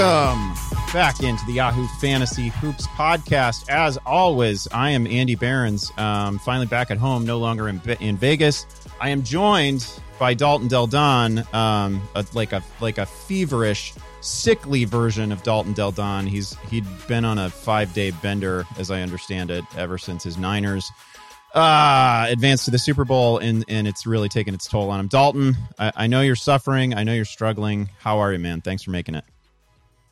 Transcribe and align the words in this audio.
Welcome 0.00 0.54
back 0.94 1.22
into 1.22 1.44
the 1.44 1.52
Yahoo 1.52 1.86
Fantasy 2.00 2.48
Hoops 2.48 2.86
podcast. 2.86 3.68
As 3.68 3.98
always, 4.06 4.66
I 4.72 4.92
am 4.92 5.06
Andy 5.06 5.34
Behrens. 5.34 5.92
Um, 5.98 6.38
finally 6.38 6.64
back 6.64 6.90
at 6.90 6.96
home, 6.96 7.26
no 7.26 7.38
longer 7.38 7.68
in, 7.68 7.82
in 8.00 8.16
Vegas. 8.16 8.64
I 8.98 9.10
am 9.10 9.22
joined 9.22 9.86
by 10.18 10.32
Dalton 10.32 10.68
Del 10.68 10.86
Don, 10.86 11.44
um, 11.52 12.00
a, 12.14 12.24
like 12.32 12.54
a 12.54 12.62
like 12.80 12.96
a 12.96 13.04
feverish, 13.04 13.92
sickly 14.22 14.86
version 14.86 15.32
of 15.32 15.42
Dalton 15.42 15.74
Del 15.74 15.92
Don. 15.92 16.26
He's 16.26 16.56
he'd 16.70 16.86
been 17.06 17.26
on 17.26 17.36
a 17.36 17.50
five 17.50 17.92
day 17.92 18.10
bender, 18.10 18.64
as 18.78 18.90
I 18.90 19.02
understand 19.02 19.50
it, 19.50 19.64
ever 19.76 19.98
since 19.98 20.24
his 20.24 20.38
Niners 20.38 20.90
uh 21.54 22.26
advanced 22.30 22.64
to 22.64 22.70
the 22.70 22.78
Super 22.78 23.04
Bowl, 23.04 23.36
and 23.36 23.66
and 23.68 23.86
it's 23.86 24.06
really 24.06 24.30
taken 24.30 24.54
its 24.54 24.66
toll 24.66 24.88
on 24.88 24.98
him. 24.98 25.08
Dalton, 25.08 25.58
I, 25.78 25.92
I 25.94 26.06
know 26.06 26.22
you're 26.22 26.36
suffering. 26.36 26.94
I 26.94 27.04
know 27.04 27.12
you're 27.12 27.26
struggling. 27.26 27.90
How 27.98 28.20
are 28.20 28.32
you, 28.32 28.38
man? 28.38 28.62
Thanks 28.62 28.82
for 28.82 28.92
making 28.92 29.14
it. 29.14 29.24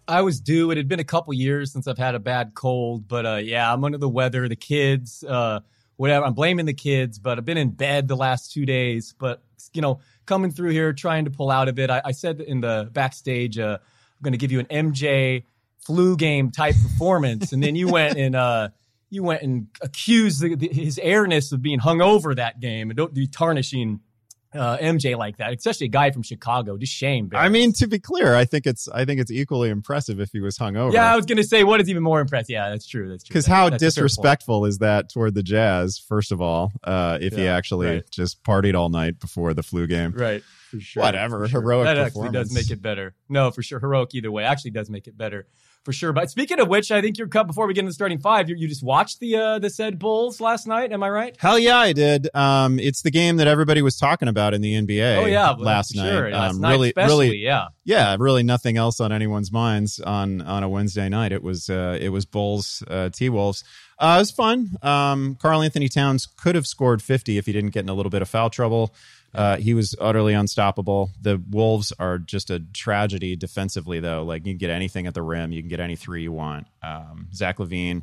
I 0.09 0.23
was 0.23 0.41
due. 0.41 0.71
It 0.71 0.79
had 0.79 0.89
been 0.89 1.01
a 1.01 1.05
couple 1.05 1.35
years 1.35 1.71
since 1.71 1.87
I've 1.87 1.99
had 1.99 2.15
a 2.15 2.19
bad 2.19 2.55
cold, 2.55 3.07
but 3.07 3.27
uh, 3.27 3.37
yeah, 3.37 3.71
I'm 3.71 3.85
under 3.85 3.99
the 3.99 4.09
weather. 4.09 4.49
The 4.49 4.57
kids, 4.57 5.23
uh, 5.23 5.61
whatever. 5.97 6.25
I'm 6.25 6.33
blaming 6.33 6.65
the 6.65 6.75
kids, 6.75 7.19
but 7.19 7.37
I've 7.37 7.45
been 7.45 7.59
in 7.59 7.71
bed 7.71 8.09
the 8.09 8.17
last 8.17 8.51
two 8.51 8.65
days. 8.65 9.15
But 9.19 9.43
you 9.75 9.83
know, 9.83 10.01
coming 10.25 10.51
through 10.51 10.71
here, 10.71 10.95
trying 10.95 11.27
to 11.27 11.31
pull 11.31 11.51
out 11.51 11.69
of 11.69 11.79
it. 11.79 11.91
I, 11.91 12.01
I 12.07 12.13
said 12.13 12.41
in 12.41 12.63
the 12.63 12.89
backstage, 12.91 13.59
uh, 13.59 13.79
I'm 13.81 14.23
going 14.23 14.33
to 14.33 14.39
give 14.39 14.51
you 14.51 14.61
an 14.61 14.67
MJ 14.67 15.45
flu 15.81 16.17
game 16.17 16.51
type 16.51 16.75
performance, 16.83 17.53
and 17.53 17.63
then 17.63 17.77
you 17.77 17.89
went 17.89 18.17
and 18.17 18.35
uh, 18.35 18.71
you 19.11 19.23
went 19.23 19.43
and 19.43 19.67
accused 19.83 20.41
the, 20.41 20.55
the, 20.55 20.69
his 20.69 20.99
airness 20.99 21.53
of 21.53 21.61
being 21.61 21.79
hung 21.79 22.01
over 22.01 22.35
that 22.35 22.61
game 22.61 22.91
and 22.91 22.97
don't 22.97 23.13
be 23.13 23.27
tarnishing 23.27 24.01
uh, 24.55 24.79
MJ 24.79 25.17
like 25.17 25.37
that, 25.39 25.53
especially 25.53 25.87
a 25.87 25.91
guy 25.91 26.11
from 26.11 26.23
Chicago. 26.23 26.77
Just 26.77 26.93
shame. 26.93 27.31
I 27.35 27.49
mean, 27.49 27.73
to 27.75 27.87
be 27.87 27.99
clear, 27.99 28.35
I 28.35 28.45
think 28.45 28.67
it's 28.67 28.89
I 28.89 29.05
think 29.05 29.21
it's 29.21 29.31
equally 29.31 29.69
impressive 29.69 30.21
if 30.21 30.31
he 30.33 30.41
was 30.41 30.57
hung 30.57 30.77
over. 30.77 30.93
Yeah, 30.93 31.13
I 31.13 31.17
was 31.17 31.27
gonna 31.27 31.45
say 31.45 31.65
what 31.65 31.81
is 31.81 31.89
even 31.91 32.03
more 32.03 32.21
impressive. 32.21 32.51
Yeah, 32.51 32.71
that's 32.71 32.87
true. 32.87 33.09
That's 33.09 33.25
true. 33.25 33.33
Because 33.33 33.47
how 33.47 33.69
that's 33.71 33.83
disrespectful 33.83 34.65
is 34.65 34.79
that 34.79 35.11
toward 35.11 35.35
the 35.35 35.43
Jazz? 35.43 35.99
First 35.99 36.33
of 36.33 36.41
all, 36.41 36.73
uh, 36.85 37.19
if 37.21 37.35
yeah, 37.35 37.39
he 37.39 37.49
actually 37.49 37.87
right. 37.89 38.11
just 38.11 38.43
partied 38.43 38.75
all 38.75 38.89
night 38.89 39.21
before 39.21 39.53
the 39.55 39.63
flu 39.63 39.87
game, 39.87 40.13
right? 40.13 40.43
For 40.71 40.81
sure. 40.81 41.03
Whatever 41.03 41.41
for 41.41 41.49
sure. 41.49 41.61
heroic. 41.61 41.87
That 41.87 41.99
actually 41.99 42.31
does 42.31 42.53
make 42.53 42.71
it 42.71 42.81
better. 42.81 43.15
No, 43.29 43.51
for 43.51 43.63
sure, 43.63 43.81
heroic 43.81 44.15
either 44.15 44.33
way. 44.33 44.45
Actually, 44.45 44.73
does 44.73 44.89
make 44.89 45.07
it 45.07 45.17
better 45.17 45.47
for 45.85 45.93
sure. 45.93 46.13
But 46.13 46.31
speaking 46.31 46.61
of 46.61 46.69
which, 46.69 46.91
I 46.91 47.01
think 47.01 47.19
you're 47.19 47.29
cut 47.29 47.47
before 47.47 47.67
we 47.67 47.75
get 47.75 47.81
into 47.81 47.91
the 47.91 47.95
starting 47.95 48.19
five. 48.19 48.49
You, 48.49 48.57
you 48.57 48.69
just 48.69 48.83
watched 48.83 49.21
the 49.21 49.37
uh, 49.37 49.59
the 49.59 49.71
said 49.71 49.99
Bulls 49.99 50.41
last 50.41 50.67
night. 50.67 50.93
Am 50.93 51.03
I 51.03 51.11
right? 51.11 51.37
Hell 51.39 51.59
yeah, 51.59 51.79
I 51.79 51.93
did. 51.93 52.29
Um, 52.35 52.79
it's 52.79 53.03
the 53.03 53.11
game 53.11 53.37
that 53.37 53.47
everybody 53.47 53.83
was 53.83 53.97
talking 53.97 54.29
about 54.29 54.55
in 54.55 54.61
the 54.61 54.75
NBA. 54.75 55.17
Oh 55.17 55.27
yeah, 55.27 55.51
last 55.51 55.95
night. 55.97 56.11
Sure. 56.11 56.31
Last 56.31 56.55
um, 56.55 56.61
night 56.61 56.71
really, 56.71 56.93
really, 56.97 57.37
yeah, 57.39 57.69
yeah. 57.85 58.17
Really, 58.19 58.43
nothing 58.43 58.77
else 58.77 59.01
on 59.01 59.13
anyone's 59.13 59.53
minds 59.53 60.01
on 60.01 60.41
on 60.43 60.63
a 60.63 60.69
Wednesday 60.69 61.09
night. 61.09 61.33
It 61.33 61.43
was 61.43 61.71
uh, 61.71 61.99
it 62.01 62.11
was 62.11 62.25
Bulls 62.27 62.83
uh, 62.89 63.11
T 63.11 63.29
Wolves. 63.29 63.65
Uh, 63.99 64.15
it 64.19 64.21
was 64.21 64.31
fun. 64.31 64.77
Um, 64.81 65.37
Karl-Anthony 65.41 65.89
Towns 65.89 66.25
could 66.27 66.55
have 66.55 66.69
scored 66.69 67.03
50 67.03 67.37
if 67.37 67.47
he 67.47 67.53
didn't 67.53 67.71
get 67.71 67.83
in 67.83 67.89
a 67.89 67.95
little 67.95 68.11
bit 68.11 68.23
of 68.23 68.29
foul 68.29 68.49
trouble. 68.49 68.95
Uh, 69.35 69.57
he 69.57 69.75
was 69.75 69.95
utterly 70.01 70.35
unstoppable. 70.35 71.11
The 71.21 71.43
Wolves 71.51 71.93
are 71.99 72.19
just 72.19 72.51
a 72.51 72.61
tragedy 72.61 73.37
defensively, 73.37 74.01
though. 74.01 74.25
Like 74.25 74.47
you 74.47 74.53
can 74.53 74.59
get 74.59 74.71
anything 74.71 75.07
at 75.07 75.15
the 75.15 75.23
rim, 75.23 75.53
you 75.53 75.63
can 75.63 75.69
get 75.69 75.81
any 75.81 75.97
three 75.97 76.23
you 76.23 76.33
want. 76.33 76.67
Um, 76.83 77.29
Zach 77.33 77.59
LaVine 77.59 78.03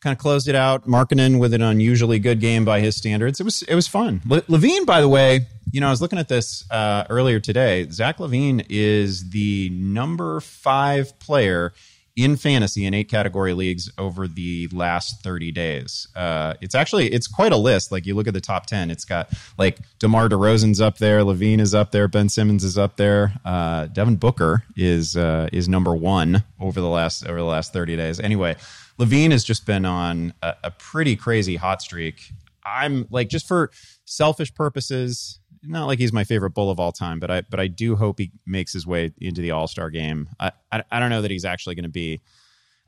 kind 0.00 0.12
of 0.12 0.18
closed 0.18 0.48
it 0.48 0.54
out. 0.54 0.86
Markkanen 0.86 1.38
with 1.38 1.54
an 1.54 1.62
unusually 1.62 2.18
good 2.18 2.40
game 2.40 2.64
by 2.64 2.80
his 2.80 2.96
standards. 2.96 3.40
It 3.40 3.44
was 3.44 3.62
it 3.62 3.74
was 3.74 3.88
fun. 3.88 4.20
Le- 4.26 4.42
LaVine, 4.42 4.86
by 4.86 5.00
the 5.00 5.08
way, 5.08 5.46
you 5.72 5.80
know, 5.80 5.88
I 5.88 5.90
was 5.90 6.00
looking 6.00 6.18
at 6.18 6.28
this 6.28 6.70
uh, 6.70 7.04
earlier 7.10 7.40
today. 7.40 7.88
Zach 7.90 8.18
LaVine 8.18 8.66
is 8.68 9.30
the 9.30 9.70
number 9.70 10.40
five 10.40 11.18
player 11.18 11.72
in 12.18 12.36
fantasy 12.36 12.84
in 12.84 12.94
eight 12.94 13.08
category 13.08 13.54
leagues 13.54 13.88
over 13.96 14.26
the 14.26 14.66
last 14.72 15.22
30 15.22 15.52
days. 15.52 16.08
Uh, 16.16 16.54
it's 16.60 16.74
actually 16.74 17.06
it's 17.12 17.28
quite 17.28 17.52
a 17.52 17.56
list. 17.56 17.92
Like 17.92 18.06
you 18.06 18.16
look 18.16 18.26
at 18.26 18.34
the 18.34 18.40
top 18.40 18.66
10, 18.66 18.90
it's 18.90 19.04
got 19.04 19.32
like 19.56 19.78
DeMar 20.00 20.28
DeRozan's 20.28 20.80
up 20.80 20.98
there, 20.98 21.20
LaVine 21.20 21.60
is 21.60 21.74
up 21.74 21.92
there, 21.92 22.08
Ben 22.08 22.28
Simmons 22.28 22.64
is 22.64 22.76
up 22.76 22.96
there, 22.96 23.34
uh, 23.44 23.86
Devin 23.86 24.16
Booker 24.16 24.64
is 24.76 25.16
uh, 25.16 25.48
is 25.52 25.68
number 25.68 25.94
one 25.94 26.42
over 26.58 26.80
the 26.80 26.88
last 26.88 27.24
over 27.24 27.38
the 27.38 27.44
last 27.44 27.72
30 27.72 27.96
days. 27.96 28.18
Anyway, 28.18 28.56
LaVine 28.98 29.30
has 29.30 29.44
just 29.44 29.64
been 29.64 29.84
on 29.84 30.34
a, 30.42 30.54
a 30.64 30.70
pretty 30.72 31.14
crazy 31.14 31.54
hot 31.54 31.80
streak. 31.80 32.32
I'm 32.66 33.06
like 33.10 33.28
just 33.28 33.46
for 33.46 33.70
selfish 34.04 34.52
purposes 34.52 35.38
not 35.62 35.86
like 35.86 35.98
he's 35.98 36.12
my 36.12 36.24
favorite 36.24 36.50
bull 36.50 36.70
of 36.70 36.80
all 36.80 36.92
time, 36.92 37.20
but 37.20 37.30
I 37.30 37.42
but 37.42 37.60
I 37.60 37.66
do 37.66 37.96
hope 37.96 38.18
he 38.18 38.30
makes 38.46 38.72
his 38.72 38.86
way 38.86 39.12
into 39.20 39.40
the 39.40 39.50
All 39.50 39.66
Star 39.66 39.90
game. 39.90 40.28
I, 40.38 40.52
I, 40.72 40.82
I 40.90 41.00
don't 41.00 41.10
know 41.10 41.22
that 41.22 41.30
he's 41.30 41.44
actually 41.44 41.74
going 41.74 41.84
to 41.84 41.88
be. 41.88 42.20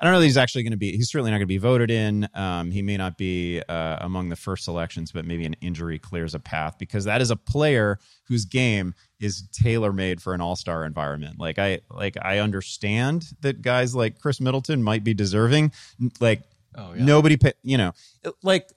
I 0.01 0.05
don't 0.05 0.15
know 0.15 0.21
that 0.21 0.27
he's 0.27 0.39
actually 0.39 0.63
going 0.63 0.71
to 0.71 0.79
be. 0.79 0.93
He's 0.93 1.11
certainly 1.11 1.31
not 1.31 1.37
going 1.37 1.43
to 1.43 1.47
be 1.47 1.59
voted 1.59 1.91
in. 1.91 2.27
Um, 2.33 2.71
he 2.71 2.81
may 2.81 2.97
not 2.97 3.19
be 3.19 3.61
uh, 3.69 3.99
among 4.01 4.31
the 4.31 4.37
first 4.37 4.65
selections, 4.65 5.13
but 5.13 5.27
maybe 5.27 5.45
an 5.45 5.55
injury 5.61 5.99
clears 5.99 6.35
a 6.35 6.39
path 6.39 6.79
because 6.79 7.05
that 7.05 7.21
is 7.21 7.31
a 7.31 7.37
player 7.37 7.99
whose 8.25 8.47
game 8.47 8.95
is 9.21 9.47
tailor 9.53 9.93
made 9.93 10.23
for 10.23 10.33
an 10.33 10.41
All 10.41 10.57
Star 10.57 10.85
environment. 10.85 11.39
Like 11.39 11.59
I 11.59 11.81
like 11.91 12.17
I 12.23 12.39
understand 12.39 13.27
that 13.43 13.61
guys 13.61 13.95
like 13.95 14.19
Khris 14.19 14.41
Middleton 14.41 14.83
might 14.83 15.05
be 15.05 15.13
deserving. 15.13 15.73
Like 16.19 16.43
Oh, 16.77 16.93
yeah. 16.95 17.05
Nobody, 17.05 17.37
pay, 17.37 17.53
you 17.63 17.77
know, 17.77 17.93
like 18.43 18.69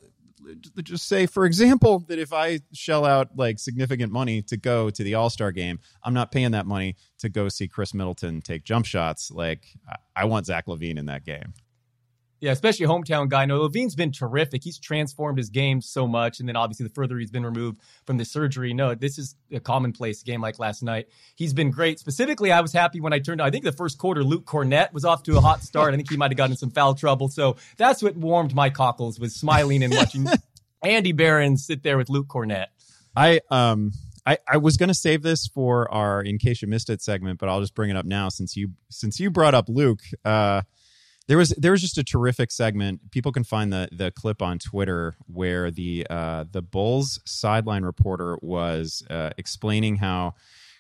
just 0.84 1.08
say, 1.08 1.26
for 1.26 1.46
example, 1.46 2.00
that 2.08 2.20
if 2.20 2.34
I 2.34 2.60
shell 2.74 3.06
out 3.06 3.30
like 3.36 3.60
significant 3.60 4.12
money 4.12 4.42
to 4.44 4.58
go 4.58 4.90
to 4.90 5.04
the 5.04 5.16
All 5.16 5.30
Star 5.30 5.52
game, 5.52 5.80
I'm 6.04 6.14
not 6.14 6.32
paying 6.32 6.52
that 6.52 6.66
money 6.66 6.96
to 7.20 7.30
go 7.30 7.50
see 7.50 7.68
Khris 7.68 7.94
Middleton 7.94 8.42
take 8.42 8.64
jump 8.64 8.86
shots. 8.86 9.32
Like 9.32 9.66
I 10.16 10.26
want 10.26 10.46
Zach 10.46 10.68
LaVine 10.68 10.98
in 10.98 11.06
that 11.08 11.26
game. 11.26 11.54
Yeah, 12.44 12.52
especially 12.52 12.88
hometown 12.88 13.30
guy. 13.30 13.46
No, 13.46 13.62
LaVine's 13.62 13.96
been 13.96 14.12
terrific. 14.12 14.66
He's 14.66 14.78
transformed 14.78 15.38
his 15.38 15.50
game 15.50 15.80
so 15.80 16.06
much. 16.06 16.42
And 16.42 16.50
then 16.50 16.58
obviously, 16.58 16.86
the 16.86 16.94
further 16.94 17.18
he's 17.18 17.32
been 17.32 17.46
removed 17.46 17.80
from 18.06 18.18
the 18.18 18.26
surgery, 18.26 18.74
no, 18.74 18.94
this 18.96 19.18
is 19.18 19.38
a 19.54 19.62
commonplace 19.62 20.24
game 20.24 20.42
like 20.42 20.60
last 20.60 20.84
night. 20.84 21.08
He's 21.36 21.54
been 21.54 21.72
great. 21.72 22.00
Specifically, 22.00 22.52
I 22.52 22.60
was 22.60 22.74
happy 22.74 23.00
when 23.00 23.14
I 23.14 23.20
turned, 23.20 23.42
I 23.42 23.50
think 23.50 23.64
the 23.64 23.72
first 23.72 23.98
quarter, 23.98 24.26
Luke 24.26 24.44
Kornet 24.44 24.92
was 24.92 25.06
off 25.06 25.24
to 25.24 25.38
a 25.38 25.40
hot 25.40 25.64
start. 25.64 25.94
I 25.94 25.96
think 25.96 26.10
he 26.10 26.18
might 26.18 26.32
have 26.32 26.38
gotten 26.38 26.58
some 26.58 26.70
foul 26.70 26.96
trouble. 26.96 27.30
So 27.30 27.56
that's 27.78 28.04
what 28.04 28.18
warmed 28.18 28.54
my 28.54 28.70
cockles 28.70 29.22
was 29.22 29.34
smiling 29.34 29.82
and 29.82 29.94
watching 29.94 30.28
Andy 30.84 31.14
Behrens 31.14 31.66
sit 31.66 31.82
there 31.82 31.98
with 31.98 32.10
Luke 32.10 32.28
Kornet. 32.28 32.66
I, 33.16 33.40
um, 33.52 33.94
I, 34.26 34.38
I 34.46 34.58
was 34.58 34.76
going 34.76 34.90
to 34.90 34.94
save 34.94 35.22
this 35.22 35.48
for 35.48 35.90
our 35.94 36.22
in 36.22 36.40
case 36.40 36.62
you 36.62 36.68
missed 36.68 36.90
it 36.90 37.02
segment, 37.02 37.40
but 37.40 37.48
I'll 37.48 37.62
just 37.62 37.74
bring 37.74 37.90
it 37.90 37.96
up 37.96 38.06
now 38.06 38.28
since 38.28 38.58
you 38.58 38.72
since 38.90 39.18
you 39.18 39.32
brought 39.32 39.56
up 39.56 39.70
Luke. 39.70 40.02
Uh, 40.26 40.64
there 41.28 41.38
was 41.38 41.50
there 41.58 41.72
was 41.72 41.82
just 41.82 41.98
a 41.98 42.04
terrific 42.04 42.52
segment. 42.52 43.12
People 43.12 43.32
can 43.32 43.44
find 43.44 43.72
the 43.72 43.88
the 43.92 44.12
clip 44.12 44.42
on 44.42 44.60
Twitter 44.60 45.16
where 45.28 45.72
the 45.72 46.06
uh, 46.10 46.46
the 46.52 46.62
Bulls 46.62 47.20
sideline 47.26 47.84
reporter 47.84 48.38
was 48.42 49.04
uh, 49.10 49.30
explaining 49.38 49.98
how 49.98 50.34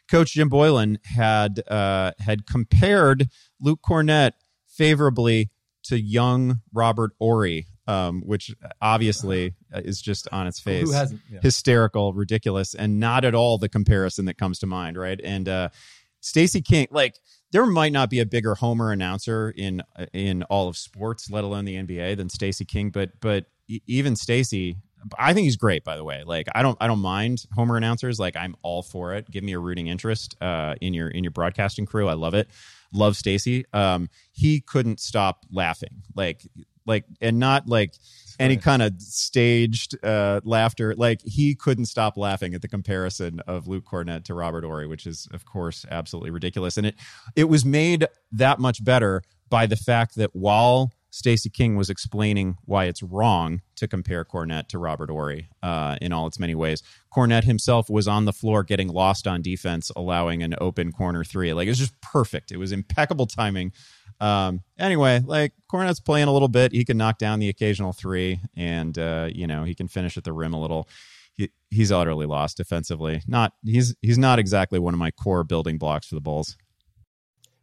Coach 0.09 0.33
Jim 0.33 0.49
Boylen 0.49 0.97
had 1.05 1.61
uh, 1.69 2.11
had 2.19 2.45
compared 2.45 3.29
Luke 3.61 3.79
Kornet 3.81 4.31
favorably 4.67 5.49
to 5.83 5.99
young 5.99 6.59
Robert 6.73 7.11
Horry, 7.19 7.67
um, 7.87 8.21
which 8.25 8.53
obviously 8.81 9.53
is 9.73 10.01
just 10.01 10.27
on 10.31 10.47
its 10.47 10.59
face 10.59 10.91
yeah. 10.91 11.39
hysterical, 11.41 12.13
ridiculous, 12.13 12.73
and 12.73 12.99
not 12.99 13.23
at 13.25 13.35
all 13.35 13.57
the 13.57 13.69
comparison 13.69 14.25
that 14.25 14.37
comes 14.37 14.59
to 14.59 14.67
mind, 14.67 14.97
right? 14.97 15.19
And 15.23 15.47
uh, 15.47 15.69
Stacey 16.19 16.61
King, 16.61 16.87
like 16.91 17.15
there 17.53 17.65
might 17.67 17.93
not 17.93 18.09
be 18.09 18.19
a 18.19 18.25
bigger 18.25 18.55
homer 18.55 18.91
announcer 18.91 19.53
in 19.55 19.83
in 20.11 20.41
all 20.43 20.67
of 20.67 20.75
sports, 20.75 21.29
let 21.29 21.43
alone 21.43 21.65
the 21.65 21.75
NBA, 21.75 22.17
than 22.17 22.27
Stacey 22.27 22.65
King. 22.65 22.89
But 22.89 23.11
but 23.21 23.45
even 23.87 24.15
Stacey, 24.15 24.77
I 25.19 25.33
think 25.33 25.45
he's 25.45 25.55
great. 25.55 25.83
By 25.83 25.95
the 25.95 26.03
way, 26.03 26.23
like 26.25 26.47
I 26.55 26.63
don't 26.63 26.77
I 26.81 26.87
don't 26.87 26.99
mind 26.99 27.45
homer 27.53 27.77
announcers. 27.77 28.19
Like 28.19 28.35
I'm 28.35 28.55
all 28.63 28.81
for 28.81 29.13
it. 29.13 29.29
Give 29.29 29.43
me 29.43 29.53
a 29.53 29.59
rooting 29.59 29.85
interest 29.85 30.35
uh, 30.41 30.73
in 30.81 30.95
your 30.95 31.07
in 31.07 31.23
your 31.23 31.31
broadcasting 31.31 31.85
crew. 31.85 32.09
I 32.09 32.13
love 32.13 32.33
it. 32.33 32.49
Love 32.91 33.15
Stacey. 33.15 33.65
Um, 33.71 34.09
he 34.31 34.59
couldn't 34.59 34.99
stop 34.99 35.45
laughing. 35.51 36.01
Like 36.15 36.41
like 36.87 37.05
and 37.21 37.37
not 37.37 37.67
like 37.67 37.93
any 38.39 38.57
kind 38.57 38.81
of 38.81 38.93
staged 38.99 40.03
uh, 40.03 40.41
laughter. 40.43 40.95
Like 40.95 41.21
he 41.23 41.55
couldn't 41.55 41.85
stop 41.85 42.17
laughing 42.17 42.53
at 42.53 42.61
the 42.61 42.67
comparison 42.67 43.39
of 43.41 43.67
Luke 43.67 43.85
Kornet 43.85 44.25
to 44.25 44.33
Robert 44.33 44.63
Horry, 44.63 44.87
which 44.87 45.05
is 45.05 45.27
of 45.31 45.45
course 45.45 45.85
absolutely 45.89 46.31
ridiculous. 46.31 46.77
And 46.77 46.87
it 46.87 46.95
it 47.35 47.45
was 47.45 47.65
made 47.65 48.07
that 48.31 48.59
much 48.59 48.83
better 48.83 49.21
by 49.49 49.65
the 49.65 49.75
fact 49.75 50.15
that 50.15 50.35
while 50.35 50.91
Stacey 51.13 51.51
King 51.51 51.75
was 51.75 51.91
explaining 51.91 52.57
why 52.65 52.85
it's 52.85 53.03
wrong 53.03 53.61
to 53.75 53.87
compare 53.87 54.25
Kornet 54.25 54.67
to 54.69 54.79
Robert 54.79 55.11
Horry 55.11 55.47
uh, 55.61 55.95
in 56.01 56.11
all 56.11 56.25
its 56.25 56.39
many 56.39 56.55
ways. 56.55 56.81
Kornet 57.15 57.43
himself 57.43 57.87
was 57.87 58.07
on 58.07 58.25
the 58.25 58.33
floor 58.33 58.63
getting 58.63 58.87
lost 58.87 59.27
on 59.27 59.43
defense, 59.43 59.91
allowing 59.95 60.41
an 60.41 60.55
open 60.59 60.91
corner 60.91 61.23
three. 61.23 61.53
Like 61.53 61.67
it 61.67 61.69
was 61.69 61.77
just 61.77 62.01
perfect. 62.01 62.51
It 62.51 62.57
was 62.57 62.71
impeccable 62.71 63.27
timing 63.27 63.73
um, 64.23 64.61
anyway, 64.79 65.19
like 65.19 65.51
Kornet's 65.69 65.99
playing 65.99 66.29
a 66.29 66.31
little 66.31 66.47
bit. 66.47 66.71
He 66.71 66.85
can 66.85 66.95
knock 66.95 67.17
down 67.17 67.39
the 67.39 67.49
occasional 67.49 67.91
three, 67.91 68.39
and 68.55 68.97
uh, 68.97 69.27
you 69.29 69.47
know 69.47 69.65
he 69.65 69.75
can 69.75 69.89
finish 69.89 70.17
at 70.17 70.23
the 70.23 70.31
rim 70.31 70.53
a 70.53 70.61
little. 70.61 70.87
He, 71.35 71.49
he's 71.69 71.91
utterly 71.91 72.25
lost 72.25 72.55
defensively. 72.55 73.21
Not 73.27 73.51
he's 73.65 73.95
he's 74.01 74.17
not 74.17 74.39
exactly 74.39 74.79
one 74.79 74.93
of 74.93 74.99
my 74.99 75.11
core 75.11 75.43
building 75.43 75.77
blocks 75.77 76.07
for 76.07 76.15
the 76.15 76.21
Bulls. 76.21 76.55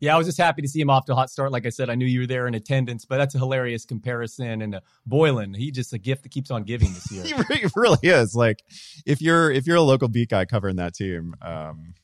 Yeah, 0.01 0.15
I 0.15 0.19
was 0.19 0.27
just 0.27 0.39
happy 0.39 0.61
to 0.61 0.69
see 0.69 0.81
him 0.81 0.91
off 0.91 1.07
to 1.07 1.13
a 1.13 1.15
hot 1.15 1.31
start. 1.31 1.51
Like 1.51 1.65
I 1.67 1.71
said, 1.71 1.89
I 1.89 1.95
knew 1.95 2.07
you 2.07 2.21
were 2.21 2.27
there 2.27 2.47
in 2.47 2.55
attendance, 2.55 3.07
but 3.07 3.17
that's 3.17 3.35
a 3.35 3.39
hilarious 3.39 3.87
comparison. 3.87 4.63
And 4.63 4.75
uh, 4.75 4.81
Boylen, 5.09 5.57
he 5.57 5.71
just 5.71 5.93
a 5.93 5.99
gift 5.99 6.25
that 6.25 6.31
keeps 6.31 6.51
on 6.51 6.65
giving 6.65 6.93
this 6.93 7.11
year. 7.11 7.25
he 7.51 7.67
really 7.75 7.99
is. 8.03 8.35
Like 8.35 8.63
if 9.07 9.23
you're 9.23 9.51
if 9.51 9.67
you're 9.67 9.77
a 9.77 9.83
local 9.83 10.09
beat 10.09 10.29
guy 10.29 10.45
covering 10.45 10.77
that 10.77 10.95
team, 10.95 11.35
um, 11.41 11.95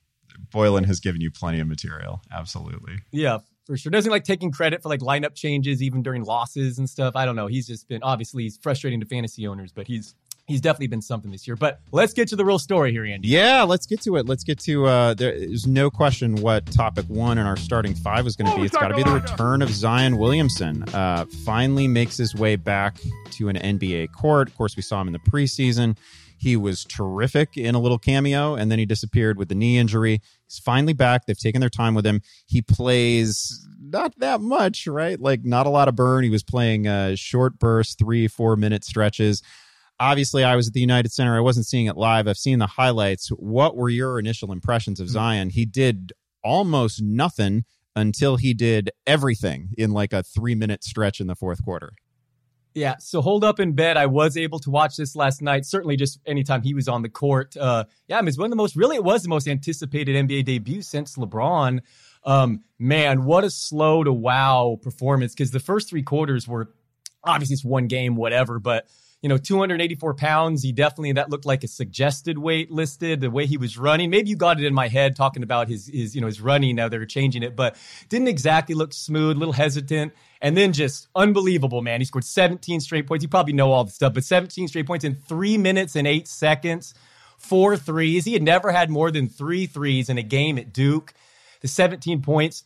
Boylen 0.48 0.86
has 0.86 1.00
given 1.00 1.20
you 1.20 1.30
plenty 1.30 1.60
of 1.60 1.68
material. 1.68 2.22
Absolutely. 2.32 2.96
Yeah, 3.12 3.38
for 3.66 3.76
sure. 3.76 3.90
Doesn't 3.90 4.10
like 4.10 4.24
taking 4.24 4.50
credit 4.50 4.82
for 4.82 4.88
like 4.88 5.00
lineup 5.00 5.34
changes 5.34 5.82
even 5.82 6.02
during 6.02 6.24
losses 6.24 6.78
and 6.78 6.88
stuff. 6.88 7.16
I 7.16 7.24
don't 7.24 7.36
know. 7.36 7.48
He's 7.48 7.66
just 7.66 7.88
been 7.88 8.02
obviously 8.02 8.44
he's 8.44 8.56
frustrating 8.56 9.00
to 9.00 9.06
fantasy 9.06 9.46
owners, 9.46 9.72
but 9.72 9.86
he's 9.86 10.14
he's 10.46 10.60
definitely 10.60 10.86
been 10.86 11.02
something 11.02 11.30
this 11.30 11.46
year. 11.46 11.56
But 11.56 11.80
let's 11.92 12.12
get 12.12 12.28
to 12.28 12.36
the 12.36 12.44
real 12.44 12.58
story 12.58 12.92
here, 12.92 13.04
Andy. 13.04 13.28
Yeah, 13.28 13.62
let's 13.62 13.86
get 13.86 14.00
to 14.02 14.16
it. 14.16 14.26
Let's 14.26 14.44
get 14.44 14.58
to. 14.60 14.86
Uh, 14.86 15.14
there's 15.14 15.66
no 15.66 15.90
question 15.90 16.36
what 16.36 16.66
topic 16.66 17.04
one 17.08 17.38
in 17.38 17.46
our 17.46 17.56
starting 17.56 17.94
five 17.94 18.26
is 18.26 18.36
going 18.36 18.50
to 18.50 18.56
be. 18.56 18.64
It's 18.64 18.76
got 18.76 18.88
to 18.88 18.94
be 18.94 19.02
the 19.02 19.12
return 19.12 19.62
of 19.62 19.70
Zion 19.70 20.18
Williamson. 20.18 20.84
Uh, 20.94 21.26
finally 21.44 21.88
makes 21.88 22.16
his 22.16 22.34
way 22.34 22.56
back 22.56 22.96
to 23.32 23.48
an 23.48 23.56
NBA 23.56 24.12
court. 24.12 24.48
Of 24.48 24.56
course, 24.56 24.76
we 24.76 24.82
saw 24.82 25.00
him 25.00 25.08
in 25.08 25.12
the 25.12 25.18
preseason. 25.18 25.96
He 26.38 26.54
was 26.54 26.84
terrific 26.84 27.56
in 27.56 27.74
a 27.74 27.78
little 27.78 27.98
cameo, 27.98 28.56
and 28.56 28.70
then 28.70 28.78
he 28.78 28.84
disappeared 28.84 29.38
with 29.38 29.48
the 29.48 29.54
knee 29.54 29.78
injury. 29.78 30.20
He's 30.46 30.58
finally 30.58 30.92
back. 30.92 31.24
They've 31.24 31.38
taken 31.38 31.60
their 31.60 31.70
time 31.70 31.94
with 31.94 32.06
him. 32.06 32.20
He 32.46 32.60
plays 32.60 33.66
not 33.80 34.12
that 34.18 34.42
much, 34.42 34.86
right? 34.86 35.18
Like 35.18 35.46
not 35.46 35.64
a 35.66 35.70
lot 35.70 35.88
of 35.88 35.96
burn. 35.96 36.24
He 36.24 36.30
was 36.30 36.42
playing 36.42 36.86
uh, 36.86 37.16
short 37.16 37.58
bursts, 37.58 37.94
three, 37.94 38.28
four 38.28 38.54
minute 38.54 38.84
stretches 38.84 39.42
obviously 39.98 40.44
I 40.44 40.56
was 40.56 40.68
at 40.68 40.74
the 40.74 40.80
United 40.80 41.12
Center. 41.12 41.36
I 41.36 41.40
wasn't 41.40 41.66
seeing 41.66 41.86
it 41.86 41.96
live. 41.96 42.28
I've 42.28 42.36
seen 42.36 42.58
the 42.58 42.66
highlights. 42.66 43.28
What 43.28 43.76
were 43.76 43.88
your 43.88 44.18
initial 44.18 44.52
impressions 44.52 45.00
of 45.00 45.06
hmm. 45.06 45.12
Zion? 45.12 45.50
He 45.50 45.64
did 45.64 46.12
almost 46.42 47.02
nothing 47.02 47.64
until 47.94 48.36
he 48.36 48.54
did 48.54 48.90
everything 49.06 49.70
in 49.76 49.90
like 49.90 50.12
a 50.12 50.22
three 50.22 50.54
minute 50.54 50.84
stretch 50.84 51.20
in 51.20 51.26
the 51.26 51.34
fourth 51.34 51.64
quarter. 51.64 51.92
Yeah, 52.74 52.96
so 52.98 53.22
hold 53.22 53.42
up 53.42 53.58
in 53.58 53.72
bed. 53.72 53.96
I 53.96 54.04
was 54.04 54.36
able 54.36 54.58
to 54.58 54.70
watch 54.70 54.98
this 54.98 55.16
last 55.16 55.40
night. 55.40 55.64
Certainly, 55.64 55.96
just 55.96 56.20
anytime 56.26 56.60
he 56.60 56.74
was 56.74 56.88
on 56.88 57.00
the 57.00 57.08
court. 57.08 57.56
Uh, 57.56 57.84
yeah, 58.06 58.18
I 58.18 58.20
mean, 58.20 58.28
it's 58.28 58.36
one 58.36 58.44
of 58.44 58.50
the 58.50 58.56
most. 58.56 58.76
Really, 58.76 58.96
it 58.96 59.04
was 59.04 59.22
the 59.22 59.30
most 59.30 59.48
anticipated 59.48 60.14
NBA 60.14 60.44
debut 60.44 60.82
since 60.82 61.16
LeBron. 61.16 61.80
Um, 62.22 62.64
man, 62.78 63.24
what 63.24 63.44
a 63.44 63.50
slow 63.50 64.04
to 64.04 64.12
wow 64.12 64.78
performance! 64.82 65.32
Because 65.32 65.52
the 65.52 65.58
first 65.58 65.88
three 65.88 66.02
quarters 66.02 66.46
were 66.46 66.70
obviously 67.24 67.54
it's 67.54 67.64
one 67.64 67.86
game, 67.86 68.14
whatever, 68.14 68.58
but 68.58 68.86
you 69.22 69.28
know, 69.28 69.38
284 69.38 70.14
pounds. 70.14 70.62
He 70.62 70.72
definitely 70.72 71.12
that 71.12 71.30
looked 71.30 71.46
like 71.46 71.64
a 71.64 71.68
suggested 71.68 72.38
weight 72.38 72.70
listed. 72.70 73.20
The 73.20 73.30
way 73.30 73.46
he 73.46 73.56
was 73.56 73.78
running, 73.78 74.10
maybe 74.10 74.28
you 74.28 74.36
got 74.36 74.60
it 74.60 74.66
in 74.66 74.74
my 74.74 74.88
head 74.88 75.16
talking 75.16 75.42
about 75.42 75.68
his 75.68 75.86
his 75.86 76.14
you 76.14 76.20
know 76.20 76.26
his 76.26 76.40
running. 76.40 76.76
Now 76.76 76.88
they're 76.88 77.06
changing 77.06 77.42
it, 77.42 77.56
but 77.56 77.76
didn't 78.08 78.28
exactly 78.28 78.74
look 78.74 78.92
smooth. 78.92 79.36
A 79.36 79.38
little 79.38 79.54
hesitant, 79.54 80.12
and 80.42 80.56
then 80.56 80.72
just 80.72 81.08
unbelievable, 81.14 81.82
man. 81.82 82.00
He 82.00 82.04
scored 82.04 82.24
17 82.24 82.80
straight 82.80 83.06
points. 83.06 83.22
You 83.22 83.28
probably 83.28 83.54
know 83.54 83.72
all 83.72 83.84
the 83.84 83.90
stuff, 83.90 84.14
but 84.14 84.24
17 84.24 84.68
straight 84.68 84.86
points 84.86 85.04
in 85.04 85.14
three 85.14 85.56
minutes 85.56 85.96
and 85.96 86.06
eight 86.06 86.28
seconds. 86.28 86.94
Four 87.38 87.76
threes. 87.76 88.24
He 88.24 88.32
had 88.32 88.42
never 88.42 88.72
had 88.72 88.90
more 88.90 89.10
than 89.10 89.28
three 89.28 89.66
threes 89.66 90.08
in 90.08 90.18
a 90.18 90.22
game 90.22 90.58
at 90.58 90.72
Duke. 90.72 91.12
The 91.60 91.68
17 91.68 92.22
points 92.22 92.64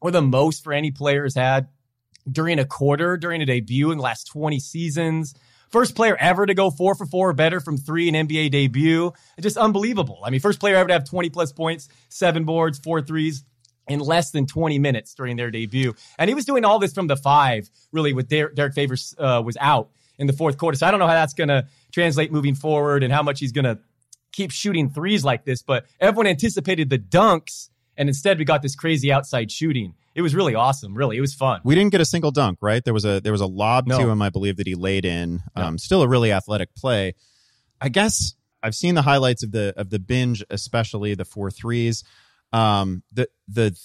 were 0.00 0.10
the 0.10 0.22
most 0.22 0.64
for 0.64 0.72
any 0.72 0.90
players 0.90 1.34
had 1.34 1.68
during 2.30 2.58
a 2.58 2.64
quarter, 2.64 3.16
during 3.16 3.42
a 3.42 3.46
debut 3.46 3.90
in 3.90 3.98
the 3.98 4.04
last 4.04 4.24
20 4.28 4.58
seasons. 4.58 5.34
First 5.70 5.94
player 5.94 6.16
ever 6.16 6.46
to 6.46 6.54
go 6.54 6.70
four 6.70 6.94
for 6.94 7.06
four 7.06 7.30
or 7.30 7.32
better 7.32 7.60
from 7.60 7.76
three 7.76 8.08
in 8.08 8.14
NBA 8.14 8.50
debut. 8.50 9.12
Just 9.40 9.56
unbelievable. 9.56 10.20
I 10.24 10.30
mean, 10.30 10.40
first 10.40 10.60
player 10.60 10.76
ever 10.76 10.88
to 10.88 10.92
have 10.92 11.04
20 11.04 11.30
plus 11.30 11.52
points, 11.52 11.88
seven 12.08 12.44
boards, 12.44 12.78
four 12.78 13.02
threes 13.02 13.44
in 13.88 14.00
less 14.00 14.30
than 14.30 14.46
20 14.46 14.78
minutes 14.78 15.14
during 15.14 15.36
their 15.36 15.50
debut. 15.50 15.94
And 16.18 16.28
he 16.28 16.34
was 16.34 16.44
doing 16.44 16.64
all 16.64 16.78
this 16.78 16.92
from 16.92 17.06
the 17.06 17.16
five, 17.16 17.68
really, 17.92 18.12
with 18.12 18.28
Der- 18.28 18.50
Derrick 18.50 18.74
Favors 18.74 19.14
uh, 19.18 19.42
was 19.44 19.56
out 19.60 19.90
in 20.18 20.26
the 20.26 20.32
fourth 20.32 20.58
quarter. 20.58 20.76
So 20.76 20.86
I 20.86 20.90
don't 20.90 21.00
know 21.00 21.06
how 21.06 21.14
that's 21.14 21.34
going 21.34 21.48
to 21.48 21.66
translate 21.92 22.32
moving 22.32 22.54
forward 22.54 23.02
and 23.02 23.12
how 23.12 23.22
much 23.22 23.40
he's 23.40 23.52
going 23.52 23.64
to 23.64 23.78
keep 24.32 24.50
shooting 24.50 24.90
threes 24.90 25.24
like 25.24 25.44
this. 25.44 25.62
But 25.62 25.86
everyone 26.00 26.26
anticipated 26.26 26.90
the 26.90 26.98
dunks, 26.98 27.70
and 27.96 28.08
instead 28.08 28.38
we 28.38 28.44
got 28.44 28.62
this 28.62 28.74
crazy 28.74 29.12
outside 29.12 29.50
shooting 29.50 29.94
it 30.16 30.22
was 30.22 30.34
really 30.34 30.54
awesome. 30.54 30.94
Really, 30.94 31.18
it 31.18 31.20
was 31.20 31.34
fun. 31.34 31.60
We 31.62 31.74
didn't 31.74 31.92
get 31.92 32.00
a 32.00 32.06
single 32.06 32.30
dunk, 32.30 32.58
right? 32.62 32.82
There 32.82 32.94
was 32.94 33.04
a 33.04 33.20
there 33.20 33.32
was 33.32 33.42
a 33.42 33.46
lob 33.46 33.86
no. 33.86 33.98
to 33.98 34.08
him, 34.08 34.22
I 34.22 34.30
believe, 34.30 34.56
that 34.56 34.66
he 34.66 34.74
laid 34.74 35.04
in. 35.04 35.42
Um, 35.54 35.74
no. 35.74 35.76
Still 35.76 36.00
a 36.00 36.08
really 36.08 36.32
athletic 36.32 36.74
play. 36.74 37.14
I 37.82 37.90
guess 37.90 38.34
I've 38.62 38.74
seen 38.74 38.94
the 38.94 39.02
highlights 39.02 39.42
of 39.42 39.52
the 39.52 39.74
of 39.76 39.90
the 39.90 39.98
binge, 39.98 40.42
especially 40.48 41.14
the 41.14 41.26
four 41.26 41.50
threes. 41.50 42.02
Um, 42.50 43.02
the 43.12 43.28
the 43.46 43.78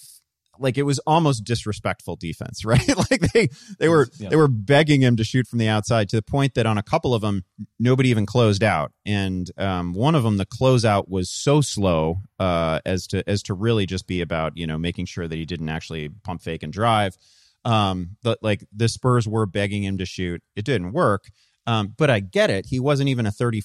like 0.62 0.78
it 0.78 0.84
was 0.84 1.00
almost 1.00 1.44
disrespectful 1.44 2.16
defense, 2.16 2.64
right? 2.66 2.88
like 3.10 3.22
they 3.34 3.50
they 3.80 3.90
were 3.90 4.08
yeah. 4.18 4.30
they 4.30 4.36
were 4.36 4.48
begging 4.48 5.02
him 5.02 5.18
to 5.18 5.24
shoot 5.24 5.48
from 5.48 5.60
the 5.60 5.68
outside 5.68 6.10
to 6.10 6.16
the 6.16 6.22
point 6.22 6.54
that 6.56 6.66
on 6.66 6.78
a 6.78 6.84
couple 6.84 7.14
of 7.14 7.22
them 7.22 7.44
nobody 7.80 8.10
even 8.10 8.26
closed 8.26 8.64
out, 8.64 8.92
and 9.06 9.52
um, 9.58 9.94
one 9.94 10.16
of 10.16 10.24
them 10.24 10.38
the 10.38 10.46
closeout 10.46 11.10
was 11.10 11.30
so 11.30 11.62
slow 11.62 12.22
uh, 12.40 12.80
as 12.86 13.08
to 13.08 13.28
as 13.30 13.44
to 13.44 13.54
really 13.54 13.86
just 13.86 14.08
be 14.08 14.22
about 14.22 14.56
you 14.56 14.68
know 14.68 14.78
making 14.78 15.06
sure 15.06 15.28
that 15.28 15.36
he 15.36 15.46
didn't 15.46 15.70
actually 15.70 16.10
pump 16.24 16.42
fake 16.42 16.64
and 16.64 16.72
drive. 16.74 17.18
Um, 17.64 18.18
but 18.24 18.40
like 18.42 18.66
the 18.76 18.90
Spurs 18.90 19.28
were 19.28 19.46
begging 19.46 19.84
him 19.84 20.00
to 20.00 20.06
shoot, 20.06 20.42
it 20.56 20.66
didn't 20.66 20.94
work. 20.94 21.26
Um, 21.68 21.94
but 21.96 22.10
I 22.10 22.22
get 22.22 22.50
it. 22.50 22.66
He 22.66 22.80
wasn't 22.80 23.10
even 23.10 23.28
a 23.28 23.32
30, 23.32 23.62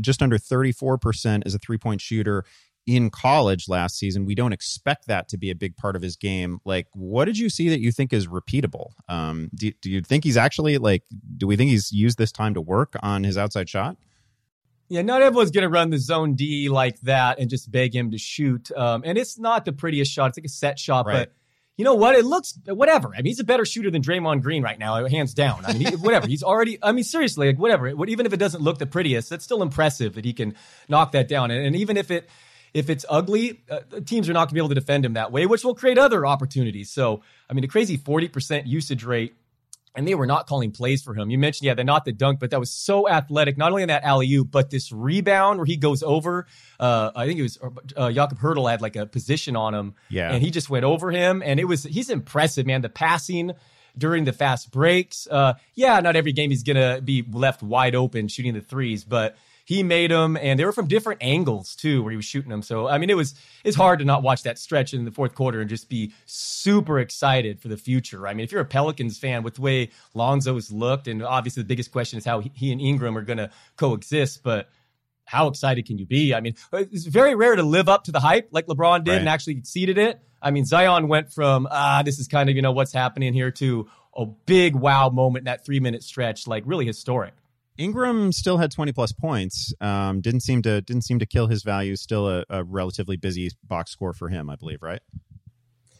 just 0.00 0.22
under 0.22 0.36
34% 0.36 1.42
as 1.46 1.54
a 1.54 1.58
three 1.58 1.78
point 1.78 2.00
shooter 2.00 2.44
in 2.86 3.10
college 3.10 3.68
last 3.68 3.96
season. 3.98 4.26
We 4.26 4.34
don't 4.34 4.52
expect 4.52 5.06
that 5.06 5.28
to 5.28 5.38
be 5.38 5.50
a 5.50 5.54
big 5.54 5.76
part 5.76 5.96
of 5.96 6.02
his 6.02 6.16
game. 6.16 6.60
Like, 6.64 6.86
what 6.92 7.24
did 7.24 7.38
you 7.38 7.48
see 7.48 7.68
that 7.70 7.80
you 7.80 7.92
think 7.92 8.12
is 8.12 8.26
repeatable? 8.26 8.90
Um, 9.08 9.50
do, 9.54 9.72
do 9.80 9.90
you 9.90 10.02
think 10.02 10.24
he's 10.24 10.36
actually 10.36 10.78
like, 10.78 11.02
do 11.36 11.46
we 11.46 11.56
think 11.56 11.70
he's 11.70 11.92
used 11.92 12.18
this 12.18 12.32
time 12.32 12.54
to 12.54 12.60
work 12.60 12.94
on 13.02 13.24
his 13.24 13.38
outside 13.38 13.68
shot? 13.68 13.96
Yeah, 14.88 15.00
not 15.00 15.22
everyone's 15.22 15.50
going 15.50 15.62
to 15.62 15.70
run 15.70 15.88
the 15.88 15.98
zone 15.98 16.34
D 16.34 16.68
like 16.68 17.00
that 17.00 17.38
and 17.38 17.48
just 17.48 17.70
beg 17.70 17.94
him 17.94 18.10
to 18.10 18.18
shoot. 18.18 18.70
Um, 18.72 19.02
and 19.04 19.16
it's 19.16 19.38
not 19.38 19.64
the 19.64 19.72
prettiest 19.72 20.12
shot. 20.12 20.28
It's 20.28 20.38
like 20.38 20.44
a 20.44 20.48
set 20.48 20.78
shot, 20.78 21.06
right. 21.06 21.20
but 21.20 21.32
you 21.76 21.84
know 21.84 21.94
what? 21.94 22.14
It 22.14 22.24
looks 22.24 22.56
whatever. 22.66 23.12
I 23.14 23.16
mean, 23.16 23.26
he's 23.26 23.40
a 23.40 23.44
better 23.44 23.64
shooter 23.64 23.90
than 23.90 24.02
Draymond 24.02 24.42
Green 24.42 24.62
right 24.62 24.78
now, 24.78 25.04
hands 25.06 25.34
down. 25.34 25.64
I 25.64 25.72
mean, 25.72 25.86
he, 25.88 25.96
whatever. 25.96 26.28
He's 26.28 26.42
already. 26.42 26.78
I 26.82 26.92
mean, 26.92 27.02
seriously, 27.02 27.48
like 27.48 27.58
whatever. 27.58 27.88
Even 28.04 28.26
if 28.26 28.32
it 28.32 28.36
doesn't 28.36 28.62
look 28.62 28.78
the 28.78 28.86
prettiest, 28.86 29.30
that's 29.30 29.44
still 29.44 29.62
impressive 29.62 30.14
that 30.14 30.24
he 30.24 30.34
can 30.34 30.54
knock 30.88 31.12
that 31.12 31.26
down. 31.26 31.50
And, 31.50 31.66
and 31.66 31.74
even 31.74 31.96
if 31.96 32.12
it 32.12 32.28
if 32.74 32.90
it's 32.90 33.06
ugly, 33.08 33.62
uh, 33.70 33.80
teams 34.04 34.28
are 34.28 34.32
not 34.32 34.40
going 34.40 34.48
to 34.48 34.54
be 34.54 34.60
able 34.60 34.68
to 34.70 34.74
defend 34.74 35.04
him 35.04 35.14
that 35.14 35.30
way, 35.30 35.46
which 35.46 35.64
will 35.64 35.76
create 35.76 35.96
other 35.96 36.26
opportunities. 36.26 36.90
So, 36.90 37.22
I 37.48 37.54
mean, 37.54 37.62
a 37.62 37.68
crazy 37.68 37.96
40% 37.96 38.66
usage 38.66 39.04
rate, 39.04 39.34
and 39.94 40.08
they 40.08 40.16
were 40.16 40.26
not 40.26 40.48
calling 40.48 40.72
plays 40.72 41.00
for 41.00 41.14
him. 41.14 41.30
You 41.30 41.38
mentioned, 41.38 41.66
yeah, 41.66 41.74
they're 41.74 41.84
not 41.84 42.04
the 42.04 42.12
dunk, 42.12 42.40
but 42.40 42.50
that 42.50 42.58
was 42.58 42.70
so 42.70 43.08
athletic, 43.08 43.56
not 43.56 43.70
only 43.70 43.84
in 43.84 43.88
that 43.88 44.02
alley 44.02 44.30
oop, 44.34 44.50
but 44.50 44.70
this 44.70 44.90
rebound 44.90 45.60
where 45.60 45.66
he 45.66 45.76
goes 45.76 46.02
over. 46.02 46.48
Uh, 46.80 47.12
I 47.14 47.26
think 47.26 47.38
it 47.38 47.42
was 47.42 47.58
uh, 47.96 48.10
Jakob 48.10 48.40
Poeltl 48.40 48.68
had 48.68 48.82
like 48.82 48.96
a 48.96 49.06
position 49.06 49.54
on 49.54 49.72
him. 49.72 49.94
Yeah. 50.10 50.32
And 50.32 50.42
he 50.42 50.50
just 50.50 50.68
went 50.68 50.84
over 50.84 51.12
him, 51.12 51.42
and 51.44 51.60
it 51.60 51.66
was, 51.66 51.84
he's 51.84 52.10
impressive, 52.10 52.66
man. 52.66 52.82
The 52.82 52.88
passing, 52.88 53.52
during 53.96 54.24
the 54.24 54.32
fast 54.32 54.72
breaks. 54.72 55.28
Uh, 55.30 55.54
yeah, 55.74 56.00
not 56.00 56.16
every 56.16 56.32
game 56.32 56.50
he's 56.50 56.64
going 56.64 56.76
to 56.76 57.00
be 57.00 57.24
left 57.30 57.62
wide 57.62 57.94
open 57.94 58.26
shooting 58.26 58.54
the 58.54 58.60
threes, 58.60 59.04
but 59.04 59.36
he 59.64 59.82
made 59.82 60.10
them, 60.10 60.36
and 60.36 60.60
they 60.60 60.64
were 60.64 60.72
from 60.72 60.86
different 60.86 61.22
angles 61.22 61.74
too, 61.74 62.02
where 62.02 62.10
he 62.10 62.16
was 62.16 62.26
shooting 62.26 62.50
them. 62.50 62.62
So 62.62 62.86
I 62.86 62.98
mean, 62.98 63.08
it 63.08 63.16
was 63.16 63.34
it's 63.64 63.76
hard 63.76 63.98
to 64.00 64.04
not 64.04 64.22
watch 64.22 64.42
that 64.42 64.58
stretch 64.58 64.92
in 64.92 65.04
the 65.04 65.10
fourth 65.10 65.34
quarter 65.34 65.60
and 65.60 65.70
just 65.70 65.88
be 65.88 66.12
super 66.26 66.98
excited 66.98 67.60
for 67.60 67.68
the 67.68 67.78
future. 67.78 68.28
I 68.28 68.34
mean, 68.34 68.44
if 68.44 68.52
you're 68.52 68.60
a 68.60 68.66
Pelicans 68.66 69.18
fan, 69.18 69.42
with 69.42 69.54
the 69.54 69.62
way 69.62 69.90
Lonzo's 70.14 70.70
looked, 70.70 71.08
and 71.08 71.22
obviously 71.22 71.62
the 71.62 71.66
biggest 71.66 71.92
question 71.92 72.18
is 72.18 72.24
how 72.24 72.40
he 72.40 72.72
and 72.72 72.80
Ingram 72.80 73.16
are 73.16 73.22
going 73.22 73.38
to 73.38 73.50
coexist, 73.76 74.42
but 74.42 74.68
how 75.24 75.48
excited 75.48 75.86
can 75.86 75.96
you 75.96 76.04
be? 76.04 76.34
I 76.34 76.40
mean, 76.40 76.54
it's 76.72 77.06
very 77.06 77.34
rare 77.34 77.56
to 77.56 77.62
live 77.62 77.88
up 77.88 78.04
to 78.04 78.12
the 78.12 78.20
hype 78.20 78.48
like 78.52 78.66
LeBron 78.66 79.04
did 79.04 79.12
right. 79.12 79.20
and 79.20 79.28
actually 79.28 79.56
exceeded 79.56 79.96
it. 79.96 80.20
I 80.42 80.50
mean, 80.50 80.66
Zion 80.66 81.08
went 81.08 81.32
from 81.32 81.66
ah, 81.70 82.02
this 82.04 82.18
is 82.18 82.28
kind 82.28 82.50
of 82.50 82.56
you 82.56 82.60
know 82.60 82.72
what's 82.72 82.92
happening 82.92 83.32
here 83.32 83.50
to 83.52 83.88
a 84.14 84.26
big 84.26 84.76
wow 84.76 85.08
moment 85.08 85.42
in 85.42 85.44
that 85.46 85.64
three 85.64 85.80
minute 85.80 86.02
stretch, 86.02 86.46
like 86.46 86.64
really 86.66 86.84
historic. 86.84 87.32
Ingram 87.76 88.32
still 88.32 88.58
had 88.58 88.70
20 88.70 88.92
plus 88.92 89.12
points. 89.12 89.72
Um, 89.80 90.20
didn't 90.20 90.40
seem 90.40 90.62
to 90.62 90.80
didn't 90.80 91.02
seem 91.02 91.18
to 91.18 91.26
kill 91.26 91.48
his 91.48 91.62
value. 91.62 91.96
Still 91.96 92.28
a, 92.28 92.44
a 92.48 92.64
relatively 92.64 93.16
busy 93.16 93.50
box 93.64 93.90
score 93.90 94.12
for 94.12 94.28
him, 94.28 94.48
I 94.48 94.56
believe. 94.56 94.82
Right? 94.82 95.00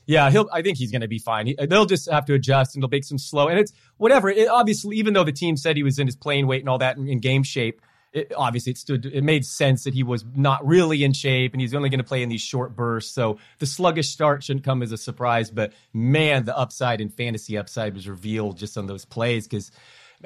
Yeah, 0.06 0.30
he'll. 0.30 0.48
I 0.52 0.62
think 0.62 0.78
he's 0.78 0.90
going 0.90 1.00
to 1.00 1.08
be 1.08 1.18
fine. 1.18 1.46
He, 1.46 1.56
they'll 1.66 1.86
just 1.86 2.10
have 2.10 2.26
to 2.26 2.34
adjust, 2.34 2.74
and 2.76 2.82
they'll 2.82 2.90
make 2.90 3.04
some 3.04 3.18
slow. 3.18 3.48
And 3.48 3.58
it's 3.58 3.72
whatever. 3.96 4.28
It, 4.28 4.48
obviously, 4.48 4.96
even 4.98 5.14
though 5.14 5.24
the 5.24 5.32
team 5.32 5.56
said 5.56 5.76
he 5.76 5.82
was 5.82 5.98
in 5.98 6.06
his 6.06 6.16
playing 6.16 6.46
weight 6.46 6.60
and 6.60 6.68
all 6.68 6.78
that 6.78 6.96
in, 6.96 7.08
in 7.08 7.20
game 7.20 7.42
shape, 7.42 7.80
it, 8.12 8.32
obviously 8.36 8.72
it 8.72 8.78
stood. 8.78 9.06
It 9.06 9.24
made 9.24 9.44
sense 9.44 9.84
that 9.84 9.94
he 9.94 10.02
was 10.02 10.24
not 10.34 10.64
really 10.66 11.04
in 11.04 11.12
shape, 11.12 11.52
and 11.52 11.60
he's 11.60 11.74
only 11.74 11.88
going 11.88 11.98
to 11.98 12.04
play 12.04 12.22
in 12.22 12.28
these 12.28 12.42
short 12.42 12.76
bursts. 12.76 13.14
So 13.14 13.38
the 13.58 13.66
sluggish 13.66 14.10
start 14.10 14.44
shouldn't 14.44 14.64
come 14.64 14.82
as 14.82 14.92
a 14.92 14.98
surprise. 14.98 15.50
But 15.50 15.72
man, 15.92 16.44
the 16.44 16.56
upside 16.56 17.00
and 17.00 17.12
fantasy 17.12 17.56
upside 17.56 17.94
was 17.94 18.08
revealed 18.08 18.58
just 18.58 18.76
on 18.76 18.86
those 18.86 19.04
plays 19.04 19.48
because 19.48 19.70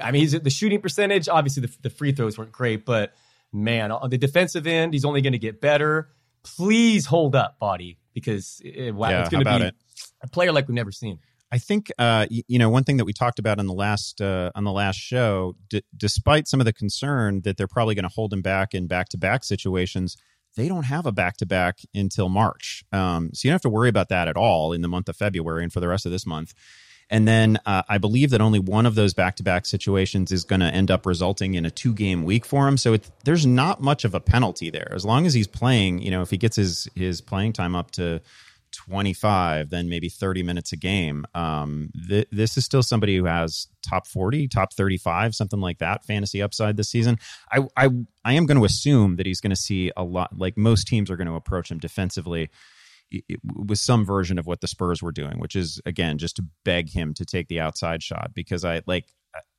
I 0.00 0.10
mean, 0.10 0.20
he's 0.22 0.32
the 0.32 0.50
shooting 0.50 0.80
percentage. 0.80 1.28
Obviously, 1.28 1.66
the, 1.66 1.76
the 1.82 1.90
free 1.90 2.12
throws 2.12 2.38
weren't 2.38 2.52
great, 2.52 2.84
but 2.84 3.14
man, 3.52 3.90
on 3.92 4.10
the 4.10 4.18
defensive 4.18 4.66
end, 4.66 4.92
he's 4.92 5.04
only 5.04 5.22
going 5.22 5.32
to 5.32 5.38
get 5.38 5.60
better. 5.60 6.10
Please 6.42 7.06
hold 7.06 7.34
up, 7.34 7.58
body, 7.58 7.98
because 8.14 8.60
it, 8.64 8.94
wow, 8.94 9.10
yeah, 9.10 9.20
it's 9.20 9.28
going 9.28 9.44
to 9.44 9.58
be. 9.58 9.64
It? 9.66 9.74
a 10.22 10.28
player 10.28 10.52
like 10.52 10.68
we've 10.68 10.74
never 10.74 10.92
seen. 10.92 11.18
I 11.50 11.58
think 11.58 11.90
uh, 11.98 12.26
you 12.30 12.58
know 12.58 12.68
one 12.68 12.84
thing 12.84 12.98
that 12.98 13.06
we 13.06 13.14
talked 13.14 13.38
about 13.38 13.58
on 13.58 13.66
the 13.66 13.72
last 13.72 14.20
uh, 14.20 14.50
on 14.54 14.64
the 14.64 14.72
last 14.72 14.96
show. 14.96 15.54
D- 15.70 15.82
despite 15.96 16.46
some 16.46 16.60
of 16.60 16.66
the 16.66 16.74
concern 16.74 17.40
that 17.42 17.56
they're 17.56 17.66
probably 17.66 17.94
going 17.94 18.04
to 18.04 18.14
hold 18.14 18.32
him 18.32 18.42
back 18.42 18.74
in 18.74 18.86
back 18.86 19.08
to 19.10 19.18
back 19.18 19.44
situations, 19.44 20.16
they 20.56 20.68
don't 20.68 20.84
have 20.84 21.06
a 21.06 21.12
back 21.12 21.38
to 21.38 21.46
back 21.46 21.78
until 21.94 22.28
March, 22.28 22.84
um, 22.92 23.30
so 23.32 23.46
you 23.46 23.50
don't 23.50 23.54
have 23.54 23.62
to 23.62 23.70
worry 23.70 23.88
about 23.88 24.10
that 24.10 24.28
at 24.28 24.36
all 24.36 24.72
in 24.74 24.82
the 24.82 24.88
month 24.88 25.08
of 25.08 25.16
February 25.16 25.62
and 25.62 25.72
for 25.72 25.80
the 25.80 25.88
rest 25.88 26.04
of 26.04 26.12
this 26.12 26.26
month. 26.26 26.52
And 27.10 27.26
then 27.26 27.58
uh, 27.64 27.82
I 27.88 27.98
believe 27.98 28.30
that 28.30 28.40
only 28.40 28.58
one 28.58 28.84
of 28.84 28.94
those 28.94 29.14
back 29.14 29.36
to 29.36 29.42
back 29.42 29.66
situations 29.66 30.30
is 30.30 30.44
going 30.44 30.60
to 30.60 30.66
end 30.66 30.90
up 30.90 31.06
resulting 31.06 31.54
in 31.54 31.64
a 31.64 31.70
two 31.70 31.94
game 31.94 32.22
week 32.24 32.44
for 32.44 32.68
him. 32.68 32.76
So 32.76 32.96
there's 33.24 33.46
not 33.46 33.80
much 33.80 34.04
of 34.04 34.14
a 34.14 34.20
penalty 34.20 34.70
there 34.70 34.92
as 34.94 35.04
long 35.04 35.26
as 35.26 35.34
he's 35.34 35.46
playing. 35.46 36.00
You 36.00 36.10
know, 36.10 36.22
if 36.22 36.30
he 36.30 36.36
gets 36.36 36.56
his 36.56 36.88
his 36.94 37.20
playing 37.20 37.54
time 37.54 37.74
up 37.74 37.90
to 37.92 38.20
25, 38.72 39.70
then 39.70 39.88
maybe 39.88 40.08
30 40.08 40.42
minutes 40.42 40.72
a 40.72 40.76
game. 40.76 41.24
Um, 41.34 41.90
th- 42.08 42.28
this 42.30 42.56
is 42.56 42.64
still 42.64 42.82
somebody 42.82 43.16
who 43.16 43.24
has 43.24 43.66
top 43.82 44.06
40, 44.06 44.48
top 44.48 44.74
35, 44.74 45.34
something 45.34 45.60
like 45.60 45.78
that 45.78 46.04
fantasy 46.04 46.42
upside 46.42 46.76
this 46.76 46.90
season. 46.90 47.18
I, 47.50 47.66
I, 47.76 47.88
I 48.24 48.34
am 48.34 48.44
going 48.44 48.58
to 48.58 48.64
assume 48.64 49.16
that 49.16 49.26
he's 49.26 49.40
going 49.40 49.50
to 49.50 49.56
see 49.56 49.90
a 49.96 50.04
lot, 50.04 50.36
like 50.36 50.56
most 50.58 50.86
teams 50.86 51.10
are 51.10 51.16
going 51.16 51.28
to 51.28 51.34
approach 51.34 51.70
him 51.70 51.78
defensively 51.78 52.50
with 53.54 53.78
some 53.78 54.04
version 54.04 54.38
of 54.38 54.46
what 54.46 54.60
the 54.60 54.68
Spurs 54.68 55.02
were 55.02 55.12
doing, 55.12 55.38
which 55.38 55.56
is 55.56 55.80
again 55.86 56.18
just 56.18 56.36
to 56.36 56.44
beg 56.64 56.90
him 56.90 57.14
to 57.14 57.24
take 57.24 57.48
the 57.48 57.60
outside 57.60 58.02
shot 58.02 58.32
because 58.34 58.64
I 58.64 58.82
like 58.86 59.06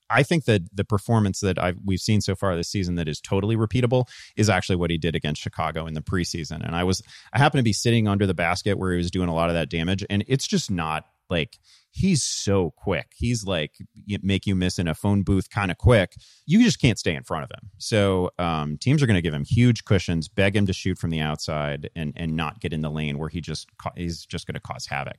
I 0.10 0.24
think 0.24 0.46
that 0.46 0.64
the 0.76 0.84
performance 0.84 1.40
that 1.42 1.62
I've, 1.62 1.78
we've 1.86 2.00
seen 2.00 2.22
so 2.22 2.36
far 2.36 2.56
this 2.56 2.70
season 2.70 2.96
that 2.96 3.08
is 3.08 3.22
totally 3.22 3.56
repeatable 3.56 4.08
is 4.36 4.50
actually 4.50 4.78
what 4.78 4.90
he 4.90 4.98
did 4.98 5.16
against 5.16 5.42
Chicago 5.42 5.86
in 5.86 5.94
the 5.94 6.02
preseason. 6.02 6.66
And 6.66 6.76
I 6.76 6.84
was, 6.84 7.04
I 7.32 7.38
happened 7.38 7.60
to 7.60 7.64
be 7.64 7.74
sitting 7.74 8.08
under 8.08 8.26
the 8.26 8.34
basket 8.34 8.78
where 8.78 8.92
he 8.92 8.98
was 8.98 9.12
doing 9.12 9.30
a 9.30 9.36
lot 9.36 9.50
of 9.50 9.56
that 9.56 9.70
damage, 9.70 10.04
and 10.10 10.24
it's 10.28 10.48
just 10.48 10.72
not 10.72 11.06
like 11.30 11.60
he's 11.92 12.24
so 12.24 12.72
quick. 12.76 13.08
He's 13.16 13.46
like 13.46 13.76
make 14.22 14.46
you 14.46 14.56
miss 14.56 14.80
in 14.80 14.88
a 14.88 14.96
phone 14.96 15.24
booth 15.24 15.50
kind 15.50 15.72
of 15.72 15.78
quick. 15.78 16.16
You 16.46 16.64
just 16.64 16.80
can't 16.82 17.00
stay 17.00 17.16
in 17.16 17.24
front 17.24 17.44
of 17.44 17.52
him. 17.52 17.70
So 17.78 18.32
um, 18.40 18.78
teams 18.78 19.02
are 19.02 19.08
going 19.08 19.16
to 19.16 19.22
give 19.22 19.34
him 19.34 19.46
huge 19.46 19.86
cushions, 19.86 20.28
beg 20.28 20.56
him 20.56 20.66
to 20.66 20.74
shoot 20.74 20.98
from 20.98 21.10
the 21.10 21.20
outside, 21.20 21.90
and 21.96 22.14
and 22.16 22.36
not 22.36 22.60
get 22.60 22.74
in 22.74 22.82
the 22.82 22.92
lane 22.92 23.18
where 23.18 23.30
he 23.30 23.42
just 23.42 23.70
he's 23.96 24.26
just 24.26 24.48
going 24.48 24.56
to 24.56 24.62
cause 24.62 24.86
havoc. 24.86 25.18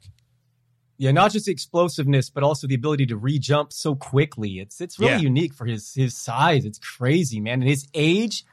Yeah, 0.99 1.13
not 1.13 1.33
just 1.33 1.47
the 1.47 1.53
explosiveness, 1.53 2.29
but 2.29 2.43
also 2.43 2.67
the 2.67 2.75
ability 2.75 3.07
to 3.07 3.17
re-jump 3.17 3.73
so 3.73 3.95
quickly. 3.95 4.59
It's 4.59 4.83
it's 4.83 4.99
really 4.99 5.13
yeah. 5.13 5.19
unique 5.21 5.55
for 5.55 5.65
his 5.65 5.95
his 5.95 6.15
size. 6.15 6.67
It's 6.67 6.79
crazy, 6.79 7.41
man. 7.41 7.61
And 7.61 7.69
his 7.69 7.89
age, 7.95 8.45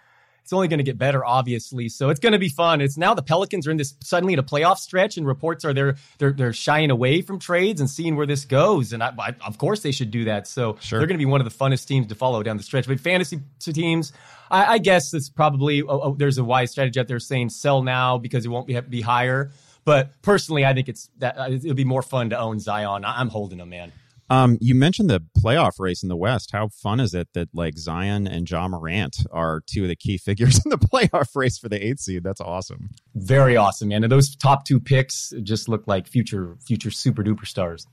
it's 0.47 0.53
only 0.53 0.69
going 0.69 0.77
to 0.77 0.83
get 0.85 0.97
better, 0.97 1.25
obviously. 1.25 1.89
So 1.89 2.07
it's 2.07 2.21
going 2.21 2.31
to 2.31 2.39
be 2.39 2.47
fun. 2.47 2.79
It's 2.79 2.95
now 2.95 3.13
the 3.13 3.21
Pelicans 3.21 3.67
are 3.67 3.71
in 3.71 3.75
this 3.75 3.95
suddenly 4.01 4.31
in 4.31 4.39
a 4.39 4.43
playoff 4.43 4.77
stretch, 4.77 5.17
and 5.17 5.27
reports 5.27 5.65
are 5.65 5.73
they're 5.73 5.97
they're 6.19 6.31
they're 6.31 6.53
shying 6.53 6.89
away 6.89 7.21
from 7.21 7.37
trades 7.37 7.81
and 7.81 7.89
seeing 7.89 8.15
where 8.15 8.25
this 8.25 8.45
goes. 8.45 8.93
And 8.93 9.03
I, 9.03 9.11
I, 9.19 9.35
of 9.45 9.57
course 9.57 9.81
they 9.81 9.91
should 9.91 10.09
do 10.09 10.23
that. 10.23 10.47
So 10.47 10.77
sure. 10.79 10.99
they're 10.99 11.07
going 11.07 11.17
to 11.17 11.21
be 11.21 11.29
one 11.29 11.41
of 11.41 11.51
the 11.51 11.53
funnest 11.53 11.85
teams 11.85 12.07
to 12.07 12.15
follow 12.15 12.43
down 12.43 12.55
the 12.55 12.63
stretch. 12.63 12.87
But 12.87 13.01
fantasy 13.01 13.41
teams, 13.59 14.13
I, 14.49 14.75
I 14.75 14.77
guess 14.77 15.13
it's 15.13 15.27
probably 15.27 15.81
oh, 15.81 15.99
oh, 16.01 16.15
there's 16.17 16.37
a 16.37 16.45
wise 16.45 16.71
strategy 16.71 16.97
out 16.97 17.09
there 17.09 17.19
saying 17.19 17.49
sell 17.49 17.83
now 17.83 18.17
because 18.17 18.45
it 18.45 18.47
won't 18.47 18.67
be 18.67 18.79
be 18.79 19.01
higher. 19.01 19.51
But 19.83 20.21
personally, 20.21 20.65
I 20.65 20.73
think 20.73 20.87
it's 20.87 21.09
that 21.17 21.37
uh, 21.37 21.49
it'll 21.49 21.73
be 21.73 21.83
more 21.83 22.03
fun 22.03 22.29
to 22.29 22.39
own 22.39 22.61
Zion. 22.61 23.03
I'm 23.03 23.27
holding 23.27 23.59
him, 23.59 23.67
man. 23.67 23.91
Um, 24.29 24.57
you 24.59 24.75
mentioned 24.75 25.09
the 25.09 25.21
playoff 25.39 25.79
race 25.79 26.03
in 26.03 26.09
the 26.09 26.17
West. 26.17 26.51
How 26.51 26.67
fun 26.67 26.99
is 26.99 27.13
it 27.13 27.29
that 27.33 27.49
like 27.53 27.77
Zion 27.77 28.27
and 28.27 28.45
John 28.45 28.71
Morant 28.71 29.25
are 29.31 29.61
two 29.65 29.83
of 29.83 29.89
the 29.89 29.95
key 29.95 30.17
figures 30.23 30.59
in 30.63 30.69
the 30.69 30.77
playoff 30.77 31.35
race 31.35 31.57
for 31.57 31.69
the 31.69 31.83
eighth 31.83 31.99
seed? 31.99 32.23
That's 32.23 32.41
awesome. 32.41 32.89
Very 33.15 33.55
awesome, 33.55 33.89
man. 33.89 34.03
And 34.03 34.11
those 34.11 34.35
top 34.35 34.65
two 34.65 34.79
picks 34.79 35.33
just 35.43 35.69
look 35.69 35.87
like 35.87 36.07
future 36.07 36.57
future 36.65 36.91
super 36.91 37.23
duper 37.23 37.47
stars. 37.47 37.87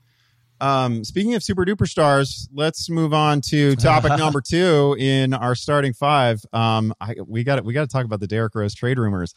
Um, 0.61 1.05
speaking 1.05 1.35
of 1.35 1.43
super 1.43 1.64
duper 1.64 1.87
stars, 1.87 2.49
let's 2.53 2.88
move 2.88 3.12
on 3.12 3.41
to 3.49 3.76
topic 3.76 4.12
number 4.19 4.41
two 4.41 4.97
in 4.99 5.35
our 5.35 5.55
starting 5.55 5.93
five. 5.93 6.41
Um, 6.53 6.95
I, 7.00 7.17
we 7.26 7.45
got 7.45 7.64
we 7.64 7.73
got 7.73 7.83
to 7.83 7.93
talk 7.93 8.05
about 8.05 8.21
the 8.21 8.26
Derrick 8.26 8.55
Rose 8.55 8.75
trade 8.75 8.99
rumors. 8.99 9.35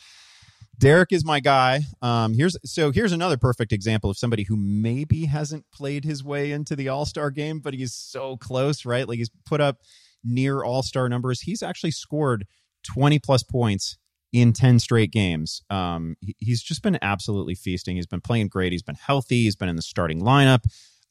Derrick 0.79 1.11
is 1.11 1.25
my 1.25 1.39
guy. 1.39 1.81
Um, 2.01 2.33
here's 2.33 2.55
so 2.63 2.91
here's 2.91 3.11
another 3.11 3.37
perfect 3.37 3.71
example 3.71 4.11
of 4.11 4.17
somebody 4.17 4.43
who 4.43 4.55
maybe 4.55 5.25
hasn't 5.25 5.65
played 5.71 6.03
his 6.03 6.23
way 6.23 6.51
into 6.51 6.75
the 6.75 6.89
All 6.89 7.05
Star 7.05 7.31
game, 7.31 7.59
but 7.59 7.73
he's 7.73 7.93
so 7.93 8.37
close, 8.37 8.85
right? 8.85 9.07
Like 9.07 9.17
he's 9.17 9.31
put 9.45 9.59
up 9.59 9.77
near 10.23 10.63
All 10.63 10.83
Star 10.83 11.09
numbers. 11.09 11.41
He's 11.41 11.63
actually 11.63 11.91
scored 11.91 12.45
20 12.93 13.17
plus 13.19 13.41
points 13.41 13.97
in 14.31 14.53
10 14.53 14.77
straight 14.77 15.11
games. 15.11 15.63
Um, 15.69 16.15
he's 16.37 16.61
just 16.61 16.83
been 16.83 16.99
absolutely 17.01 17.55
feasting. 17.55 17.95
He's 17.95 18.05
been 18.05 18.21
playing 18.21 18.49
great. 18.49 18.71
He's 18.71 18.83
been 18.83 18.95
healthy. 18.95 19.43
He's 19.43 19.55
been 19.55 19.69
in 19.69 19.77
the 19.77 19.81
starting 19.81 20.21
lineup. 20.21 20.63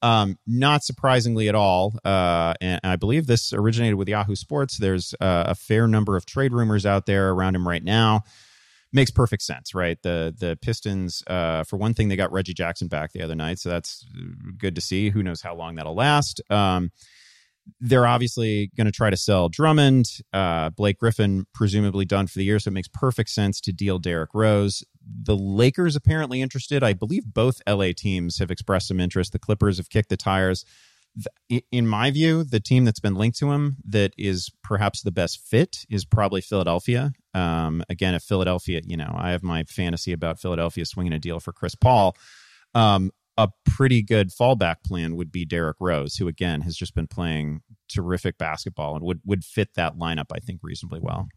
Um, 0.02 0.38
not 0.46 0.84
surprisingly 0.84 1.48
at 1.48 1.54
all, 1.54 1.98
uh, 2.04 2.52
and 2.60 2.80
I 2.84 2.96
believe 2.96 3.26
this 3.26 3.52
originated 3.52 3.94
with 3.94 4.08
Yahoo 4.08 4.36
Sports. 4.36 4.76
There's 4.78 5.14
uh, 5.20 5.44
a 5.48 5.54
fair 5.56 5.88
number 5.88 6.16
of 6.16 6.26
trade 6.26 6.52
rumors 6.52 6.86
out 6.86 7.06
there 7.06 7.30
around 7.30 7.56
him 7.56 7.66
right 7.66 7.82
now 7.82 8.22
makes 8.92 9.10
perfect 9.10 9.42
sense, 9.42 9.74
right? 9.74 10.00
The 10.02 10.34
the 10.36 10.58
Pistons, 10.60 11.22
uh, 11.26 11.64
for 11.64 11.76
one 11.76 11.94
thing, 11.94 12.08
they 12.08 12.16
got 12.16 12.32
Reggie 12.32 12.54
Jackson 12.54 12.88
back 12.88 13.12
the 13.12 13.22
other 13.22 13.34
night, 13.34 13.58
so 13.58 13.68
that's 13.68 14.06
good 14.58 14.74
to 14.74 14.80
see. 14.80 15.10
Who 15.10 15.22
knows 15.22 15.42
how 15.42 15.54
long 15.54 15.74
that'll 15.74 15.94
last? 15.94 16.40
Um, 16.50 16.90
they're 17.80 18.06
obviously 18.06 18.70
going 18.76 18.84
to 18.86 18.92
try 18.92 19.10
to 19.10 19.16
sell 19.16 19.48
Drummond, 19.48 20.06
uh, 20.32 20.70
Blake 20.70 20.98
Griffin, 20.98 21.46
presumably 21.52 22.04
done 22.04 22.28
for 22.28 22.38
the 22.38 22.44
year, 22.44 22.60
so 22.60 22.68
it 22.68 22.74
makes 22.74 22.88
perfect 22.88 23.30
sense 23.30 23.60
to 23.62 23.72
deal 23.72 23.98
Derrick 23.98 24.30
Rose. 24.34 24.84
The 25.04 25.36
Lakers 25.36 25.96
apparently 25.96 26.40
interested. 26.40 26.84
I 26.84 26.92
believe 26.92 27.24
both 27.26 27.60
LA 27.68 27.88
teams 27.96 28.38
have 28.38 28.52
expressed 28.52 28.86
some 28.88 29.00
interest. 29.00 29.32
The 29.32 29.40
Clippers 29.40 29.78
have 29.78 29.90
kicked 29.90 30.10
the 30.10 30.16
tires 30.16 30.64
in 31.70 31.86
my 31.86 32.10
view, 32.10 32.44
the 32.44 32.60
team 32.60 32.84
that's 32.84 33.00
been 33.00 33.14
linked 33.14 33.38
to 33.38 33.52
him 33.52 33.76
that 33.88 34.12
is 34.18 34.50
perhaps 34.62 35.02
the 35.02 35.10
best 35.10 35.40
fit 35.40 35.86
is 35.88 36.04
probably 36.04 36.40
Philadelphia. 36.40 37.12
Um, 37.36 37.82
again, 37.90 38.14
if 38.14 38.22
Philadelphia, 38.22 38.80
you 38.86 38.96
know, 38.96 39.14
I 39.14 39.30
have 39.30 39.42
my 39.42 39.64
fantasy 39.64 40.12
about 40.12 40.40
Philadelphia 40.40 40.86
swinging 40.86 41.12
a 41.12 41.18
deal 41.18 41.38
for 41.38 41.52
Chris 41.52 41.74
Paul. 41.74 42.16
Um, 42.74 43.10
a 43.36 43.50
pretty 43.66 44.02
good 44.02 44.30
fallback 44.30 44.76
plan 44.82 45.16
would 45.16 45.30
be 45.30 45.44
Derrick 45.44 45.76
Rose, 45.78 46.16
who 46.16 46.26
again 46.28 46.62
has 46.62 46.74
just 46.74 46.94
been 46.94 47.06
playing 47.06 47.60
terrific 47.88 48.38
basketball 48.38 48.96
and 48.96 49.04
would 49.04 49.20
would 49.26 49.44
fit 49.44 49.74
that 49.74 49.98
lineup, 49.98 50.26
I 50.32 50.38
think, 50.38 50.60
reasonably 50.62 51.00
well. 51.02 51.28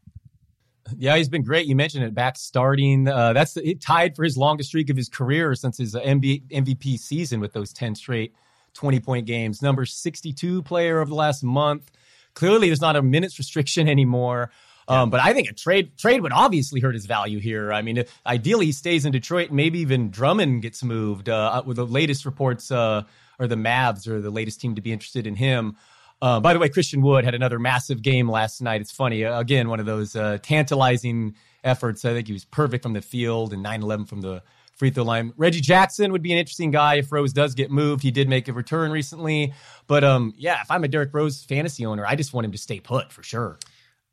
Yeah, 0.98 1.18
he's 1.18 1.29
been 1.29 1.44
great. 1.44 1.68
You 1.68 1.75
mentioned 1.75 2.06
it 2.06 2.15
back 2.15 2.38
starting. 2.38 3.08
Uh, 3.08 3.34
that's 3.34 3.58
tied 3.82 4.15
for 4.15 4.24
his 4.24 4.38
longest 4.38 4.70
streak 4.70 4.89
of 4.89 4.96
his 4.96 5.10
career 5.10 5.53
since 5.53 5.77
his 5.77 5.94
MVP 5.94 6.98
season 6.98 7.41
with 7.41 7.51
those 7.51 7.74
ten 7.74 7.94
straight 7.94 8.34
20 8.74 9.00
point 9.01 9.25
games. 9.25 9.62
Number 9.62 9.86
62 9.86 10.63
player 10.63 11.01
of 11.01 11.10
the 11.10 11.15
last 11.15 11.44
month. 11.44 11.91
Clearly, 12.34 12.68
there's 12.68 12.82
not 12.82 12.96
a 12.96 13.01
minutes 13.01 13.38
restriction 13.38 13.89
anymore. 13.89 14.51
Um, 14.89 15.12
but 15.12 15.22
I 15.22 15.34
think 15.34 15.48
a 15.48 15.53
trade 15.53 15.96
trade 15.98 16.22
would 16.22 16.34
obviously 16.34 16.81
hurt 16.81 16.96
his 16.96 17.05
value 17.05 17.39
here. 17.39 17.72
I 17.72 17.84
mean, 17.84 18.03
ideally 18.25 18.65
he 18.65 18.72
stays 18.72 19.05
in 19.05 19.12
Detroit. 19.12 19.51
Maybe 19.51 19.79
even 19.79 20.10
Drummond 20.10 20.63
gets 20.63 20.84
moved. 20.84 21.29
Uh, 21.29 21.62
with 21.65 21.77
the 21.77 21.86
latest 21.86 22.25
reports, 22.25 22.72
uh, 22.72 23.03
or 23.39 23.48
the 23.48 23.55
Mavs 23.55 24.08
are 24.08 24.19
the 24.19 24.31
latest 24.31 24.60
team 24.60 24.75
to 24.75 24.81
be 24.81 24.91
interested 24.91 25.27
in 25.27 25.36
him. 25.36 25.77
Uh, 26.22 26.39
by 26.39 26.53
the 26.53 26.60
way, 26.60 26.67
Christian 26.67 27.01
Wood 27.01 27.24
had 27.24 27.36
another 27.36 27.60
massive 27.60 28.01
game 28.01 28.29
last 28.29 28.62
night. 28.62 28.81
It's 28.81 28.91
funny. 28.91 29.24
Uh, 29.24 29.39
again, 29.39 29.69
one 29.69 29.79
of 29.79 29.86
those 29.86 30.15
uh, 30.15 30.39
tantalizing 30.41 31.36
efforts. 31.63 32.03
I 32.03 32.13
think 32.13 32.27
he 32.27 32.34
was 32.34 32.46
perfect 32.46 32.84
from 32.84 32.93
the 32.93 33.01
field 33.01 33.53
and 33.53 33.63
9 33.63 33.84
11 33.84 34.05
from 34.08 34.22
the 34.22 34.41
free 34.75 34.89
throw 34.89 35.03
line. 35.03 35.34
Reggie 35.38 35.62
Jackson 35.62 36.12
would 36.12 36.22
be 36.22 36.31
an 36.31 36.38
interesting 36.38 36.72
guy 36.72 36.96
if 36.96 37.12
Rose 37.12 37.31
does 37.31 37.53
get 37.53 37.69
moved. 37.69 38.01
He 38.01 38.12
did 38.12 38.27
make 38.27 38.48
a 38.48 38.53
return 38.53 38.91
recently, 38.91 39.53
but 39.88 40.03
um, 40.03 40.34
yeah, 40.38 40.62
if 40.62 40.72
I'm 40.72 40.84
a 40.84 40.88
Derrick 40.88 41.13
Rose 41.13 41.43
fantasy 41.43 41.86
owner, 41.86 42.05
I 42.05 42.15
just 42.15 42.34
want 42.34 42.46
him 42.46 42.53
to 42.53 42.58
stay 42.58 42.79
put 42.79 43.12
for 43.12 43.22
sure. 43.22 43.60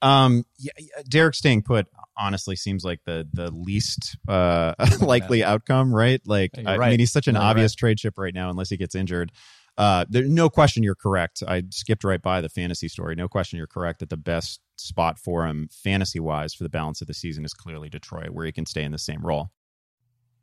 Um, 0.03 0.45
yeah, 0.59 0.73
Derrick 1.09 1.35
staying 1.35 1.63
put 1.63 1.87
honestly 2.19 2.57
seems 2.57 2.85
like 2.85 3.01
the 3.05 3.27
the 3.33 3.51
least 3.51 4.17
uh, 4.29 4.75
likely 5.01 5.41
yeah. 5.41 5.53
outcome, 5.53 5.95
right? 5.95 6.21
Like, 6.27 6.53
I, 6.59 6.77
right. 6.77 6.87
I, 6.87 6.91
mean, 6.91 7.01
he's 7.01 7.13
such 7.13 7.29
an 7.29 7.37
obvious 7.37 7.73
right. 7.73 7.79
trade 7.79 7.99
chip 7.99 8.19
right 8.19 8.35
now, 8.35 8.51
unless 8.51 8.71
he 8.71 8.77
gets 8.77 8.95
injured. 8.95 9.33
Uh, 9.79 10.07
there's 10.09 10.31
no 10.31 10.49
question 10.49 10.83
you're 10.83 10.95
correct. 10.95 11.43
I 11.47 11.65
skipped 11.71 12.03
right 12.03 12.21
by 12.21 12.41
the 12.41 12.49
fantasy 12.49 12.89
story. 12.89 13.15
No 13.15 13.29
question 13.29 13.59
you're 13.59 13.67
correct 13.67 14.01
that 14.01 14.09
the 14.09 14.17
best 14.17 14.61
spot 14.79 15.19
for 15.19 15.47
him 15.47 15.69
fantasy 15.71 16.21
wise 16.21 16.55
for 16.55 16.63
the 16.63 16.71
balance 16.71 17.01
of 17.03 17.09
the 17.09 17.15
season 17.15 17.45
is 17.45 17.53
clearly 17.53 17.91
Detroit, 17.91 18.31
where 18.31 18.47
he 18.47 18.53
can 18.53 18.65
stay 18.65 18.85
in 18.85 18.93
the 18.93 18.99
same 18.99 19.25
role 19.25 19.51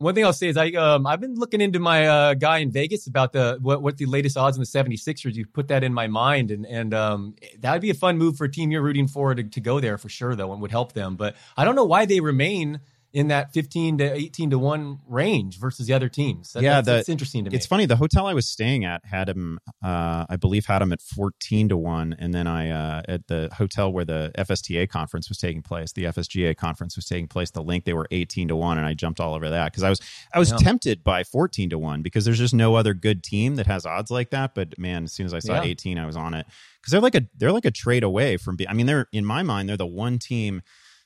one 0.04 0.14
thing 0.14 0.26
I'll 0.26 0.34
say 0.34 0.50
is 0.50 0.58
I 0.58 0.70
um 0.72 1.08
I've 1.08 1.22
been 1.22 1.36
looking 1.36 1.62
into 1.62 1.80
my 1.80 2.08
uh, 2.08 2.34
guy 2.34 2.60
in 2.60 2.72
Vegas 2.72 3.08
about 3.08 3.34
the 3.34 3.58
what 3.62 3.82
what 3.82 3.98
the 3.98 4.06
latest 4.06 4.38
odds 4.38 4.58
in 4.58 4.62
the 4.62 4.68
76ers. 4.68 5.34
You 5.34 5.46
put 5.46 5.70
that 5.70 5.84
in 5.84 5.94
my 5.94 6.08
mind 6.08 6.52
and 6.52 6.66
and 6.66 6.94
um 6.94 7.36
that 7.60 7.72
would 7.72 7.82
be 7.82 7.90
a 7.90 7.96
fun 7.96 8.18
move 8.18 8.38
for 8.38 8.46
a 8.46 8.52
team 8.52 8.72
you're 8.72 8.82
rooting 8.82 9.08
for 9.08 9.34
to, 9.34 9.44
to 9.44 9.60
go 9.62 9.80
there 9.80 9.98
for 9.98 10.10
sure 10.10 10.36
though 10.36 10.52
and 10.52 10.62
would 10.62 10.72
help 10.72 10.94
them. 10.94 11.16
But 11.16 11.36
I 11.58 11.66
don't 11.66 11.76
know 11.76 11.86
why 11.86 12.06
they 12.06 12.20
remain 12.20 12.82
in 13.14 13.28
that 13.28 13.54
15 13.54 14.00
to 14.00 14.12
18 14.12 14.50
to 14.50 14.58
1 14.58 15.00
range 15.08 15.60
versus 15.60 15.86
the 15.86 15.94
other 15.94 16.10
teams. 16.10 16.52
That, 16.54 16.64
Yeah, 16.64 16.74
that's, 16.82 16.86
the- 16.88 16.98
it's 16.98 17.10
interesting 17.10 17.44
to 17.46 17.52
me. 17.52 17.56
It's 17.56 17.68
funny. 17.68 17.86
The 17.86 17.96
hotel 17.96 18.26
I 18.26 18.34
was 18.34 18.48
staying 18.50 18.86
at 18.86 19.06
had 19.06 19.30
him, 19.30 19.60
uh, 19.84 20.26
I 20.28 20.36
believe, 20.36 20.66
had 20.66 20.82
him 20.82 20.92
at 20.92 21.00
fourteen 21.02 21.70
to 21.70 21.78
one, 21.78 22.16
and 22.18 22.34
then 22.34 22.48
I 22.48 22.70
uh, 22.72 23.02
at 23.08 23.28
the 23.28 23.50
hotel 23.56 23.94
where 23.94 24.04
the 24.04 24.32
FSTA 24.38 24.90
conference 24.90 25.30
was 25.30 25.38
taking 25.38 25.62
place, 25.62 25.92
the 25.94 26.06
FSGA 26.06 26.58
conference 26.58 26.96
was 26.96 27.06
taking 27.06 27.28
place. 27.28 27.52
The 27.52 27.62
link 27.62 27.86
they 27.86 27.94
were 27.94 28.08
eighteen 28.10 28.48
to 28.48 28.56
one, 28.56 28.78
and 28.80 28.88
I 28.88 28.94
jumped 28.96 29.20
all 29.20 29.36
over 29.36 29.50
that 29.52 29.72
because 29.72 29.84
I 29.84 29.90
was 29.90 30.02
I 30.34 30.40
was 30.40 30.50
Yeah. 30.52 30.58
tempted 30.58 31.04
by 31.04 31.24
fourteen 31.24 31.70
to 31.70 31.78
one 31.78 32.02
because 32.02 32.26
there's 32.26 32.40
just 32.40 32.54
no 32.56 32.74
other 32.76 32.94
good 32.96 33.24
team 33.24 33.58
that 33.58 33.68
has 33.68 33.86
odds 33.86 34.10
like 34.10 34.32
that. 34.32 34.56
But 34.56 34.80
man, 34.80 35.04
as 35.04 35.14
soon 35.14 35.28
as 35.28 35.34
I 35.36 35.40
saw 35.40 35.56
Yeah. 35.56 35.64
eighteen, 35.70 36.00
I 36.00 36.06
was 36.08 36.16
on 36.18 36.34
it 36.34 36.48
because 36.82 36.92
they're 36.92 37.00
like 37.02 37.16
a 37.16 37.28
they're 37.38 37.52
like 37.52 37.66
a 37.66 37.72
trade 37.72 38.04
away 38.04 38.38
from. 38.38 38.56
being, 38.56 38.70
I 38.70 38.74
mean, 38.74 38.88
they're 38.88 39.08
in 39.14 39.24
my 39.26 39.44
mind 39.44 39.70
they're 39.70 39.78
the 39.78 39.86
one 39.86 40.18
team 40.18 40.62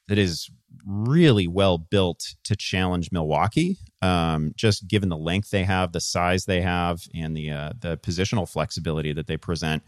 that 0.08 0.18
is 0.18 0.50
really 0.86 1.48
well 1.48 1.78
built 1.78 2.36
to 2.46 2.56
challenge 2.56 3.12
Milwaukee. 3.12 3.78
Um, 4.02 4.54
just 4.56 4.88
given 4.88 5.10
the 5.10 5.18
length 5.18 5.50
they 5.50 5.64
have, 5.64 5.92
the 5.92 6.02
size 6.02 6.46
they 6.46 6.62
have, 6.62 7.02
and 7.14 7.36
the 7.36 7.52
uh, 7.52 7.74
the 7.80 7.98
positional 7.98 8.50
flexibility 8.50 9.14
that 9.14 9.28
they 9.28 9.38
present. 9.38 9.84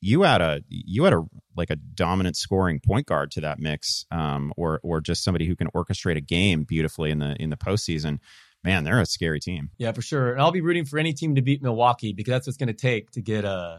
You 0.00 0.24
add 0.24 0.40
a 0.40 0.62
you 0.68 1.04
add 1.06 1.12
a 1.12 1.24
like 1.56 1.70
a 1.70 1.76
dominant 1.76 2.36
scoring 2.36 2.80
point 2.80 3.06
guard 3.06 3.30
to 3.32 3.40
that 3.42 3.58
mix, 3.58 4.06
um, 4.10 4.52
or 4.56 4.80
or 4.82 5.00
just 5.00 5.24
somebody 5.24 5.46
who 5.46 5.56
can 5.56 5.68
orchestrate 5.68 6.16
a 6.16 6.20
game 6.20 6.64
beautifully 6.64 7.10
in 7.10 7.18
the 7.18 7.36
in 7.40 7.50
the 7.50 7.56
postseason. 7.56 8.18
Man, 8.62 8.84
they're 8.84 9.00
a 9.00 9.06
scary 9.06 9.40
team. 9.40 9.70
Yeah, 9.76 9.92
for 9.92 10.00
sure. 10.00 10.32
And 10.32 10.40
I'll 10.40 10.52
be 10.52 10.62
rooting 10.62 10.86
for 10.86 10.98
any 10.98 11.12
team 11.12 11.34
to 11.34 11.42
beat 11.42 11.62
Milwaukee 11.62 12.14
because 12.14 12.32
that's 12.32 12.46
what's 12.46 12.56
going 12.56 12.68
to 12.68 12.72
take 12.72 13.10
to 13.10 13.20
get 13.20 13.44
uh 13.44 13.78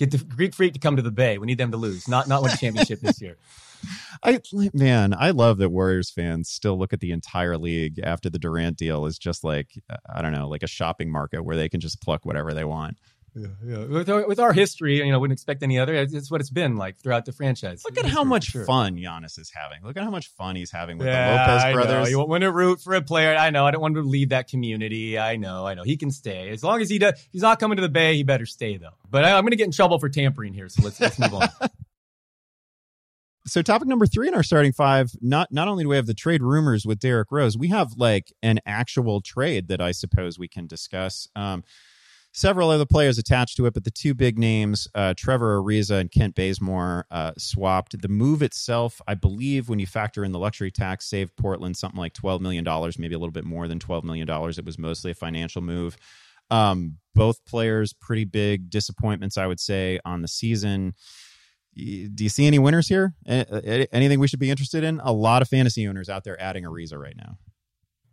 get 0.00 0.10
the 0.10 0.18
Greek 0.24 0.54
Freak 0.54 0.72
to 0.72 0.80
come 0.80 0.96
to 0.96 1.02
the 1.02 1.10
Bay. 1.10 1.38
We 1.38 1.46
need 1.46 1.58
them 1.58 1.70
to 1.70 1.76
lose, 1.76 2.08
not 2.08 2.26
not 2.26 2.42
win 2.42 2.52
championship 2.56 3.00
this 3.00 3.20
year. 3.20 3.36
I 4.22 4.40
man, 4.74 5.14
I 5.14 5.30
love 5.30 5.58
that 5.58 5.70
Warriors 5.70 6.10
fans 6.10 6.50
still 6.50 6.78
look 6.78 6.92
at 6.92 7.00
the 7.00 7.12
entire 7.12 7.56
league 7.56 8.00
after 8.02 8.28
the 8.28 8.38
Durant 8.38 8.76
deal 8.76 9.06
as 9.06 9.18
just 9.18 9.44
like 9.44 9.68
uh, 9.88 9.96
I 10.12 10.22
don't 10.22 10.32
know, 10.32 10.48
like 10.48 10.62
a 10.62 10.68
shopping 10.68 11.10
market 11.10 11.44
where 11.44 11.56
they 11.56 11.68
can 11.68 11.80
just 11.80 12.00
pluck 12.02 12.24
whatever 12.24 12.52
they 12.54 12.64
want. 12.64 12.96
Yeah, 13.34 13.46
yeah. 13.64 13.84
With 13.84 14.10
our, 14.10 14.26
with 14.26 14.40
our 14.40 14.52
history, 14.52 14.98
you 14.98 15.10
know, 15.10 15.18
wouldn't 15.18 15.36
expect 15.36 15.62
any 15.62 15.78
other. 15.78 15.94
It's, 15.94 16.12
it's 16.12 16.30
what 16.30 16.40
it's 16.40 16.50
been 16.50 16.76
like 16.76 16.98
throughout 16.98 17.24
the 17.24 17.32
franchise. 17.32 17.82
Look 17.84 17.98
at 17.98 18.06
how 18.06 18.22
for 18.22 18.28
much 18.28 18.44
sure. 18.46 18.64
fun 18.64 18.96
Giannis 18.96 19.38
is 19.38 19.52
having. 19.54 19.84
Look 19.84 19.96
at 19.96 20.02
how 20.02 20.10
much 20.10 20.28
fun 20.28 20.56
he's 20.56 20.70
having 20.70 20.98
with 20.98 21.06
Yeah, 21.06 21.32
the 21.32 21.52
Lopez 21.52 21.64
I 21.64 21.72
brothers. 21.72 22.04
Know. 22.04 22.10
You 22.10 22.26
want 22.26 22.42
to 22.42 22.52
root 22.52 22.80
for 22.80 22.94
a 22.94 23.02
player. 23.02 23.36
I 23.36 23.50
know. 23.50 23.66
I 23.66 23.70
don't 23.70 23.80
want 23.80 23.94
to 23.94 24.02
leave 24.02 24.30
that 24.30 24.48
community. 24.48 25.18
I 25.18 25.36
know. 25.36 25.66
I 25.66 25.74
know. 25.74 25.84
He 25.84 25.96
can 25.96 26.10
stay 26.10 26.50
as 26.50 26.64
long 26.64 26.80
as 26.80 26.90
he 26.90 26.98
does. 26.98 27.14
if 27.14 27.28
He's 27.32 27.42
not 27.42 27.60
coming 27.60 27.76
to 27.76 27.82
the 27.82 27.88
Bay. 27.88 28.16
He 28.16 28.22
better 28.22 28.46
stay 28.46 28.76
though. 28.76 28.90
But 29.08 29.24
I, 29.24 29.36
I'm 29.36 29.42
going 29.42 29.52
to 29.52 29.56
get 29.56 29.66
in 29.66 29.72
trouble 29.72 29.98
for 29.98 30.08
tampering 30.08 30.52
here. 30.52 30.68
So 30.68 30.82
let's 30.82 31.00
let's 31.00 31.18
move 31.18 31.34
on. 31.34 31.48
so 33.46 33.62
topic 33.62 33.88
number 33.88 34.06
three 34.06 34.28
in 34.28 34.34
our 34.34 34.42
starting 34.42 34.72
five 34.72 35.10
not 35.20 35.48
not 35.50 35.66
only 35.66 35.84
do 35.84 35.88
we 35.88 35.96
have 35.96 36.06
the 36.06 36.14
trade 36.14 36.42
rumors 36.42 36.84
with 36.84 36.98
derrick 36.98 37.28
rose 37.32 37.56
we 37.56 37.68
have 37.68 37.92
like 37.96 38.32
an 38.42 38.60
actual 38.66 39.20
trade 39.22 39.68
that 39.68 39.80
i 39.80 39.92
suppose 39.92 40.38
we 40.38 40.46
can 40.46 40.66
discuss 40.66 41.26
um, 41.34 41.64
several 42.32 42.70
other 42.70 42.86
players 42.86 43.18
attached 43.18 43.56
to 43.56 43.66
it 43.66 43.74
but 43.74 43.84
the 43.84 43.90
two 43.90 44.14
big 44.14 44.38
names 44.38 44.88
uh, 44.94 45.14
trevor 45.16 45.60
ariza 45.60 46.00
and 46.00 46.10
kent 46.12 46.34
bazemore 46.34 47.06
uh, 47.10 47.32
swapped 47.38 48.00
the 48.00 48.08
move 48.08 48.42
itself 48.42 49.00
i 49.06 49.14
believe 49.14 49.68
when 49.68 49.78
you 49.78 49.86
factor 49.86 50.24
in 50.24 50.32
the 50.32 50.38
luxury 50.38 50.70
tax 50.70 51.06
saved 51.06 51.34
portland 51.36 51.76
something 51.76 51.98
like 51.98 52.14
$12 52.14 52.40
million 52.40 52.64
maybe 52.98 53.14
a 53.14 53.18
little 53.18 53.32
bit 53.32 53.44
more 53.44 53.68
than 53.68 53.78
$12 53.78 54.04
million 54.04 54.28
it 54.28 54.64
was 54.64 54.78
mostly 54.78 55.10
a 55.10 55.14
financial 55.14 55.62
move 55.62 55.96
um, 56.52 56.96
both 57.14 57.44
players 57.46 57.92
pretty 57.92 58.24
big 58.24 58.70
disappointments 58.70 59.36
i 59.36 59.46
would 59.46 59.60
say 59.60 59.98
on 60.04 60.22
the 60.22 60.28
season 60.28 60.94
do 61.74 62.24
you 62.24 62.28
see 62.28 62.46
any 62.46 62.58
winners 62.58 62.88
here? 62.88 63.14
Anything 63.26 64.18
we 64.18 64.28
should 64.28 64.40
be 64.40 64.50
interested 64.50 64.84
in? 64.84 65.00
A 65.02 65.12
lot 65.12 65.40
of 65.40 65.48
fantasy 65.48 65.86
owners 65.86 66.08
out 66.08 66.24
there 66.24 66.40
adding 66.40 66.64
Ariza 66.64 66.98
right 66.98 67.16
now. 67.16 67.38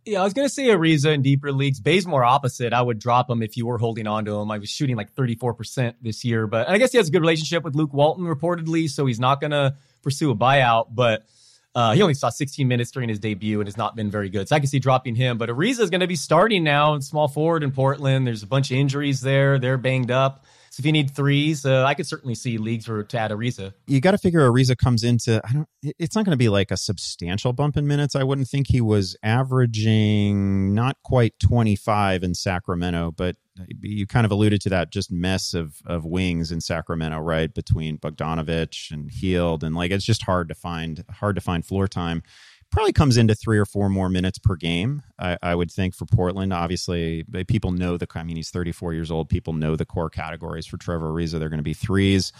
Yeah, 0.08 0.22
I 0.22 0.24
was 0.24 0.32
to 0.32 0.48
say 0.48 0.68
Ariza 0.68 1.12
in 1.12 1.20
deeper 1.20 1.52
leagues. 1.52 1.80
Bazemore 1.80 2.24
opposite. 2.24 2.72
I 2.72 2.80
would 2.80 2.98
drop 2.98 3.28
him 3.28 3.42
if 3.42 3.58
you 3.58 3.66
were 3.66 3.76
holding 3.76 4.06
on 4.06 4.24
to 4.24 4.36
him. 4.36 4.50
I 4.50 4.56
was 4.56 4.70
shooting 4.70 4.96
like 4.96 5.14
34% 5.14 5.96
this 6.00 6.24
year, 6.24 6.46
but 6.46 6.66
I 6.66 6.78
guess 6.78 6.92
he 6.92 6.96
has 6.96 7.08
a 7.08 7.10
good 7.10 7.20
relationship 7.20 7.62
with 7.62 7.74
Luke 7.74 7.92
Walton 7.92 8.24
reportedly, 8.24 8.88
so 8.88 9.04
he's 9.04 9.20
not 9.20 9.38
to 9.50 9.76
pursue 10.02 10.30
a 10.30 10.34
buyout, 10.34 10.86
but 10.94 11.26
uh, 11.74 11.92
he 11.92 12.00
only 12.00 12.14
saw 12.14 12.30
16 12.30 12.66
minutes 12.66 12.90
during 12.90 13.10
his 13.10 13.18
debut 13.18 13.60
and 13.60 13.68
has 13.68 13.76
not 13.76 13.96
been 13.96 14.10
very 14.10 14.30
good. 14.30 14.48
So 14.48 14.56
I 14.56 14.60
can 14.60 14.68
see 14.68 14.78
dropping 14.78 15.14
him, 15.14 15.36
but 15.36 15.50
Ariza 15.50 15.80
is 15.80 15.90
to 16.00 16.06
be 16.06 16.16
starting 16.16 16.64
now 16.64 16.94
in 16.94 17.02
small 17.02 17.28
forward 17.28 17.62
in 17.62 17.70
Portland. 17.70 18.26
There's 18.26 18.42
a 18.42 18.46
bunch 18.46 18.70
of 18.70 18.78
injuries 18.78 19.20
there. 19.20 19.58
They're 19.58 19.76
banged 19.76 20.10
up. 20.10 20.46
So 20.78 20.82
if 20.82 20.86
you 20.86 20.92
need 20.92 21.10
threes, 21.10 21.66
uh, 21.66 21.84
I 21.84 21.94
could 21.94 22.06
certainly 22.06 22.36
see 22.36 22.56
leagues 22.56 22.86
for 22.86 23.02
to 23.02 23.18
add 23.18 23.32
Ariza. 23.32 23.74
You 23.88 24.00
got 24.00 24.12
to 24.12 24.18
figure 24.18 24.48
Ariza 24.48 24.78
comes 24.78 25.02
into. 25.02 25.42
I 25.44 25.52
don't. 25.52 25.68
It's 25.82 26.14
not 26.14 26.24
going 26.24 26.34
to 26.34 26.38
be 26.38 26.48
like 26.48 26.70
a 26.70 26.76
substantial 26.76 27.52
bump 27.52 27.76
in 27.76 27.88
minutes. 27.88 28.14
I 28.14 28.22
wouldn't 28.22 28.46
think 28.46 28.68
he 28.68 28.80
was 28.80 29.16
averaging 29.24 30.76
not 30.76 30.96
quite 31.02 31.34
twenty 31.40 31.74
five 31.74 32.22
in 32.22 32.32
Sacramento, 32.32 33.10
but 33.10 33.34
you 33.80 34.06
kind 34.06 34.24
of 34.24 34.30
alluded 34.30 34.60
to 34.60 34.68
that 34.68 34.92
just 34.92 35.10
mess 35.10 35.52
of 35.52 35.82
of 35.84 36.04
wings 36.04 36.52
in 36.52 36.60
Sacramento, 36.60 37.18
right? 37.18 37.52
Between 37.52 37.98
Bogdanovic 37.98 38.92
and 38.92 39.10
Hield, 39.10 39.64
and 39.64 39.74
like 39.74 39.90
it's 39.90 40.04
just 40.04 40.22
hard 40.22 40.46
to 40.48 40.54
find 40.54 41.04
hard 41.10 41.34
to 41.34 41.40
find 41.40 41.66
floor 41.66 41.88
time. 41.88 42.22
Probably 42.70 42.92
comes 42.92 43.16
into 43.16 43.34
three 43.34 43.58
or 43.58 43.64
four 43.64 43.88
more 43.88 44.08
minutes 44.08 44.38
per 44.38 44.54
game. 44.54 45.02
I, 45.18 45.38
I 45.42 45.54
would 45.54 45.70
think 45.70 45.94
for 45.94 46.04
Portland. 46.04 46.52
Obviously, 46.52 47.24
people 47.46 47.72
know 47.72 47.96
the. 47.96 48.06
I 48.14 48.22
mean, 48.22 48.36
he's 48.36 48.50
34 48.50 48.92
years 48.92 49.10
old. 49.10 49.28
People 49.28 49.54
know 49.54 49.74
the 49.74 49.86
core 49.86 50.10
categories 50.10 50.66
for 50.66 50.76
Trevor 50.76 51.10
Ariza. 51.10 51.38
They're 51.38 51.48
going 51.48 51.58
to 51.58 51.64
be 51.64 51.74
threes. 51.74 52.32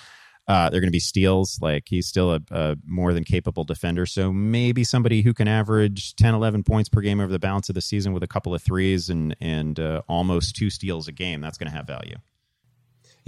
Uh, 0.48 0.70
they're 0.70 0.80
going 0.80 0.88
to 0.88 0.92
be 0.92 0.98
steals. 0.98 1.58
Like 1.60 1.84
he's 1.88 2.06
still 2.06 2.32
a, 2.32 2.40
a 2.50 2.76
more 2.86 3.12
than 3.12 3.22
capable 3.22 3.64
defender. 3.64 4.06
So 4.06 4.32
maybe 4.32 4.82
somebody 4.82 5.20
who 5.20 5.34
can 5.34 5.46
average 5.46 6.16
10, 6.16 6.34
11 6.34 6.62
points 6.62 6.88
per 6.88 7.02
game 7.02 7.20
over 7.20 7.30
the 7.30 7.38
balance 7.38 7.68
of 7.68 7.74
the 7.74 7.82
season 7.82 8.14
with 8.14 8.22
a 8.22 8.26
couple 8.28 8.54
of 8.54 8.62
threes 8.62 9.10
and 9.10 9.36
and 9.40 9.78
uh, 9.78 10.02
almost 10.08 10.56
two 10.56 10.70
steals 10.70 11.06
a 11.06 11.12
game. 11.12 11.42
That's 11.42 11.58
going 11.58 11.70
to 11.70 11.76
have 11.76 11.86
value. 11.86 12.16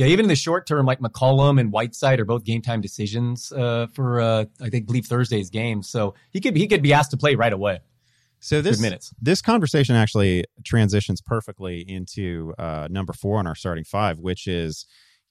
Yeah, 0.00 0.06
even 0.06 0.24
in 0.24 0.28
the 0.30 0.34
short 0.34 0.66
term, 0.66 0.86
like 0.86 1.00
McCollum 1.00 1.60
and 1.60 1.70
Whiteside 1.70 2.20
are 2.20 2.24
both 2.24 2.42
game 2.42 2.62
time 2.62 2.80
decisions 2.80 3.52
uh, 3.52 3.86
for 3.92 4.18
uh, 4.18 4.46
I 4.58 4.70
think 4.70 4.86
believe 4.86 5.04
Thursday's 5.04 5.50
game. 5.50 5.82
So 5.82 6.14
he 6.30 6.40
could 6.40 6.56
he 6.56 6.66
could 6.66 6.82
be 6.82 6.94
asked 6.94 7.10
to 7.10 7.18
play 7.18 7.34
right 7.34 7.52
away. 7.52 7.80
So 8.38 8.62
this 8.62 8.80
minutes. 8.80 9.12
this 9.20 9.42
conversation 9.42 9.96
actually 9.96 10.46
transitions 10.64 11.20
perfectly 11.20 11.84
into 11.86 12.54
uh, 12.58 12.88
number 12.90 13.12
four 13.12 13.38
on 13.38 13.46
our 13.46 13.54
starting 13.54 13.84
five, 13.84 14.18
which 14.18 14.46
is 14.46 14.86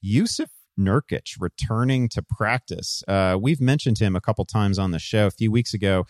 Jusuf 0.05 0.49
Nurkic 0.79 1.38
returning 1.39 2.08
to 2.10 2.21
practice. 2.21 3.01
Uh, 3.08 3.39
we've 3.41 3.60
mentioned 3.60 3.97
him 3.97 4.15
a 4.15 4.21
couple 4.21 4.45
times 4.45 4.77
on 4.77 4.91
the 4.91 4.99
show. 4.99 5.25
A 5.25 5.32
few 5.32 5.51
weeks 5.51 5.73
ago, 5.73 6.05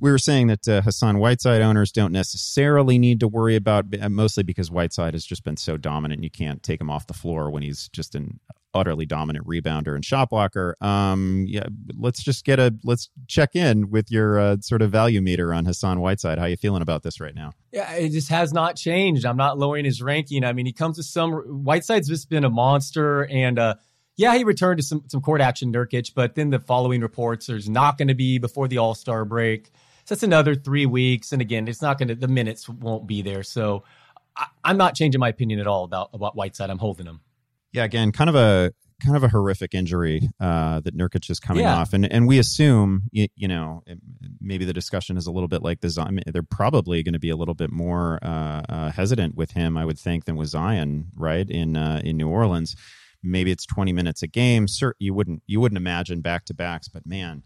we 0.00 0.10
were 0.10 0.18
saying 0.18 0.48
that 0.48 0.68
uh, 0.68 0.82
Hassan 0.82 1.18
Whiteside 1.18 1.62
owners 1.62 1.92
don't 1.92 2.12
necessarily 2.12 2.98
need 2.98 3.20
to 3.20 3.28
worry 3.28 3.56
about, 3.56 3.86
uh, 4.00 4.08
mostly 4.08 4.42
because 4.42 4.70
Whiteside 4.70 5.14
has 5.14 5.24
just 5.24 5.44
been 5.44 5.56
so 5.56 5.76
dominant. 5.76 6.18
And 6.18 6.24
you 6.24 6.30
can't 6.30 6.62
take 6.62 6.80
him 6.80 6.90
off 6.90 7.06
the 7.06 7.14
floor 7.14 7.50
when 7.50 7.62
he's 7.62 7.88
just 7.88 8.14
an 8.14 8.40
utterly 8.74 9.06
dominant 9.06 9.46
rebounder 9.46 9.94
and 9.94 10.04
shot 10.04 10.30
blocker. 10.30 10.76
Um, 10.80 11.44
yeah, 11.48 11.66
let's 11.96 12.22
just 12.22 12.44
get 12.44 12.58
a 12.58 12.74
let's 12.82 13.08
check 13.28 13.54
in 13.54 13.90
with 13.90 14.10
your 14.10 14.38
uh, 14.38 14.56
sort 14.60 14.82
of 14.82 14.90
value 14.90 15.22
meter 15.22 15.54
on 15.54 15.64
Hassan 15.64 16.00
Whiteside. 16.00 16.38
How 16.38 16.46
you 16.46 16.56
feeling 16.56 16.82
about 16.82 17.02
this 17.02 17.20
right 17.20 17.34
now? 17.34 17.52
Yeah, 17.72 17.92
it 17.92 18.10
just 18.10 18.28
has 18.28 18.52
not 18.52 18.76
changed. 18.76 19.24
I'm 19.24 19.36
not 19.36 19.58
lowering 19.58 19.84
his 19.84 20.02
ranking. 20.02 20.44
I 20.44 20.52
mean, 20.52 20.66
he 20.66 20.72
comes 20.72 20.96
to 20.96 21.02
some 21.02 21.32
Whiteside's 21.32 22.08
just 22.08 22.28
been 22.28 22.44
a 22.44 22.50
monster, 22.50 23.26
and 23.26 23.58
uh, 23.58 23.74
yeah, 24.16 24.36
he 24.36 24.44
returned 24.44 24.78
to 24.78 24.82
some 24.84 25.04
some 25.06 25.20
court 25.20 25.40
action, 25.40 25.72
Nurkic. 25.72 26.12
But 26.14 26.34
then 26.34 26.50
the 26.50 26.58
following 26.58 27.00
reports, 27.00 27.46
there's 27.46 27.68
not 27.68 27.96
going 27.96 28.08
to 28.08 28.14
be 28.14 28.38
before 28.38 28.68
the 28.68 28.78
All 28.78 28.94
Star 28.94 29.24
break. 29.24 29.70
So 30.04 30.14
that's 30.14 30.22
another 30.22 30.54
three 30.54 30.86
weeks, 30.86 31.32
and 31.32 31.40
again, 31.40 31.66
it's 31.66 31.80
not 31.82 31.98
going 31.98 32.08
to. 32.08 32.14
The 32.14 32.28
minutes 32.28 32.68
won't 32.68 33.06
be 33.06 33.22
there. 33.22 33.42
So 33.42 33.84
I, 34.36 34.46
I'm 34.62 34.76
not 34.76 34.94
changing 34.94 35.18
my 35.18 35.28
opinion 35.30 35.60
at 35.60 35.66
all 35.66 35.84
about 35.84 36.10
about 36.12 36.36
Whiteside. 36.36 36.68
I'm 36.70 36.78
holding 36.78 37.06
him. 37.06 37.20
Yeah, 37.72 37.84
again, 37.84 38.12
kind 38.12 38.28
of 38.28 38.36
a 38.36 38.72
kind 39.02 39.16
of 39.16 39.24
a 39.24 39.28
horrific 39.28 39.74
injury 39.74 40.28
uh, 40.40 40.80
that 40.80 40.96
Nurkic 40.96 41.28
is 41.30 41.40
coming 41.40 41.64
Yeah. 41.64 41.76
off, 41.76 41.92
and 41.94 42.10
and 42.10 42.28
we 42.28 42.38
assume 42.38 43.04
you, 43.12 43.28
you 43.34 43.48
know 43.48 43.82
maybe 44.40 44.64
the 44.64 44.72
discussion 44.74 45.16
is 45.16 45.26
a 45.26 45.32
little 45.32 45.48
bit 45.48 45.62
like 45.62 45.80
the 45.80 45.88
Zion. 45.88 46.20
They're 46.26 46.42
probably 46.42 47.02
going 47.02 47.14
to 47.14 47.18
be 47.18 47.30
a 47.30 47.36
little 47.36 47.54
bit 47.54 47.72
more 47.72 48.18
uh, 48.22 48.62
uh, 48.68 48.90
hesitant 48.92 49.34
with 49.36 49.52
him, 49.52 49.76
I 49.76 49.84
would 49.86 49.98
think, 49.98 50.26
than 50.26 50.36
with 50.36 50.48
Zion, 50.48 51.06
right 51.16 51.48
in 51.48 51.76
uh, 51.76 52.02
in 52.04 52.16
New 52.18 52.28
Orleans. 52.28 52.76
Maybe 53.22 53.50
it's 53.50 53.64
twenty 53.64 53.92
minutes 53.94 54.22
a 54.22 54.26
game. 54.26 54.68
Sir, 54.68 54.94
you 54.98 55.14
wouldn't 55.14 55.42
you 55.46 55.60
wouldn't 55.60 55.78
imagine 55.78 56.20
back 56.20 56.44
to 56.44 56.54
backs, 56.54 56.88
but 56.88 57.06
man. 57.06 57.42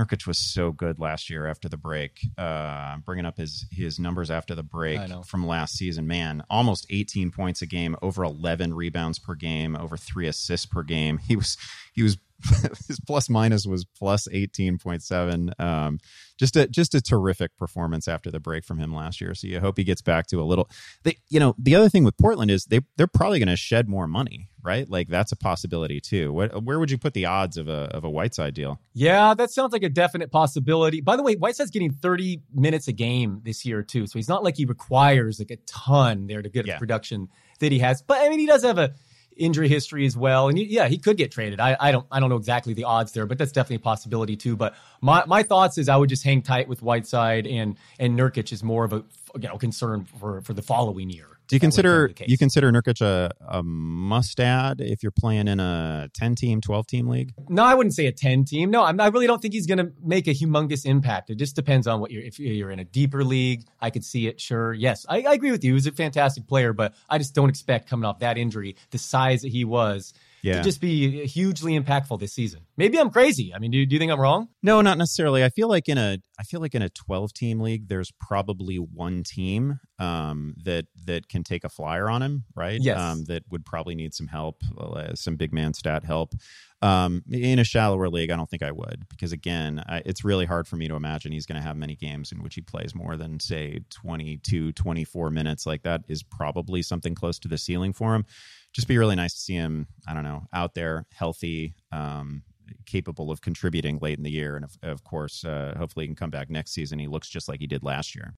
Nurkic 0.00 0.26
was 0.26 0.38
so 0.38 0.72
good 0.72 0.98
last 0.98 1.28
year 1.28 1.46
after 1.46 1.68
the 1.68 1.76
break. 1.76 2.26
Uh, 2.38 2.96
bringing 2.98 3.26
up 3.26 3.36
his 3.36 3.66
his 3.70 3.98
numbers 3.98 4.30
after 4.30 4.54
the 4.54 4.62
break 4.62 5.00
from 5.26 5.46
last 5.46 5.76
season, 5.76 6.06
man, 6.06 6.42
almost 6.48 6.86
18 6.90 7.30
points 7.30 7.62
a 7.62 7.66
game, 7.66 7.96
over 8.02 8.24
11 8.24 8.74
rebounds 8.74 9.18
per 9.18 9.34
game, 9.34 9.76
over 9.76 9.96
three 9.96 10.26
assists 10.26 10.66
per 10.66 10.82
game. 10.82 11.18
He 11.18 11.36
was 11.36 11.56
he 11.92 12.02
was 12.02 12.16
his 12.88 12.98
plus 13.06 13.28
minus 13.28 13.66
was 13.66 13.84
plus 13.84 14.26
18.7 14.28 15.60
um, 15.60 15.98
just 16.40 16.56
a 16.56 16.66
just 16.66 16.94
a 16.94 17.02
terrific 17.02 17.54
performance 17.58 18.08
after 18.08 18.30
the 18.30 18.40
break 18.40 18.64
from 18.64 18.78
him 18.78 18.94
last 18.94 19.20
year. 19.20 19.34
So 19.34 19.46
you 19.46 19.60
hope 19.60 19.76
he 19.76 19.84
gets 19.84 20.00
back 20.00 20.26
to 20.28 20.40
a 20.40 20.42
little 20.42 20.70
they 21.02 21.18
you 21.28 21.38
know 21.38 21.54
the 21.58 21.76
other 21.76 21.90
thing 21.90 22.02
with 22.02 22.16
portland 22.16 22.50
is 22.50 22.64
they 22.64 22.80
they're 22.96 23.06
probably 23.06 23.38
going 23.38 23.48
to 23.48 23.56
shed 23.56 23.88
more 23.88 24.08
money 24.08 24.48
right? 24.62 24.88
Like 24.90 25.08
that's 25.08 25.32
a 25.32 25.36
possibility 25.36 26.02
too. 26.02 26.34
What, 26.34 26.64
where 26.64 26.78
would 26.78 26.90
you 26.90 26.98
put 26.98 27.14
the 27.14 27.24
odds 27.24 27.56
of 27.56 27.68
a 27.68 27.88
of 27.94 28.04
a 28.04 28.10
whiteside 28.10 28.54
deal? 28.54 28.78
Yeah 28.94 29.34
that 29.34 29.50
sounds 29.50 29.72
like 29.72 29.82
a 29.82 29.88
definite 29.88 30.32
possibility. 30.32 31.02
By 31.02 31.16
the 31.16 31.22
way 31.22 31.34
whiteside's 31.34 31.70
getting 31.70 31.92
30 31.92 32.40
minutes 32.54 32.88
a 32.88 32.92
game 32.92 33.42
this 33.44 33.66
year 33.66 33.82
too 33.82 34.06
so 34.06 34.18
he's 34.18 34.28
not 34.28 34.42
like 34.42 34.56
he 34.56 34.64
requires 34.64 35.38
like 35.38 35.50
a 35.50 35.56
ton 35.66 36.26
there 36.26 36.40
to 36.40 36.48
get 36.48 36.66
yeah. 36.66 36.74
the 36.74 36.78
production 36.78 37.28
that 37.58 37.70
he 37.70 37.78
has. 37.80 38.00
But 38.00 38.22
i 38.22 38.30
mean 38.30 38.38
he 38.38 38.46
does 38.46 38.64
have 38.64 38.78
a 38.78 38.94
injury 39.40 39.68
history 39.68 40.06
as 40.06 40.16
well. 40.16 40.48
And 40.48 40.58
yeah, 40.58 40.86
he 40.86 40.98
could 40.98 41.16
get 41.16 41.32
traded. 41.32 41.58
I, 41.58 41.76
I 41.80 41.92
don't 41.92 42.06
I 42.12 42.20
don't 42.20 42.28
know 42.28 42.36
exactly 42.36 42.74
the 42.74 42.84
odds 42.84 43.12
there, 43.12 43.26
but 43.26 43.38
that's 43.38 43.52
definitely 43.52 43.76
a 43.76 43.80
possibility 43.80 44.36
too. 44.36 44.56
But 44.56 44.74
my, 45.00 45.24
my 45.26 45.42
thoughts 45.42 45.78
is 45.78 45.88
I 45.88 45.96
would 45.96 46.08
just 46.08 46.22
hang 46.22 46.42
tight 46.42 46.68
with 46.68 46.82
Whiteside 46.82 47.46
and 47.46 47.76
and 47.98 48.18
Nurkic 48.18 48.52
is 48.52 48.62
more 48.62 48.84
of 48.84 48.92
a 48.92 49.02
you 49.40 49.48
know 49.48 49.58
concern 49.58 50.04
for 50.04 50.42
for 50.42 50.52
the 50.52 50.62
following 50.62 51.10
year. 51.10 51.29
Do 51.50 51.56
you 51.56 51.60
consider 51.60 52.12
you 52.26 52.38
consider 52.38 52.70
Nurkic 52.70 53.00
a, 53.00 53.32
a 53.40 53.60
must 53.60 54.38
add 54.38 54.80
if 54.80 55.02
you're 55.02 55.10
playing 55.10 55.48
in 55.48 55.58
a 55.58 56.08
10 56.14 56.36
team, 56.36 56.60
12 56.60 56.86
team 56.86 57.08
league? 57.08 57.32
No, 57.48 57.64
I 57.64 57.74
wouldn't 57.74 57.92
say 57.92 58.06
a 58.06 58.12
10 58.12 58.44
team. 58.44 58.70
No, 58.70 58.84
I'm, 58.84 59.00
i 59.00 59.08
really 59.08 59.26
don't 59.26 59.42
think 59.42 59.52
he's 59.52 59.66
going 59.66 59.78
to 59.78 59.90
make 60.00 60.28
a 60.28 60.30
humongous 60.30 60.86
impact. 60.86 61.28
It 61.28 61.34
just 61.34 61.56
depends 61.56 61.88
on 61.88 61.98
what 61.98 62.12
you're. 62.12 62.22
If 62.22 62.38
you're 62.38 62.70
in 62.70 62.78
a 62.78 62.84
deeper 62.84 63.24
league, 63.24 63.64
I 63.80 63.90
could 63.90 64.04
see 64.04 64.28
it. 64.28 64.40
Sure, 64.40 64.72
yes, 64.72 65.04
I, 65.08 65.22
I 65.22 65.32
agree 65.32 65.50
with 65.50 65.64
you. 65.64 65.74
He's 65.74 65.88
a 65.88 65.92
fantastic 65.92 66.46
player, 66.46 66.72
but 66.72 66.94
I 67.08 67.18
just 67.18 67.34
don't 67.34 67.48
expect 67.48 67.90
coming 67.90 68.04
off 68.04 68.20
that 68.20 68.38
injury, 68.38 68.76
the 68.92 68.98
size 68.98 69.42
that 69.42 69.50
he 69.50 69.64
was 69.64 70.14
yeah. 70.42 70.56
to 70.56 70.62
just 70.62 70.80
be 70.80 71.26
hugely 71.26 71.78
impactful 71.78 72.18
this 72.20 72.32
season. 72.32 72.60
Maybe 72.76 72.98
I'm 72.98 73.10
crazy. 73.10 73.52
I 73.54 73.58
mean, 73.58 73.70
do, 73.70 73.84
do 73.84 73.94
you 73.94 73.98
think 73.98 74.12
I'm 74.12 74.20
wrong? 74.20 74.48
No, 74.62 74.80
not 74.80 74.98
necessarily. 74.98 75.44
I 75.44 75.48
feel 75.48 75.68
like 75.68 75.88
in 75.88 75.98
a 75.98 76.18
I 76.38 76.42
feel 76.42 76.60
like 76.60 76.74
in 76.74 76.82
a 76.82 76.88
12 76.88 77.32
team 77.34 77.60
league, 77.60 77.88
there's 77.88 78.10
probably 78.18 78.76
one 78.76 79.22
team 79.24 79.78
um, 79.98 80.54
that 80.64 80.86
that 81.04 81.28
can 81.28 81.44
take 81.44 81.64
a 81.64 81.68
flyer 81.68 82.08
on 82.08 82.22
him, 82.22 82.44
right? 82.54 82.80
Yes. 82.80 82.98
Um, 82.98 83.24
that 83.24 83.42
would 83.50 83.66
probably 83.66 83.94
need 83.94 84.14
some 84.14 84.26
help, 84.26 84.62
uh, 84.78 85.14
some 85.14 85.36
big 85.36 85.52
man 85.52 85.74
stat 85.74 86.04
help. 86.04 86.34
Um, 86.82 87.22
in 87.30 87.58
a 87.58 87.64
shallower 87.64 88.08
league, 88.08 88.30
I 88.30 88.36
don't 88.36 88.48
think 88.48 88.62
I 88.62 88.72
would 88.72 89.04
because 89.10 89.32
again, 89.32 89.84
I, 89.86 90.00
it's 90.06 90.24
really 90.24 90.46
hard 90.46 90.66
for 90.66 90.76
me 90.76 90.88
to 90.88 90.94
imagine 90.94 91.30
he's 91.32 91.44
going 91.44 91.60
to 91.60 91.66
have 91.66 91.76
many 91.76 91.94
games 91.94 92.32
in 92.32 92.42
which 92.42 92.54
he 92.54 92.62
plays 92.62 92.94
more 92.94 93.18
than 93.18 93.38
say 93.38 93.80
22, 93.90 94.72
24 94.72 95.30
minutes. 95.30 95.66
Like 95.66 95.82
that 95.82 96.04
is 96.08 96.22
probably 96.22 96.80
something 96.80 97.14
close 97.14 97.38
to 97.40 97.48
the 97.48 97.58
ceiling 97.58 97.92
for 97.92 98.14
him 98.14 98.24
just 98.72 98.88
be 98.88 98.98
really 98.98 99.16
nice 99.16 99.34
to 99.34 99.40
see 99.40 99.54
him. 99.54 99.86
I 100.06 100.14
don't 100.14 100.24
know, 100.24 100.46
out 100.52 100.74
there, 100.74 101.06
healthy, 101.12 101.74
um, 101.92 102.42
capable 102.86 103.30
of 103.30 103.40
contributing 103.40 103.98
late 104.00 104.18
in 104.18 104.24
the 104.24 104.30
year, 104.30 104.56
and 104.56 104.64
of, 104.64 104.76
of 104.82 105.04
course, 105.04 105.44
uh, 105.44 105.74
hopefully, 105.76 106.04
he 106.04 106.08
can 106.08 106.16
come 106.16 106.30
back 106.30 106.50
next 106.50 106.72
season. 106.72 106.98
He 106.98 107.08
looks 107.08 107.28
just 107.28 107.48
like 107.48 107.60
he 107.60 107.66
did 107.66 107.82
last 107.82 108.14
year. 108.14 108.34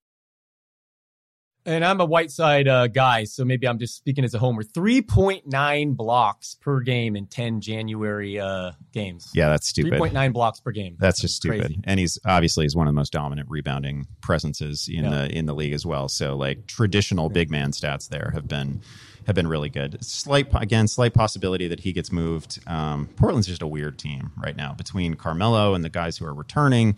And 1.65 1.85
I'm 1.85 2.01
a 2.01 2.05
Whiteside 2.05 2.67
uh, 2.67 2.87
guy, 2.87 3.23
so 3.23 3.45
maybe 3.45 3.67
I'm 3.67 3.79
just 3.79 3.95
speaking 3.95 4.25
as 4.25 4.33
a 4.33 4.39
homer. 4.39 4.63
3.9 4.63 5.95
blocks 5.95 6.55
per 6.55 6.81
game 6.81 7.15
in 7.15 7.27
10 7.27 7.61
January 7.61 8.37
uh, 8.37 8.71
games. 8.91 9.31
Yeah, 9.33 9.47
that's 9.47 9.69
stupid. 9.69 9.93
3.9 9.93 10.33
blocks 10.33 10.59
per 10.59 10.71
game. 10.71 10.97
That's, 10.99 11.19
that's 11.19 11.21
just 11.21 11.35
stupid. 11.37 11.61
Crazy. 11.61 11.79
And 11.85 11.99
he's 11.99 12.19
obviously 12.25 12.65
he's 12.65 12.75
one 12.75 12.87
of 12.87 12.93
the 12.93 12.99
most 12.99 13.13
dominant 13.13 13.49
rebounding 13.49 14.07
presences 14.21 14.89
in 14.91 15.05
yeah. 15.05 15.09
the 15.09 15.37
in 15.37 15.45
the 15.45 15.55
league 15.55 15.73
as 15.73 15.85
well. 15.85 16.09
So 16.09 16.35
like 16.35 16.67
traditional 16.67 17.29
big 17.29 17.49
man 17.49 17.71
stats 17.71 18.09
there 18.09 18.31
have 18.33 18.47
been 18.47 18.81
have 19.25 19.35
been 19.35 19.47
really 19.47 19.69
good. 19.69 20.03
Slight 20.03 20.47
again, 20.55 20.87
slight 20.87 21.13
possibility 21.13 21.67
that 21.67 21.81
he 21.81 21.93
gets 21.93 22.11
moved. 22.11 22.59
Um, 22.67 23.07
Portland's 23.15 23.47
just 23.47 23.61
a 23.61 23.67
weird 23.67 23.97
team 23.97 24.31
right 24.37 24.55
now 24.55 24.73
between 24.73 25.15
Carmelo 25.15 25.73
and 25.73 25.83
the 25.83 25.89
guys 25.89 26.17
who 26.17 26.25
are 26.25 26.33
returning, 26.33 26.97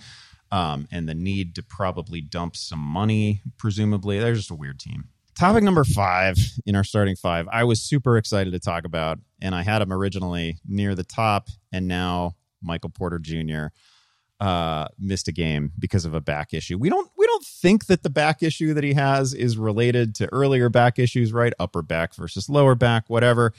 um, 0.52 0.88
and 0.92 1.08
the 1.08 1.14
need 1.14 1.56
to 1.56 1.64
probably 1.64 2.22
dump 2.22 2.56
some 2.56 2.80
money. 2.80 3.42
Presumably, 3.58 4.20
they're 4.20 4.36
just 4.36 4.52
a 4.52 4.56
weird 4.56 4.80
team. 4.80 5.06
Topic 5.38 5.64
number 5.64 5.84
five 5.84 6.38
in 6.66 6.76
our 6.76 6.84
starting 6.84 7.16
five, 7.16 7.48
I 7.52 7.66
was 7.66 7.82
super 7.82 8.18
excited 8.18 8.52
to 8.54 8.60
talk 8.60 8.86
about, 8.86 9.20
and 9.42 9.54
I 9.54 9.64
had 9.64 9.82
him 9.82 9.92
originally 9.92 10.58
near 10.66 10.96
the 10.96 11.04
top, 11.04 11.50
and 11.74 11.88
now 11.88 12.36
Michael 12.62 12.90
Porter 12.90 13.20
Jr 13.20 13.68
uh, 14.40 14.88
missed 15.00 15.28
a 15.28 15.32
game 15.32 15.72
because 15.80 16.06
of 16.06 16.14
a 16.14 16.22
back 16.22 16.54
issue. 16.54 16.78
We 16.78 16.90
don't 16.90 17.10
we 17.15 17.15
don't 17.15 17.15
think 17.46 17.86
that 17.88 18.04
the 18.04 18.10
back 18.10 18.44
issue 18.44 18.74
that 18.74 18.84
he 18.84 18.94
has 18.94 19.34
is 19.34 19.58
related 19.58 20.16
to 20.16 20.32
earlier 20.34 20.70
back 20.70 21.00
issues, 21.00 21.32
right? 21.34 21.54
Upper 21.60 21.82
back 21.82 22.16
versus 22.16 22.50
lower 22.50 22.76
back, 22.76 23.06
whatever. 23.08 23.54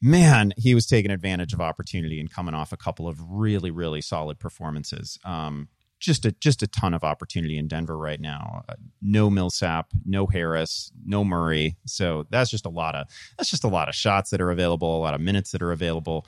Man, 0.00 0.52
he 0.56 0.74
was 0.74 0.86
taking 0.86 1.10
advantage 1.10 1.52
of 1.52 1.60
opportunity 1.60 2.18
and 2.18 2.30
coming 2.30 2.54
off 2.54 2.72
a 2.72 2.76
couple 2.76 3.06
of 3.06 3.20
really 3.30 3.70
really 3.70 4.00
solid 4.00 4.38
performances. 4.38 5.18
Um, 5.24 5.68
just 6.00 6.24
a 6.24 6.32
just 6.32 6.62
a 6.62 6.66
ton 6.66 6.92
of 6.92 7.04
opportunity 7.04 7.56
in 7.56 7.68
Denver 7.68 7.96
right 7.96 8.20
now. 8.20 8.64
Uh, 8.68 8.74
no 9.00 9.30
Millsap, 9.30 9.92
no 10.04 10.26
Harris, 10.26 10.90
no 11.06 11.24
Murray. 11.24 11.76
So 11.86 12.26
that's 12.30 12.50
just 12.50 12.66
a 12.66 12.70
lot 12.70 12.96
of 12.96 13.06
that's 13.38 13.50
just 13.50 13.64
a 13.64 13.68
lot 13.68 13.88
of 13.88 13.94
shots 13.94 14.30
that 14.30 14.40
are 14.40 14.50
available, 14.50 14.96
a 14.96 14.98
lot 14.98 15.14
of 15.14 15.20
minutes 15.20 15.52
that 15.52 15.62
are 15.62 15.72
available 15.72 16.26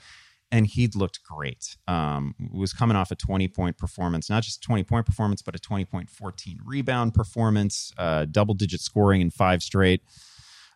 and 0.51 0.67
he'd 0.67 0.95
looked 0.95 1.23
great. 1.23 1.77
Um, 1.87 2.35
was 2.51 2.73
coming 2.73 2.95
off 2.95 3.11
a 3.11 3.15
20 3.15 3.47
point 3.47 3.77
performance, 3.77 4.29
not 4.29 4.43
just 4.43 4.61
20 4.61 4.83
point 4.83 5.05
performance, 5.05 5.41
but 5.41 5.55
a 5.55 5.59
20 5.59 5.85
point 5.85 6.09
14 6.09 6.59
rebound 6.65 7.13
performance, 7.13 7.91
uh, 7.97 8.25
double 8.25 8.53
digit 8.53 8.81
scoring 8.81 9.21
in 9.21 9.29
five 9.29 9.61
straight. 9.63 10.01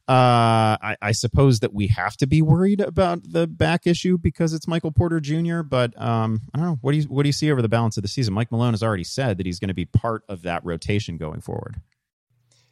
Uh, 0.08 0.75
I, 0.82 0.97
I, 1.03 1.12
suppose 1.12 1.60
that 1.60 1.71
we 1.71 1.86
have 1.86 2.17
to 2.17 2.25
be 2.25 2.41
worried 2.41 2.82
about 2.82 3.32
the 3.32 3.45
back 3.45 3.86
issue 3.86 4.17
because 4.17 4.53
it's 4.53 4.67
Michael 4.67 4.91
Porter 4.91 5.19
Jr. 5.19 5.62
But 5.62 5.93
um, 6.01 6.41
I 6.51 6.58
don't 6.58 6.65
know. 6.65 6.77
What 6.82 6.93
do 6.93 6.97
you 6.97 7.03
what 7.03 7.21
do 7.21 7.29
you 7.29 7.34
see 7.34 7.51
over 7.51 7.62
the 7.62 7.69
balance 7.69 7.95
of 7.95 8.01
the 8.01 8.10
season? 8.10 8.34
Mike 8.34 8.51
Malone 8.51 8.73
has 8.73 8.82
already 8.82 9.03
said 9.03 9.38
that 9.38 9.45
he's 9.45 9.60
going 9.60 9.67
to 9.67 9.75
be 9.75 9.86
part 9.86 10.23
of 10.27 10.41
that 10.41 10.65
rotation 10.65 11.17
going 11.17 11.41
forward. 11.41 11.79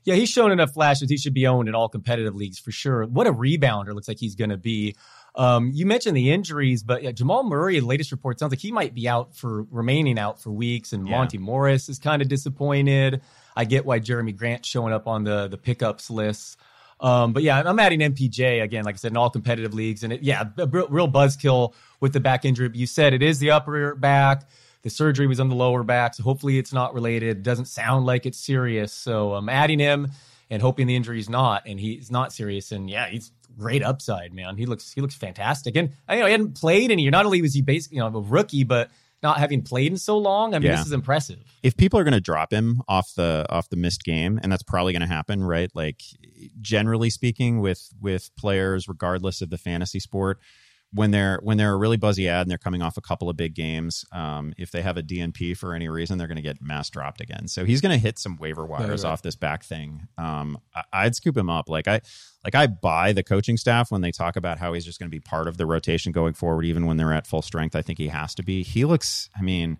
Yeah, 0.03 0.15
he's 0.15 0.29
shown 0.29 0.51
enough 0.51 0.73
flashes. 0.73 1.11
He 1.11 1.17
should 1.17 1.35
be 1.35 1.45
owned 1.45 1.69
in 1.69 1.75
all 1.75 1.89
competitive 1.89 2.33
leagues 2.33 2.57
for 2.57 2.71
sure. 2.71 3.05
What 3.05 3.27
a 3.27 3.33
rebounder 3.33 3.93
looks 3.93 4.07
like 4.07 4.17
he's 4.17 4.35
going 4.35 4.49
to 4.51 4.57
be. 4.57 4.95
Um, 5.37 5.71
you 5.71 5.85
mentioned 5.85 6.17
the 6.17 6.31
injuries, 6.31 6.81
but 6.81 7.03
yeah, 7.03 7.11
Jamal 7.11 7.43
Murray, 7.43 7.79
latest 7.79 8.11
report 8.11 8.39
sounds 8.39 8.51
like 8.51 8.59
he 8.59 8.71
might 8.71 8.95
be 8.95 9.07
out 9.07 9.35
for 9.35 9.63
remaining 9.69 10.17
out 10.17 10.41
for 10.41 10.49
weeks, 10.49 10.93
and 10.93 11.07
yeah. 11.07 11.15
Monte 11.15 11.37
Morris 11.37 11.89
is 11.89 11.99
kind 11.99 12.23
of 12.23 12.27
disappointed. 12.27 13.21
I 13.55 13.65
get 13.65 13.85
why 13.85 13.99
Jerami 13.99 14.35
Grant's 14.35 14.67
showing 14.67 14.93
up 14.93 15.07
on 15.07 15.23
the 15.23 15.47
the 15.47 15.57
pickups 15.57 16.09
list. 16.09 16.57
Um, 16.99 17.33
but 17.33 17.43
yeah, 17.43 17.61
I'm 17.63 17.77
adding 17.77 17.99
MPJ 17.99 18.63
again, 18.63 18.83
like 18.83 18.95
I 18.95 18.97
said, 18.97 19.11
in 19.11 19.17
all 19.17 19.29
competitive 19.29 19.75
leagues, 19.75 20.03
and 20.03 20.11
it, 20.11 20.23
yeah, 20.23 20.45
a 20.57 20.65
real 20.65 21.07
buzzkill 21.07 21.75
with 21.99 22.13
the 22.13 22.19
back 22.19 22.43
injury. 22.43 22.69
But 22.69 22.77
you 22.77 22.87
said 22.87 23.13
it 23.13 23.21
is 23.21 23.37
the 23.37 23.51
upper 23.51 23.93
back. 23.93 24.49
The 24.81 24.89
surgery 24.89 25.27
was 25.27 25.39
on 25.39 25.49
the 25.49 25.55
lower 25.55 25.83
back, 25.83 26.15
so 26.15 26.23
hopefully 26.23 26.57
it's 26.57 26.73
not 26.73 26.95
related. 26.95 27.29
It 27.29 27.43
doesn't 27.43 27.65
sound 27.65 28.07
like 28.07 28.25
it's 28.25 28.39
serious, 28.39 28.91
so 28.91 29.35
I'm 29.35 29.49
adding 29.49 29.77
him 29.77 30.09
and 30.49 30.61
hoping 30.61 30.87
the 30.87 30.95
injury 30.95 31.19
is 31.19 31.29
not, 31.29 31.63
and 31.65 31.79
he's 31.79 32.09
not 32.09 32.31
serious. 32.31 32.71
And 32.71 32.89
yeah, 32.89 33.07
he's 33.07 33.31
great 33.57 33.83
upside, 33.83 34.33
man. 34.33 34.57
He 34.57 34.65
looks 34.65 34.93
he 34.93 35.01
looks 35.01 35.15
fantastic. 35.15 35.75
And 35.75 35.89
uh, 36.09 36.13
you 36.13 36.19
know, 36.19 36.25
he 36.25 36.31
hadn't 36.31 36.59
played 36.59 36.91
in 36.91 36.99
a. 36.99 37.09
Not 37.09 37.25
only 37.25 37.41
was 37.41 37.53
he 37.53 37.61
basically 37.61 37.97
you 37.97 38.03
know 38.03 38.07
a 38.07 38.21
rookie, 38.21 38.63
but 38.63 38.89
not 39.23 39.39
having 39.39 39.63
played 39.63 39.91
in 39.91 39.97
so 39.97 40.17
long. 40.17 40.53
I 40.53 40.59
mean, 40.59 40.69
yeah. 40.69 40.77
this 40.77 40.85
is 40.85 40.91
impressive. 40.91 41.39
If 41.63 41.75
people 41.75 41.99
are 41.99 42.03
going 42.03 42.13
to 42.13 42.21
drop 42.21 42.53
him 42.53 42.81
off 42.87 43.13
the 43.15 43.45
off 43.49 43.69
the 43.69 43.75
missed 43.75 44.03
game, 44.03 44.39
and 44.41 44.51
that's 44.51 44.63
probably 44.63 44.93
going 44.93 45.01
to 45.01 45.07
happen, 45.07 45.43
right? 45.43 45.71
Like 45.73 46.01
generally 46.61 47.09
speaking, 47.09 47.59
with 47.59 47.89
with 47.99 48.29
players, 48.37 48.87
regardless 48.87 49.41
of 49.41 49.49
the 49.49 49.57
fantasy 49.57 49.99
sport, 49.99 50.39
when 50.93 51.11
they're 51.11 51.39
when 51.43 51.57
they're 51.57 51.73
a 51.73 51.77
really 51.77 51.97
buzzy 51.97 52.29
ad 52.29 52.41
and 52.41 52.51
they're 52.51 52.57
coming 52.57 52.81
off 52.81 52.97
a 52.97 53.01
couple 53.01 53.29
of 53.29 53.35
big 53.35 53.53
games, 53.53 54.05
um, 54.13 54.53
if 54.57 54.71
they 54.71 54.81
have 54.81 54.97
a 54.97 55.03
DNP 55.03 55.57
for 55.57 55.73
any 55.73 55.89
reason, 55.89 56.17
they're 56.17 56.27
going 56.27 56.37
to 56.37 56.41
get 56.41 56.61
mass 56.61 56.89
dropped 56.89 57.21
again. 57.21 57.47
So 57.47 57.65
he's 57.65 57.81
going 57.81 57.91
to 57.91 57.97
hit 57.97 58.17
some 58.17 58.37
waiver 58.37 58.65
wires 58.65 59.03
right, 59.03 59.11
off 59.11 59.21
this 59.21 59.35
back 59.35 59.63
thing. 59.63 60.07
Um, 60.17 60.57
I, 60.93 61.03
would 61.05 61.15
scoop 61.15 61.35
him 61.35 61.49
up. 61.49 61.67
Like 61.67 61.87
I 61.87 62.01
like 62.43 62.55
I 62.55 62.67
buy 62.67 63.11
the 63.11 63.23
coaching 63.23 63.57
staff 63.57 63.91
when 63.91 64.01
they 64.01 64.11
talk 64.11 64.37
about 64.37 64.59
how 64.59 64.73
he's 64.73 64.85
just 64.85 64.99
going 64.99 65.09
to 65.09 65.15
be 65.15 65.19
part 65.19 65.47
of 65.47 65.57
the 65.57 65.65
rotation 65.65 66.11
going 66.11 66.33
forward, 66.33 66.65
even 66.65 66.85
when 66.85 66.97
they're 66.97 67.13
at 67.13 67.27
full 67.27 67.41
strength. 67.41 67.75
I 67.75 67.81
think 67.81 67.99
he 67.99 68.07
has 68.07 68.33
to 68.35 68.43
be. 68.43 68.63
He 68.63 68.85
looks. 68.85 69.29
I 69.37 69.41
mean 69.41 69.77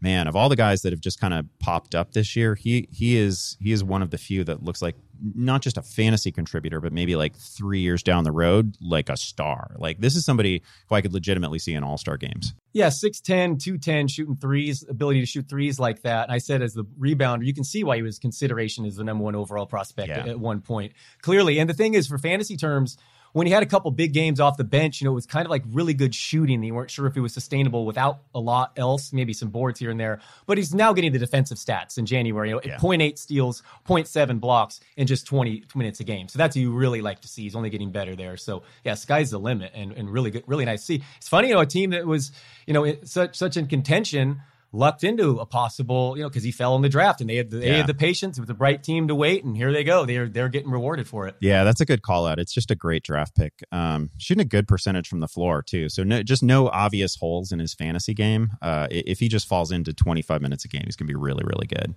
man, 0.00 0.26
of 0.26 0.36
all 0.36 0.48
the 0.48 0.56
guys 0.56 0.82
that 0.82 0.92
have 0.92 1.00
just 1.00 1.20
kind 1.20 1.34
of 1.34 1.46
popped 1.58 1.94
up 1.94 2.12
this 2.12 2.36
year, 2.36 2.54
he 2.54 2.88
he 2.90 3.16
is 3.16 3.56
he 3.60 3.72
is 3.72 3.84
one 3.84 4.02
of 4.02 4.10
the 4.10 4.18
few 4.18 4.44
that 4.44 4.62
looks 4.62 4.82
like 4.82 4.96
not 5.34 5.60
just 5.60 5.76
a 5.76 5.82
fantasy 5.82 6.32
contributor, 6.32 6.80
but 6.80 6.92
maybe 6.92 7.14
like 7.14 7.36
three 7.36 7.80
years 7.80 8.02
down 8.02 8.24
the 8.24 8.32
road, 8.32 8.76
like 8.80 9.08
a 9.08 9.16
star. 9.16 9.76
Like 9.78 10.00
this 10.00 10.16
is 10.16 10.24
somebody 10.24 10.62
who 10.88 10.94
I 10.94 11.00
could 11.00 11.12
legitimately 11.12 11.58
see 11.58 11.74
in 11.74 11.84
all 11.84 11.98
star 11.98 12.16
games. 12.16 12.54
Yeah, 12.72 12.86
6'10, 12.86 13.58
210, 13.58 14.08
shooting 14.08 14.36
threes, 14.36 14.84
ability 14.88 15.20
to 15.20 15.26
shoot 15.26 15.48
threes 15.48 15.80
like 15.80 16.02
that. 16.02 16.24
And 16.24 16.32
I 16.32 16.38
said 16.38 16.62
as 16.62 16.72
the 16.72 16.84
rebounder, 16.84 17.44
you 17.44 17.52
can 17.52 17.64
see 17.64 17.82
why 17.82 17.96
he 17.96 18.02
was 18.02 18.18
consideration 18.18 18.84
as 18.86 18.96
the 18.96 19.04
number 19.04 19.24
one 19.24 19.34
overall 19.34 19.66
prospect 19.66 20.08
yeah. 20.08 20.20
at, 20.20 20.28
at 20.28 20.40
one 20.40 20.60
point. 20.60 20.92
Clearly. 21.20 21.58
And 21.58 21.68
the 21.68 21.74
thing 21.74 21.94
is, 21.94 22.06
for 22.06 22.16
fantasy 22.16 22.56
terms, 22.56 22.96
when 23.32 23.46
he 23.46 23.52
had 23.52 23.62
a 23.62 23.66
couple 23.66 23.90
big 23.90 24.12
games 24.12 24.40
off 24.40 24.56
the 24.56 24.64
bench, 24.64 25.00
you 25.00 25.04
know, 25.04 25.12
it 25.12 25.14
was 25.14 25.26
kind 25.26 25.46
of 25.46 25.50
like 25.50 25.62
really 25.70 25.94
good 25.94 26.14
shooting. 26.14 26.60
They 26.60 26.70
weren't 26.70 26.90
sure 26.90 27.06
if 27.06 27.16
it 27.16 27.20
was 27.20 27.32
sustainable 27.32 27.86
without 27.86 28.20
a 28.34 28.40
lot 28.40 28.72
else, 28.76 29.12
maybe 29.12 29.32
some 29.32 29.50
boards 29.50 29.78
here 29.78 29.90
and 29.90 30.00
there. 30.00 30.20
But 30.46 30.58
he's 30.58 30.74
now 30.74 30.92
getting 30.92 31.12
the 31.12 31.18
defensive 31.18 31.58
stats 31.58 31.98
in 31.98 32.06
January. 32.06 32.50
You 32.50 32.56
know, 32.56 32.60
yeah. 32.64 32.78
0.8 32.78 33.18
steals, 33.18 33.62
0.7 33.86 34.40
blocks 34.40 34.80
in 34.96 35.06
just 35.06 35.26
20 35.26 35.64
minutes 35.74 36.00
a 36.00 36.04
game. 36.04 36.28
So 36.28 36.38
that's 36.38 36.56
what 36.56 36.62
you 36.62 36.72
really 36.72 37.00
like 37.00 37.20
to 37.20 37.28
see. 37.28 37.42
He's 37.42 37.56
only 37.56 37.70
getting 37.70 37.90
better 37.90 38.16
there. 38.16 38.36
So 38.36 38.62
yeah, 38.84 38.94
sky's 38.94 39.30
the 39.30 39.38
limit 39.38 39.72
and, 39.74 39.92
and 39.92 40.10
really 40.10 40.30
good, 40.30 40.44
really 40.46 40.64
nice 40.64 40.80
to 40.80 40.86
see. 40.86 41.04
It's 41.16 41.28
funny, 41.28 41.48
you 41.48 41.54
know, 41.54 41.60
a 41.60 41.66
team 41.66 41.90
that 41.90 42.06
was, 42.06 42.32
you 42.66 42.74
know, 42.74 42.94
such 43.04 43.36
such 43.36 43.56
in 43.56 43.66
contention 43.66 44.42
lucked 44.72 45.04
into 45.04 45.38
a 45.38 45.46
possible, 45.46 46.16
you 46.16 46.22
know, 46.22 46.28
because 46.28 46.42
he 46.42 46.52
fell 46.52 46.76
in 46.76 46.82
the 46.82 46.88
draft 46.88 47.20
and 47.20 47.28
they 47.28 47.36
had 47.36 47.50
the, 47.50 47.58
they 47.58 47.68
yeah. 47.68 47.76
had 47.78 47.86
the 47.86 47.94
patience. 47.94 48.38
It 48.38 48.42
was 48.42 48.50
a 48.50 48.54
bright 48.54 48.82
team 48.82 49.08
to 49.08 49.14
wait, 49.14 49.44
and 49.44 49.56
here 49.56 49.72
they 49.72 49.84
go. 49.84 50.04
They're 50.06 50.28
they're 50.28 50.48
getting 50.48 50.70
rewarded 50.70 51.08
for 51.08 51.26
it. 51.26 51.36
Yeah, 51.40 51.64
that's 51.64 51.80
a 51.80 51.84
good 51.84 52.02
call 52.02 52.26
out. 52.26 52.38
It's 52.38 52.52
just 52.52 52.70
a 52.70 52.74
great 52.74 53.02
draft 53.02 53.34
pick. 53.34 53.62
Um, 53.72 54.10
shooting 54.18 54.42
a 54.42 54.46
good 54.46 54.68
percentage 54.68 55.08
from 55.08 55.20
the 55.20 55.28
floor 55.28 55.62
too. 55.62 55.88
So 55.88 56.02
no, 56.02 56.22
just 56.22 56.42
no 56.42 56.68
obvious 56.68 57.16
holes 57.16 57.52
in 57.52 57.58
his 57.58 57.74
fantasy 57.74 58.14
game. 58.14 58.50
Uh, 58.62 58.86
if 58.90 59.20
he 59.20 59.28
just 59.28 59.48
falls 59.48 59.72
into 59.72 59.92
25 59.92 60.40
minutes 60.40 60.64
a 60.64 60.68
game, 60.68 60.82
he's 60.84 60.96
gonna 60.96 61.08
be 61.08 61.14
really 61.14 61.44
really 61.44 61.66
good. 61.66 61.94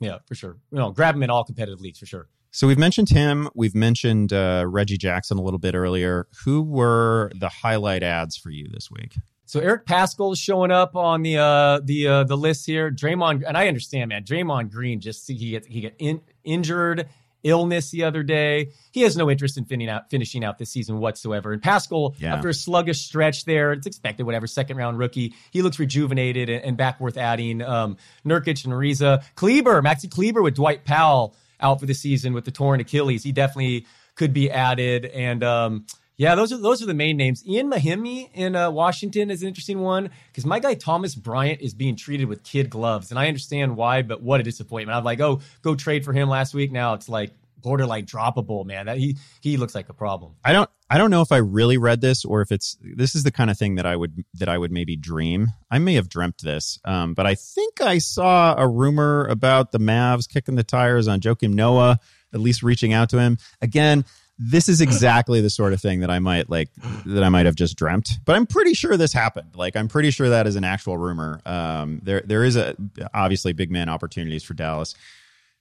Yeah, 0.00 0.18
for 0.26 0.34
sure. 0.34 0.56
You 0.70 0.78
know, 0.78 0.90
grab 0.90 1.14
him 1.14 1.22
in 1.22 1.30
all 1.30 1.44
competitive 1.44 1.80
leagues 1.80 1.98
for 1.98 2.06
sure. 2.06 2.28
So 2.50 2.66
we've 2.66 2.78
mentioned 2.78 3.10
him. 3.10 3.50
We've 3.54 3.74
mentioned 3.74 4.32
uh, 4.32 4.64
Reggie 4.66 4.96
Jackson 4.96 5.36
a 5.36 5.42
little 5.42 5.58
bit 5.58 5.74
earlier. 5.74 6.26
Who 6.44 6.62
were 6.62 7.30
the 7.34 7.48
highlight 7.48 8.02
ads 8.02 8.36
for 8.36 8.50
you 8.50 8.66
this 8.72 8.90
week? 8.90 9.16
So 9.46 9.60
Eric 9.60 9.86
Paschall 9.86 10.32
is 10.32 10.40
showing 10.40 10.72
up 10.72 10.96
on 10.96 11.22
the 11.22 11.38
uh, 11.38 11.80
the 11.82 12.08
uh, 12.08 12.24
the 12.24 12.36
list 12.36 12.66
here. 12.66 12.90
Draymond, 12.90 13.44
and 13.46 13.56
I 13.56 13.68
understand, 13.68 14.08
man. 14.08 14.24
Draymond 14.24 14.72
Green 14.72 15.00
just 15.00 15.26
he 15.28 15.52
get 15.52 15.66
he 15.66 15.80
get 15.80 15.94
in, 16.00 16.20
injured, 16.42 17.08
illness 17.44 17.92
the 17.92 18.02
other 18.02 18.24
day. 18.24 18.72
He 18.90 19.02
has 19.02 19.16
no 19.16 19.30
interest 19.30 19.56
in 19.56 19.64
finishing 19.64 19.88
out 19.88 20.10
finishing 20.10 20.44
out 20.44 20.58
this 20.58 20.70
season 20.70 20.98
whatsoever. 20.98 21.52
And 21.52 21.62
Paschall, 21.62 22.16
yeah. 22.18 22.34
after 22.34 22.48
a 22.48 22.54
sluggish 22.54 23.02
stretch 23.02 23.44
there, 23.44 23.72
it's 23.72 23.86
expected. 23.86 24.26
Whatever, 24.26 24.48
second 24.48 24.78
round 24.78 24.98
rookie, 24.98 25.32
he 25.52 25.62
looks 25.62 25.78
rejuvenated 25.78 26.50
and, 26.50 26.64
and 26.64 26.76
back 26.76 26.98
worth 26.98 27.16
adding. 27.16 27.62
Um, 27.62 27.98
Nurkic 28.24 28.64
and 28.64 28.74
Ariza, 28.74 29.22
Kleber, 29.36 29.80
Maxi 29.80 30.10
Kleber 30.10 30.42
with 30.42 30.56
Dwight 30.56 30.84
Powell 30.84 31.36
out 31.60 31.78
for 31.78 31.86
the 31.86 31.94
season 31.94 32.32
with 32.32 32.44
the 32.44 32.50
torn 32.50 32.80
Achilles. 32.80 33.22
He 33.22 33.30
definitely 33.30 33.86
could 34.16 34.32
be 34.32 34.50
added 34.50 35.04
and. 35.04 35.44
Um, 35.44 35.86
yeah, 36.18 36.34
those 36.34 36.52
are 36.52 36.56
those 36.56 36.82
are 36.82 36.86
the 36.86 36.94
main 36.94 37.16
names. 37.16 37.46
Ian 37.46 37.70
Mahinmi 37.70 38.30
in 38.32 38.56
uh, 38.56 38.70
Washington 38.70 39.30
is 39.30 39.42
an 39.42 39.48
interesting 39.48 39.80
one 39.80 40.10
because 40.28 40.46
my 40.46 40.58
guy 40.58 40.74
Thomas 40.74 41.14
Bryant 41.14 41.60
is 41.60 41.74
being 41.74 41.94
treated 41.94 42.26
with 42.26 42.42
kid 42.42 42.70
gloves, 42.70 43.10
and 43.10 43.18
I 43.18 43.28
understand 43.28 43.76
why, 43.76 44.02
but 44.02 44.22
what 44.22 44.40
a 44.40 44.42
disappointment! 44.42 44.96
I'm 44.96 45.04
like, 45.04 45.20
oh, 45.20 45.40
go 45.60 45.74
trade 45.74 46.04
for 46.04 46.14
him 46.14 46.28
last 46.30 46.54
week. 46.54 46.72
Now 46.72 46.94
it's 46.94 47.08
like 47.08 47.32
borderline 47.60 48.06
droppable, 48.06 48.64
man. 48.64 48.86
That 48.86 48.96
he 48.96 49.18
he 49.42 49.58
looks 49.58 49.74
like 49.74 49.90
a 49.90 49.92
problem. 49.92 50.32
I 50.42 50.54
don't 50.54 50.70
I 50.88 50.96
don't 50.96 51.10
know 51.10 51.20
if 51.20 51.32
I 51.32 51.36
really 51.36 51.76
read 51.76 52.00
this 52.00 52.24
or 52.24 52.40
if 52.40 52.50
it's 52.50 52.78
this 52.80 53.14
is 53.14 53.22
the 53.22 53.30
kind 53.30 53.50
of 53.50 53.58
thing 53.58 53.74
that 53.74 53.84
I 53.84 53.94
would 53.94 54.24
that 54.34 54.48
I 54.48 54.56
would 54.56 54.72
maybe 54.72 54.96
dream. 54.96 55.48
I 55.70 55.78
may 55.78 55.94
have 55.94 56.08
dreamt 56.08 56.40
this, 56.42 56.78
um, 56.86 57.12
but 57.12 57.26
I 57.26 57.34
think 57.34 57.82
I 57.82 57.98
saw 57.98 58.54
a 58.56 58.66
rumor 58.66 59.26
about 59.26 59.70
the 59.70 59.78
Mavs 59.78 60.26
kicking 60.26 60.54
the 60.54 60.64
tires 60.64 61.08
on 61.08 61.20
Joakim 61.20 61.52
Noah, 61.52 61.98
at 62.32 62.40
least 62.40 62.62
reaching 62.62 62.94
out 62.94 63.10
to 63.10 63.18
him 63.18 63.36
again 63.60 64.06
this 64.38 64.68
is 64.68 64.80
exactly 64.80 65.40
the 65.40 65.50
sort 65.50 65.72
of 65.72 65.80
thing 65.80 66.00
that 66.00 66.10
I 66.10 66.18
might 66.18 66.50
like 66.50 66.68
that 67.06 67.24
I 67.24 67.28
might 67.28 67.46
have 67.46 67.54
just 67.54 67.76
dreamt. 67.76 68.18
But 68.24 68.36
I'm 68.36 68.46
pretty 68.46 68.74
sure 68.74 68.96
this 68.96 69.12
happened. 69.12 69.54
Like 69.54 69.76
I'm 69.76 69.88
pretty 69.88 70.10
sure 70.10 70.28
that 70.28 70.46
is 70.46 70.56
an 70.56 70.64
actual 70.64 70.98
rumor. 70.98 71.40
Um, 71.46 72.00
there 72.02 72.22
there 72.24 72.44
is 72.44 72.56
a 72.56 72.76
obviously 73.14 73.52
big 73.52 73.70
man 73.70 73.88
opportunities 73.88 74.44
for 74.44 74.54
Dallas. 74.54 74.94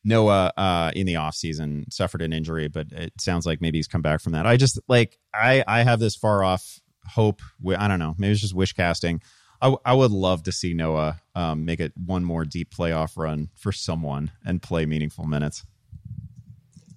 Noah 0.03 0.53
uh, 0.55 0.91
in 0.95 1.07
the 1.07 1.15
offseason 1.15 1.91
suffered 1.91 2.21
an 2.21 2.31
injury, 2.31 2.67
but 2.67 2.91
it 2.91 3.13
sounds 3.19 3.45
like 3.45 3.59
maybe 3.59 3.79
he's 3.79 3.87
come 3.87 4.03
back 4.03 4.21
from 4.21 4.33
that. 4.33 4.45
I 4.45 4.57
just 4.57 4.79
like 4.87 5.17
I 5.33 5.63
I 5.67 5.83
have 5.83 5.99
this 5.99 6.15
far 6.15 6.43
off 6.43 6.79
hope. 7.07 7.41
I 7.67 7.87
don't 7.87 7.99
know. 7.99 8.15
Maybe 8.17 8.33
it's 8.33 8.41
just 8.41 8.53
wish 8.53 8.73
casting. 8.73 9.21
I, 9.61 9.75
I 9.85 9.93
would 9.93 10.11
love 10.11 10.43
to 10.43 10.51
see 10.51 10.73
Noah 10.73 11.21
um, 11.33 11.65
make 11.65 11.79
it 11.79 11.93
one 11.95 12.23
more 12.23 12.45
deep 12.45 12.73
playoff 12.75 13.17
run 13.17 13.49
for 13.55 13.71
someone 13.71 14.31
and 14.45 14.61
play 14.61 14.85
meaningful 14.85 15.25
minutes. 15.25 15.65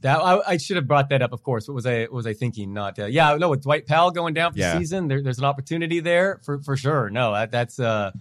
That 0.03 0.19
I, 0.21 0.41
I, 0.47 0.57
should 0.59 0.77
have 0.77 0.87
brought 0.87 1.09
that 1.09 1.23
up. 1.23 1.33
Of 1.33 1.43
course, 1.43 1.67
what 1.67 1.75
was 1.75 1.87
I 1.87 2.03
what 2.03 2.13
was 2.13 2.27
I 2.27 2.33
thinking? 2.33 2.73
Not 2.73 2.99
uh, 2.99 3.07
yeah, 3.07 3.35
no. 3.37 3.51
With 3.51 3.63
Dwight 3.63 3.87
Powell 3.87 4.11
going 4.11 4.35
down 4.35 4.53
for 4.53 4.59
yeah. 4.59 4.75
the 4.75 4.81
season, 4.81 5.09
there, 5.09 5.23
there's 5.23 5.39
an 5.39 5.45
opportunity 5.45 6.01
there 6.01 6.41
for 6.45 6.61
for 6.63 6.77
sure. 6.77 7.11
No, 7.11 7.33
that, 7.33 7.51
that's 7.51 7.81
uh, 7.81 8.13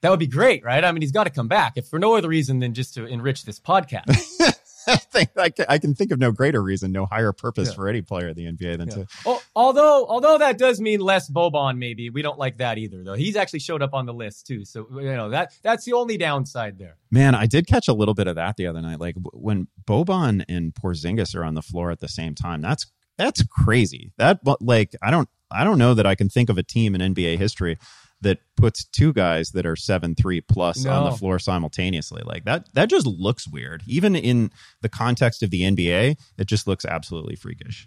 that 0.00 0.10
would 0.10 0.18
be 0.18 0.26
great, 0.26 0.64
right? 0.64 0.84
I 0.84 0.92
mean, 0.92 1.02
he's 1.02 1.12
got 1.12 1.24
to 1.24 1.30
come 1.30 1.48
back 1.48 1.74
if 1.76 1.86
for 1.86 1.98
no 1.98 2.16
other 2.16 2.28
reason 2.28 2.58
than 2.58 2.74
just 2.74 2.94
to 2.94 3.06
enrich 3.06 3.44
this 3.44 3.60
podcast. 3.60 4.56
I 4.94 4.96
think 4.96 5.30
I 5.36 5.50
can, 5.50 5.66
I 5.68 5.78
can, 5.78 5.94
think 5.94 6.10
of 6.10 6.18
no 6.18 6.32
greater 6.32 6.62
reason, 6.62 6.90
no 6.92 7.06
higher 7.06 7.32
purpose 7.32 7.68
yeah. 7.68 7.74
for 7.74 7.88
any 7.88 8.02
player 8.02 8.28
in 8.28 8.34
the 8.34 8.46
NBA 8.46 8.78
than 8.78 8.88
yeah. 8.88 8.94
to. 8.94 9.06
Oh, 9.24 9.42
although, 9.54 10.06
although 10.06 10.38
that 10.38 10.58
does 10.58 10.80
mean 10.80 11.00
less 11.00 11.30
Boban, 11.30 11.78
maybe 11.78 12.10
we 12.10 12.22
don't 12.22 12.38
like 12.38 12.58
that 12.58 12.78
either, 12.78 13.04
though. 13.04 13.14
He's 13.14 13.36
actually 13.36 13.60
showed 13.60 13.82
up 13.82 13.94
on 13.94 14.06
the 14.06 14.14
list 14.14 14.46
too, 14.46 14.64
so 14.64 14.86
you 14.92 15.14
know 15.14 15.30
that 15.30 15.52
that's 15.62 15.84
the 15.84 15.92
only 15.92 16.16
downside 16.16 16.78
there. 16.78 16.96
Man, 17.10 17.34
I 17.34 17.46
did 17.46 17.66
catch 17.66 17.88
a 17.88 17.92
little 17.92 18.14
bit 18.14 18.26
of 18.26 18.36
that 18.36 18.56
the 18.56 18.66
other 18.66 18.80
night. 18.80 19.00
Like 19.00 19.16
when 19.32 19.68
Boban 19.86 20.44
and 20.48 20.74
Porzingis 20.74 21.36
are 21.36 21.44
on 21.44 21.54
the 21.54 21.62
floor 21.62 21.90
at 21.90 22.00
the 22.00 22.08
same 22.08 22.34
time, 22.34 22.60
that's 22.60 22.86
that's 23.16 23.44
crazy. 23.44 24.12
That 24.16 24.40
like 24.60 24.96
I 25.02 25.10
don't 25.10 25.28
I 25.50 25.64
don't 25.64 25.78
know 25.78 25.94
that 25.94 26.06
I 26.06 26.14
can 26.14 26.28
think 26.28 26.48
of 26.48 26.58
a 26.58 26.62
team 26.62 26.94
in 26.94 27.14
NBA 27.14 27.38
history 27.38 27.78
that 28.22 28.38
puts 28.56 28.84
two 28.84 29.12
guys 29.12 29.50
that 29.52 29.66
are 29.66 29.76
seven 29.76 30.14
three 30.14 30.40
plus 30.40 30.84
no. 30.84 30.92
on 30.92 31.10
the 31.10 31.16
floor 31.16 31.38
simultaneously. 31.38 32.22
Like 32.24 32.44
that 32.44 32.72
that 32.74 32.90
just 32.90 33.06
looks 33.06 33.48
weird. 33.48 33.82
Even 33.86 34.14
in 34.14 34.50
the 34.82 34.88
context 34.88 35.42
of 35.42 35.50
the 35.50 35.62
NBA, 35.62 36.16
it 36.38 36.46
just 36.46 36.66
looks 36.66 36.84
absolutely 36.84 37.36
freakish. 37.36 37.86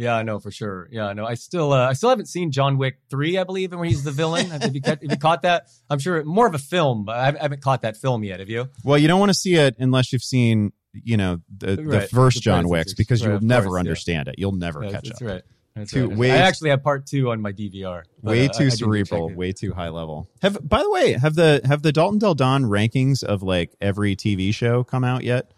Yeah, 0.00 0.16
I 0.16 0.22
know 0.22 0.38
for 0.38 0.50
sure. 0.50 0.88
Yeah, 0.90 1.08
I 1.08 1.12
know. 1.12 1.26
I 1.26 1.34
still, 1.34 1.74
uh, 1.74 1.86
I 1.86 1.92
still 1.92 2.08
haven't 2.08 2.24
seen 2.24 2.52
John 2.52 2.78
Wick 2.78 3.00
three, 3.10 3.36
I 3.36 3.44
believe, 3.44 3.72
and 3.72 3.80
where 3.80 3.88
he's 3.88 4.02
the 4.02 4.10
villain. 4.10 4.48
have, 4.48 4.74
you, 4.74 4.80
have 4.82 4.98
you 5.02 5.14
caught 5.18 5.42
that? 5.42 5.66
I'm 5.90 5.98
sure 5.98 6.24
more 6.24 6.46
of 6.46 6.54
a 6.54 6.58
film, 6.58 7.04
but 7.04 7.16
I 7.16 7.24
haven't 7.38 7.60
caught 7.60 7.82
that 7.82 7.98
film 7.98 8.24
yet. 8.24 8.40
Have 8.40 8.48
you? 8.48 8.70
Well, 8.82 8.96
you 8.96 9.08
don't 9.08 9.20
want 9.20 9.28
to 9.28 9.34
see 9.34 9.56
it 9.56 9.76
unless 9.78 10.10
you've 10.10 10.22
seen, 10.22 10.72
you 10.94 11.18
know, 11.18 11.40
the, 11.54 11.76
right. 11.84 12.00
the 12.00 12.06
first 12.06 12.38
the 12.38 12.40
John 12.40 12.66
Wicks 12.68 12.94
because 12.94 13.20
right, 13.20 13.28
you 13.28 13.32
will 13.34 13.46
never 13.46 13.66
course, 13.66 13.80
understand 13.80 14.28
yeah. 14.28 14.32
it. 14.32 14.38
You'll 14.38 14.52
never 14.52 14.80
catch 14.84 15.04
that's 15.04 15.20
up. 15.20 15.28
Right. 15.28 15.42
That's 15.74 15.92
too, 15.92 16.08
right. 16.08 16.18
Way, 16.18 16.30
I 16.32 16.36
actually 16.36 16.70
have 16.70 16.82
part 16.82 17.06
two 17.06 17.30
on 17.30 17.40
my 17.40 17.52
DVR. 17.52 18.02
way 18.22 18.46
uh, 18.46 18.52
too 18.52 18.64
I, 18.64 18.66
I 18.66 18.70
cerebral, 18.70 19.32
way 19.34 19.52
too 19.52 19.72
high 19.72 19.88
level. 19.88 20.28
Have 20.42 20.58
by 20.68 20.82
the 20.82 20.90
way, 20.90 21.12
have 21.12 21.34
the 21.34 21.60
have 21.64 21.82
the 21.82 21.92
Dalton 21.92 22.18
Del 22.18 22.34
Don 22.34 22.64
rankings 22.64 23.22
of 23.22 23.42
like 23.42 23.74
every 23.80 24.16
TV 24.16 24.52
show 24.52 24.82
come 24.82 25.04
out 25.04 25.22
yet? 25.22 25.52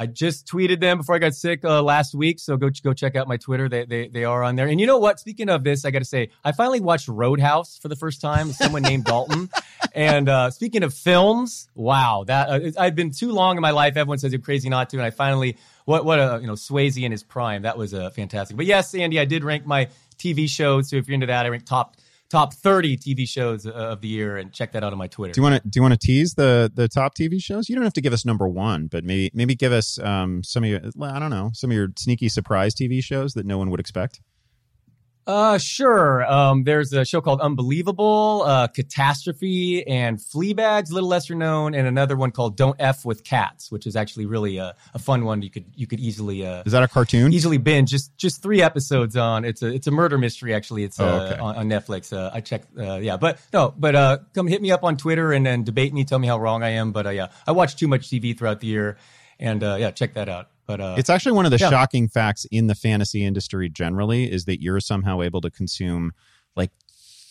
I 0.00 0.06
just 0.06 0.46
tweeted 0.46 0.78
them 0.78 0.98
before 0.98 1.16
I 1.16 1.18
got 1.18 1.34
sick 1.34 1.64
uh, 1.64 1.82
last 1.82 2.14
week, 2.14 2.38
so 2.38 2.56
go 2.56 2.70
go 2.84 2.92
check 2.92 3.16
out 3.16 3.26
my 3.26 3.36
Twitter. 3.36 3.68
They, 3.68 3.84
they 3.84 4.06
they 4.06 4.24
are 4.24 4.44
on 4.44 4.54
there. 4.54 4.68
And 4.68 4.80
you 4.80 4.86
know 4.86 4.98
what? 4.98 5.18
Speaking 5.18 5.48
of 5.48 5.64
this, 5.64 5.84
I 5.84 5.90
got 5.90 5.98
to 5.98 6.04
say, 6.04 6.30
I 6.44 6.52
finally 6.52 6.78
watched 6.78 7.08
Roadhouse 7.08 7.78
for 7.78 7.88
the 7.88 7.96
first 7.96 8.20
time. 8.20 8.52
Someone 8.52 8.82
named 8.82 9.04
Dalton. 9.04 9.50
And 9.94 10.28
uh, 10.28 10.50
speaking 10.50 10.84
of 10.84 10.92
films, 10.94 11.68
wow, 11.74 12.22
that 12.26 12.48
uh, 12.50 12.70
I've 12.78 12.94
been 12.94 13.10
too 13.10 13.32
long 13.32 13.56
in 13.56 13.62
my 13.62 13.70
life. 13.70 13.96
Everyone 13.96 14.18
says 14.18 14.32
you're 14.32 14.40
crazy 14.40 14.68
not 14.68 14.90
to, 14.90 14.98
and 14.98 15.04
I 15.04 15.10
finally 15.10 15.56
what 15.86 16.04
what 16.04 16.20
a 16.20 16.38
you 16.40 16.46
know 16.46 16.52
Swayze 16.52 17.02
in 17.02 17.10
his 17.10 17.24
prime. 17.24 17.62
That 17.62 17.76
was 17.78 17.94
uh, 17.94 18.10
fantastic. 18.10 18.56
But 18.56 18.66
yes, 18.66 18.94
Andy, 18.94 19.18
I 19.18 19.24
did 19.24 19.42
rank 19.42 19.66
my 19.66 19.88
TV 20.18 20.48
shows. 20.48 20.90
So 20.90 20.96
if 20.96 21.08
you're 21.08 21.14
into 21.14 21.26
that, 21.26 21.46
I 21.46 21.48
ranked 21.48 21.66
top 21.66 21.96
top 22.30 22.54
30 22.54 22.96
TV 22.98 23.28
shows 23.28 23.66
uh, 23.66 23.70
of 23.70 24.00
the 24.00 24.08
year 24.08 24.36
and 24.36 24.52
check 24.52 24.72
that 24.72 24.84
out 24.84 24.92
on 24.92 24.98
my 24.98 25.06
Twitter. 25.06 25.32
Do 25.32 25.40
you 25.40 25.42
want 25.42 25.62
to 25.62 25.68
do 25.68 25.78
you 25.78 25.82
want 25.82 25.98
to 25.98 26.06
tease 26.06 26.34
the 26.34 26.70
the 26.74 26.88
top 26.88 27.14
TV 27.14 27.42
shows? 27.42 27.68
You 27.68 27.74
don't 27.74 27.84
have 27.84 27.94
to 27.94 28.00
give 28.00 28.12
us 28.12 28.24
number 28.24 28.48
1, 28.48 28.88
but 28.88 29.04
maybe 29.04 29.30
maybe 29.34 29.54
give 29.54 29.72
us 29.72 29.98
um 29.98 30.42
some 30.42 30.64
of 30.64 30.70
your 30.70 30.80
I 31.02 31.18
don't 31.18 31.30
know, 31.30 31.50
some 31.54 31.70
of 31.70 31.76
your 31.76 31.88
sneaky 31.96 32.28
surprise 32.28 32.74
TV 32.74 33.02
shows 33.02 33.34
that 33.34 33.46
no 33.46 33.58
one 33.58 33.70
would 33.70 33.80
expect. 33.80 34.20
Uh, 35.28 35.58
sure. 35.58 36.24
Um, 36.24 36.64
there's 36.64 36.90
a 36.94 37.04
show 37.04 37.20
called 37.20 37.42
Unbelievable, 37.42 38.44
uh, 38.46 38.66
Catastrophe, 38.66 39.86
and 39.86 40.16
Fleabag's 40.16 40.90
a 40.90 40.94
little 40.94 41.08
lesser 41.10 41.34
known, 41.34 41.74
and 41.74 41.86
another 41.86 42.16
one 42.16 42.30
called 42.30 42.56
Don't 42.56 42.76
F 42.78 43.04
with 43.04 43.24
Cats, 43.24 43.70
which 43.70 43.86
is 43.86 43.94
actually 43.94 44.24
really 44.24 44.56
a, 44.56 44.74
a 44.94 44.98
fun 44.98 45.26
one. 45.26 45.42
You 45.42 45.50
could 45.50 45.66
you 45.76 45.86
could 45.86 46.00
easily 46.00 46.46
uh, 46.46 46.62
is 46.64 46.72
that 46.72 46.82
a 46.82 46.88
cartoon? 46.88 47.34
Easily 47.34 47.58
binge. 47.58 47.90
Just 47.90 48.16
just 48.16 48.42
three 48.42 48.62
episodes 48.62 49.18
on. 49.18 49.44
It's 49.44 49.60
a 49.60 49.66
it's 49.66 49.86
a 49.86 49.90
murder 49.90 50.16
mystery 50.16 50.54
actually. 50.54 50.84
It's 50.84 50.98
oh, 50.98 51.06
uh, 51.06 51.30
okay. 51.30 51.38
on, 51.38 51.56
on, 51.56 51.68
Netflix. 51.68 52.10
Uh, 52.10 52.30
I 52.32 52.40
checked. 52.40 52.68
Uh, 52.78 52.94
yeah, 52.94 53.18
but 53.18 53.38
no, 53.52 53.74
but 53.76 53.94
uh, 53.94 54.18
come 54.32 54.46
hit 54.46 54.62
me 54.62 54.70
up 54.70 54.82
on 54.82 54.96
Twitter 54.96 55.34
and 55.34 55.44
then 55.44 55.62
debate 55.62 55.92
me. 55.92 56.04
Tell 56.04 56.18
me 56.18 56.26
how 56.26 56.38
wrong 56.38 56.62
I 56.62 56.70
am. 56.70 56.90
But 56.90 57.06
uh, 57.06 57.10
yeah, 57.10 57.28
I 57.46 57.52
watch 57.52 57.76
too 57.76 57.86
much 57.86 58.08
TV 58.08 58.36
throughout 58.36 58.60
the 58.60 58.66
year, 58.66 58.96
and 59.38 59.62
uh, 59.62 59.76
yeah, 59.78 59.90
check 59.90 60.14
that 60.14 60.28
out. 60.28 60.48
But 60.66 60.80
uh, 60.80 60.94
it's 60.98 61.08
actually 61.08 61.32
one 61.32 61.46
of 61.46 61.50
the 61.50 61.58
yeah. 61.58 61.70
shocking 61.70 62.08
facts 62.08 62.46
in 62.50 62.66
the 62.66 62.74
fantasy 62.74 63.24
industry 63.24 63.70
generally 63.70 64.30
is 64.30 64.44
that 64.44 64.60
you're 64.60 64.80
somehow 64.80 65.22
able 65.22 65.40
to 65.40 65.50
consume 65.50 66.12
like 66.56 66.70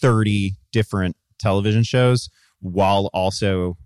30 0.02 0.56
different 0.72 1.16
television 1.38 1.84
shows 1.84 2.30
while 2.60 3.10
also 3.14 3.78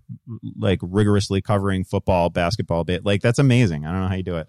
like 0.58 0.78
rigorously 0.82 1.42
covering 1.42 1.84
football, 1.84 2.30
basketball 2.30 2.84
bit. 2.84 3.04
Like 3.04 3.20
that's 3.20 3.38
amazing. 3.38 3.84
I 3.84 3.92
don't 3.92 4.00
know 4.00 4.08
how 4.08 4.14
you 4.14 4.22
do 4.22 4.36
it. 4.36 4.48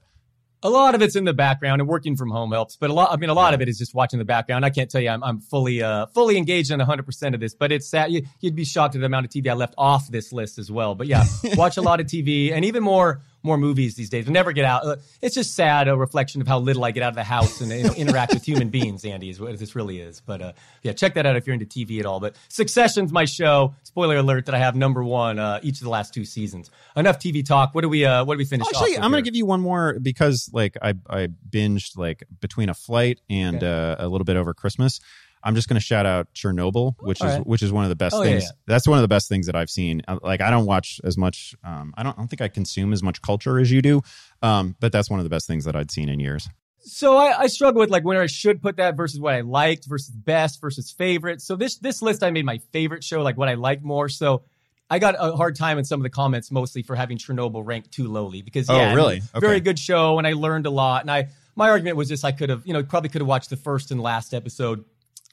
A 0.66 0.70
lot 0.70 0.96
of 0.96 1.02
it's 1.02 1.18
in 1.18 1.26
the 1.26 1.34
background 1.34 1.82
and 1.82 1.90
working 1.90 2.16
from 2.16 2.30
home 2.30 2.54
helps, 2.54 2.78
but 2.78 2.90
a 2.90 2.94
lot, 2.94 3.12
I 3.12 3.18
mean, 3.18 3.30
a 3.30 3.34
lot 3.34 3.50
yeah. 3.50 3.56
of 3.56 3.62
it 3.62 3.68
is 3.68 3.78
just 3.78 3.94
watching 3.94 4.18
the 4.18 4.24
background. 4.24 4.64
I 4.64 4.70
can't 4.70 4.90
tell 4.90 5.02
you 5.02 5.10
I'm, 5.10 5.22
I'm 5.22 5.42
fully, 5.42 5.84
uh, 5.84 6.06
fully 6.14 6.38
engaged 6.38 6.72
in 6.72 6.80
100% 6.80 7.34
of 7.34 7.42
this, 7.42 7.54
but 7.54 7.74
it's 7.74 7.90
sad. 7.90 8.14
You, 8.14 8.22
would 8.44 8.56
be 8.56 8.64
shocked 8.64 8.96
at 8.96 9.02
the 9.02 9.06
amount 9.06 9.26
of 9.26 9.32
TV 9.32 9.50
I 9.50 9.56
left 9.56 9.74
off 9.78 10.10
this 10.10 10.32
list 10.32 10.58
as 10.58 10.72
well. 10.72 10.96
But 10.96 11.08
yeah, 11.08 11.26
watch 11.58 11.76
a 11.76 11.82
lot 11.82 12.00
of 12.00 12.06
TV 12.06 12.54
and 12.54 12.64
even 12.64 12.82
more 12.82 13.22
more 13.44 13.58
movies 13.58 13.96
these 13.96 14.10
days. 14.10 14.26
We 14.26 14.34
never 14.34 14.54
get 14.54 14.66
out. 14.66 14.86
Uh, 14.86 14.96
it's 15.22 15.36
just 15.36 15.56
sad, 15.56 15.88
a 15.88 15.96
reflection 15.96 16.42
of 16.42 16.48
how 16.48 16.60
little 16.60 16.84
I 16.86 16.92
get 16.92 17.04
out 17.04 17.10
of 17.10 17.16
the 17.16 17.24
house 17.24 17.62
and 17.62 17.72
you 17.72 17.84
know, 17.84 17.94
interact 17.94 18.34
with 18.34 18.44
human 18.44 18.70
beings. 18.70 19.04
Andy 19.06 19.30
is 19.30 19.40
what 19.40 19.58
this 19.60 19.76
really 19.76 20.00
is. 20.00 20.22
But 20.26 20.42
uh, 20.42 20.54
yeah, 20.82 20.94
check 20.94 21.14
that 21.16 21.26
out 21.26 21.36
if 21.36 21.46
you're 21.46 21.54
into 21.54 21.66
TV 21.66 22.00
at 22.00 22.06
all. 22.06 22.20
But 22.20 22.36
Succession's 22.48 23.12
my 23.12 23.26
show. 23.26 23.76
Spoiler 23.84 24.18
alert 24.18 24.46
that 24.46 24.56
I 24.56 24.60
have 24.60 24.76
number 24.76 25.04
one 25.04 25.40
uh, 25.40 25.60
each 25.62 25.78
of 25.80 25.84
the 25.84 25.90
last 25.90 26.14
two 26.14 26.26
seasons. 26.26 26.72
Enough 26.96 27.20
TV 27.20 27.46
talk. 27.46 27.76
What 27.76 27.82
do 27.82 27.90
we? 27.90 28.06
Uh, 28.06 28.24
what 28.24 28.36
do 28.36 28.38
we 28.38 28.46
finish? 28.46 28.68
Actually, 28.68 28.98
I'm 28.98 29.12
going 29.12 29.24
to 29.24 29.30
give 29.30 29.36
you 29.36 29.46
one 29.46 29.62
more 29.62 30.00
because 30.02 30.50
like 30.54 30.78
I 30.82 30.94
I 31.10 31.28
binged 31.50 31.98
like 31.98 32.24
between 32.40 32.70
a 32.70 32.74
flight 32.74 33.20
and 33.30 33.58
okay. 33.58 33.68
uh, 34.02 34.08
a 34.08 34.08
little 34.08 34.26
bit 34.26 34.38
over 34.38 34.54
Christmas. 34.54 35.00
I'm 35.44 35.56
just 35.56 35.68
going 35.68 35.76
to 35.76 35.86
shout 35.86 36.06
out 36.06 36.34
Chernobyl, 36.34 36.96
which 37.02 37.22
All 37.22 37.28
is 37.28 37.38
right. 37.38 37.48
which 37.48 37.62
is 37.62 37.72
one 37.72 37.84
of 37.84 37.90
the 37.90 37.96
best 37.96 38.16
oh, 38.16 38.24
things. 38.24 38.44
Yeah, 38.44 38.50
yeah. 38.50 38.64
That's 38.68 38.88
one 38.88 38.98
of 38.98 39.02
the 39.02 39.08
best 39.08 39.28
things 39.28 39.48
that 39.48 39.56
I've 39.56 39.70
seen. 39.70 40.02
Uh, 40.08 40.20
like 40.24 40.42
I 40.42 40.50
don't 40.50 40.66
watch 40.66 41.02
as 41.04 41.18
much. 41.18 41.54
Um, 41.64 41.94
I 41.98 42.04
don't, 42.04 42.18
I 42.18 42.22
don't 42.22 42.30
think 42.30 42.42
I 42.42 42.48
consume 42.48 42.94
as 42.94 43.04
much 43.04 43.22
culture 43.22 43.60
as 43.60 43.72
you 43.72 43.82
do. 43.82 44.02
Um, 44.42 44.76
but 44.80 44.92
that's 44.92 45.10
one 45.10 45.20
of 45.20 45.26
the 45.26 45.30
best 45.30 45.48
things 45.48 45.66
that 45.66 45.76
I'd 45.76 45.92
seen 45.92 46.10
in 46.10 46.20
years. 46.20 46.48
So 46.86 47.16
I, 47.18 47.42
I 47.42 47.48
struggle 47.48 47.80
with 47.80 47.90
like 47.90 48.04
where 48.04 48.22
I 48.22 48.28
should 48.28 48.62
put 48.62 48.78
that 48.78 48.98
versus 48.98 49.20
what 49.20 49.34
I 49.34 49.42
liked 49.42 49.86
versus 49.86 50.14
best 50.14 50.60
versus 50.60 50.92
favorite. 50.92 51.42
So 51.42 51.56
this 51.56 51.78
this 51.78 52.02
list 52.02 52.24
I 52.24 52.32
made 52.32 52.46
my 52.46 52.60
favorite 52.72 53.04
show, 53.04 53.22
like 53.22 53.38
what 53.38 53.50
I 53.50 53.54
like 53.54 53.84
more. 53.84 54.10
So 54.10 54.44
I 54.90 55.00
got 55.00 55.16
a 55.18 55.36
hard 55.36 55.56
time 55.56 55.78
in 55.78 55.86
some 55.86 56.00
of 56.00 56.04
the 56.04 56.10
comments, 56.10 56.52
mostly 56.52 56.84
for 56.84 56.96
having 56.96 57.18
Chernobyl 57.18 57.66
ranked 57.66 57.92
too 57.92 58.08
lowly 58.08 58.42
because 58.42 58.70
yeah, 58.70 58.92
oh 58.92 58.96
really 58.96 59.18
okay. 59.18 59.40
very 59.40 59.60
good 59.60 59.80
show 59.80 60.18
and 60.18 60.28
I 60.28 60.34
learned 60.34 60.66
a 60.66 60.70
lot. 60.70 61.02
And 61.02 61.12
I 61.12 61.30
my 61.56 61.70
argument 61.70 61.96
was 61.98 62.10
just 62.10 62.26
I 62.26 62.32
could 62.32 62.50
have 62.50 62.66
you 62.66 62.74
know 62.74 62.84
probably 62.84 63.10
could 63.10 63.22
have 63.22 63.28
watched 63.28 63.50
the 63.50 63.58
first 63.58 63.92
and 63.92 64.02
last 64.02 64.34
episode 64.34 64.84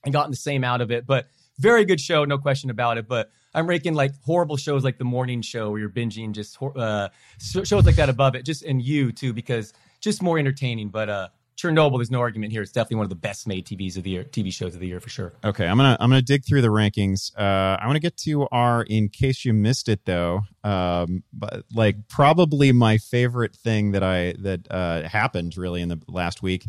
and 0.05 0.13
gotten 0.13 0.31
the 0.31 0.37
same 0.37 0.65
out 0.65 0.81
of 0.81 0.91
it. 0.91 1.07
But 1.07 1.29
very 1.59 1.85
good 1.85 2.01
show, 2.01 2.25
no 2.25 2.39
question 2.39 2.71
about 2.71 2.99
it. 2.99 3.07
But 3.07 3.31
I'm 3.55 3.67
ranking 3.67 3.95
like 3.95 4.13
horrible 4.25 4.57
shows 4.57 4.85
like 4.85 4.99
the 4.99 5.05
morning 5.05 5.43
show 5.43 5.71
where 5.71 5.81
you're 5.81 5.91
binging 5.91 6.33
just 6.33 6.57
uh, 6.63 7.09
shows 7.39 7.85
like 7.87 7.97
that 7.97 8.09
above 8.09 8.35
it, 8.35 8.45
just 8.45 8.63
and 8.63 8.81
you 8.81 9.13
too, 9.13 9.33
because 9.33 9.73
just 10.01 10.23
more 10.23 10.39
entertaining. 10.39 10.89
But 10.89 11.09
uh, 11.09 11.29
Chernobyl, 11.61 11.99
there's 11.99 12.11
no 12.11 12.21
argument 12.21 12.53
here. 12.53 12.63
It's 12.63 12.73
definitely 12.73 12.97
one 12.97 13.05
of 13.05 13.11
the 13.11 13.17
best 13.17 13.47
made 13.47 13.67
TVs 13.67 13.97
of 13.97 14.05
the 14.05 14.11
year, 14.11 14.25
TV 14.25 14.53
shows 14.53 14.75
of 14.75 14.81
the 14.81 14.87
year 14.87 15.01
for 15.01 15.11
sure. 15.11 15.35
Okay, 15.45 15.67
I'm 15.67 15.77
gonna 15.77 15.97
I'm 16.01 16.11
gonna 16.11 16.23
dig 16.23 16.45
through 16.45 16.63
the 16.63 16.69
rankings. 16.69 17.37
Uh, 17.37 17.77
I 17.81 17.87
want 17.87 17.97
to 17.97 18.01
get 18.01 18.17
to 18.19 18.49
our 18.51 18.83
in 18.85 19.09
case 19.09 19.45
you 19.45 19.53
missed 19.53 19.89
it 19.89 20.07
though. 20.07 20.43
Um, 20.65 21.25
but 21.33 21.65
like 21.75 22.09
probably 22.09 22.73
my 22.73 22.99
favorite 22.99 23.55
thing 23.55 23.93
that 23.93 24.03
I 24.03 24.35
that 24.41 24.71
uh, 24.71 25.09
happened 25.09 25.57
really 25.57 25.83
in 25.83 25.89
the 25.89 26.01
last 26.09 26.43
week 26.43 26.65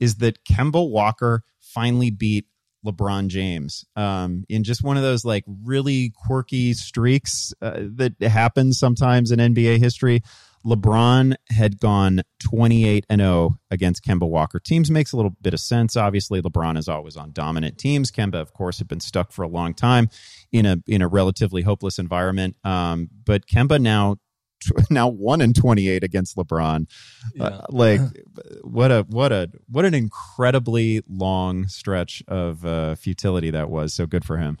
is 0.00 0.16
that 0.16 0.44
Kemba 0.44 0.88
Walker 0.90 1.42
finally 1.60 2.10
beat 2.10 2.46
LeBron 2.84 3.28
James 3.28 3.84
um, 3.96 4.44
in 4.48 4.64
just 4.64 4.82
one 4.82 4.96
of 4.96 5.02
those 5.02 5.24
like 5.24 5.44
really 5.64 6.12
quirky 6.14 6.74
streaks 6.74 7.52
uh, 7.62 7.80
that 7.96 8.20
happens 8.22 8.78
sometimes 8.78 9.30
in 9.30 9.38
NBA 9.38 9.78
history. 9.78 10.22
LeBron 10.64 11.34
had 11.50 11.78
gone 11.78 12.22
28 12.42 13.04
and 13.10 13.20
0 13.20 13.58
against 13.70 14.02
Kemba 14.02 14.28
Walker. 14.28 14.58
Teams 14.58 14.90
makes 14.90 15.12
a 15.12 15.16
little 15.16 15.36
bit 15.42 15.52
of 15.52 15.60
sense. 15.60 15.94
Obviously, 15.94 16.40
LeBron 16.40 16.78
is 16.78 16.88
always 16.88 17.16
on 17.16 17.32
dominant 17.32 17.76
teams. 17.76 18.10
Kemba, 18.10 18.36
of 18.36 18.54
course, 18.54 18.78
had 18.78 18.88
been 18.88 19.00
stuck 19.00 19.30
for 19.30 19.42
a 19.42 19.48
long 19.48 19.74
time 19.74 20.08
in 20.52 20.64
a 20.64 20.78
in 20.86 21.02
a 21.02 21.08
relatively 21.08 21.62
hopeless 21.62 21.98
environment. 21.98 22.56
Um, 22.64 23.10
but 23.26 23.46
Kemba 23.46 23.78
now 23.78 24.16
now 24.90 25.08
one 25.08 25.40
in 25.40 25.52
28 25.52 26.04
against 26.04 26.36
LeBron. 26.36 26.82
Uh, 26.82 27.28
yeah. 27.34 27.44
Uh, 27.44 27.66
like 27.70 28.00
what 28.62 28.90
a 28.90 29.06
what 29.08 29.32
a 29.32 29.50
what 29.68 29.84
an 29.84 29.94
incredibly 29.94 31.02
long 31.08 31.66
stretch 31.66 32.22
of 32.28 32.64
uh, 32.64 32.94
futility 32.94 33.50
that 33.50 33.70
was. 33.70 33.94
So 33.94 34.06
good 34.06 34.24
for 34.24 34.38
him. 34.38 34.58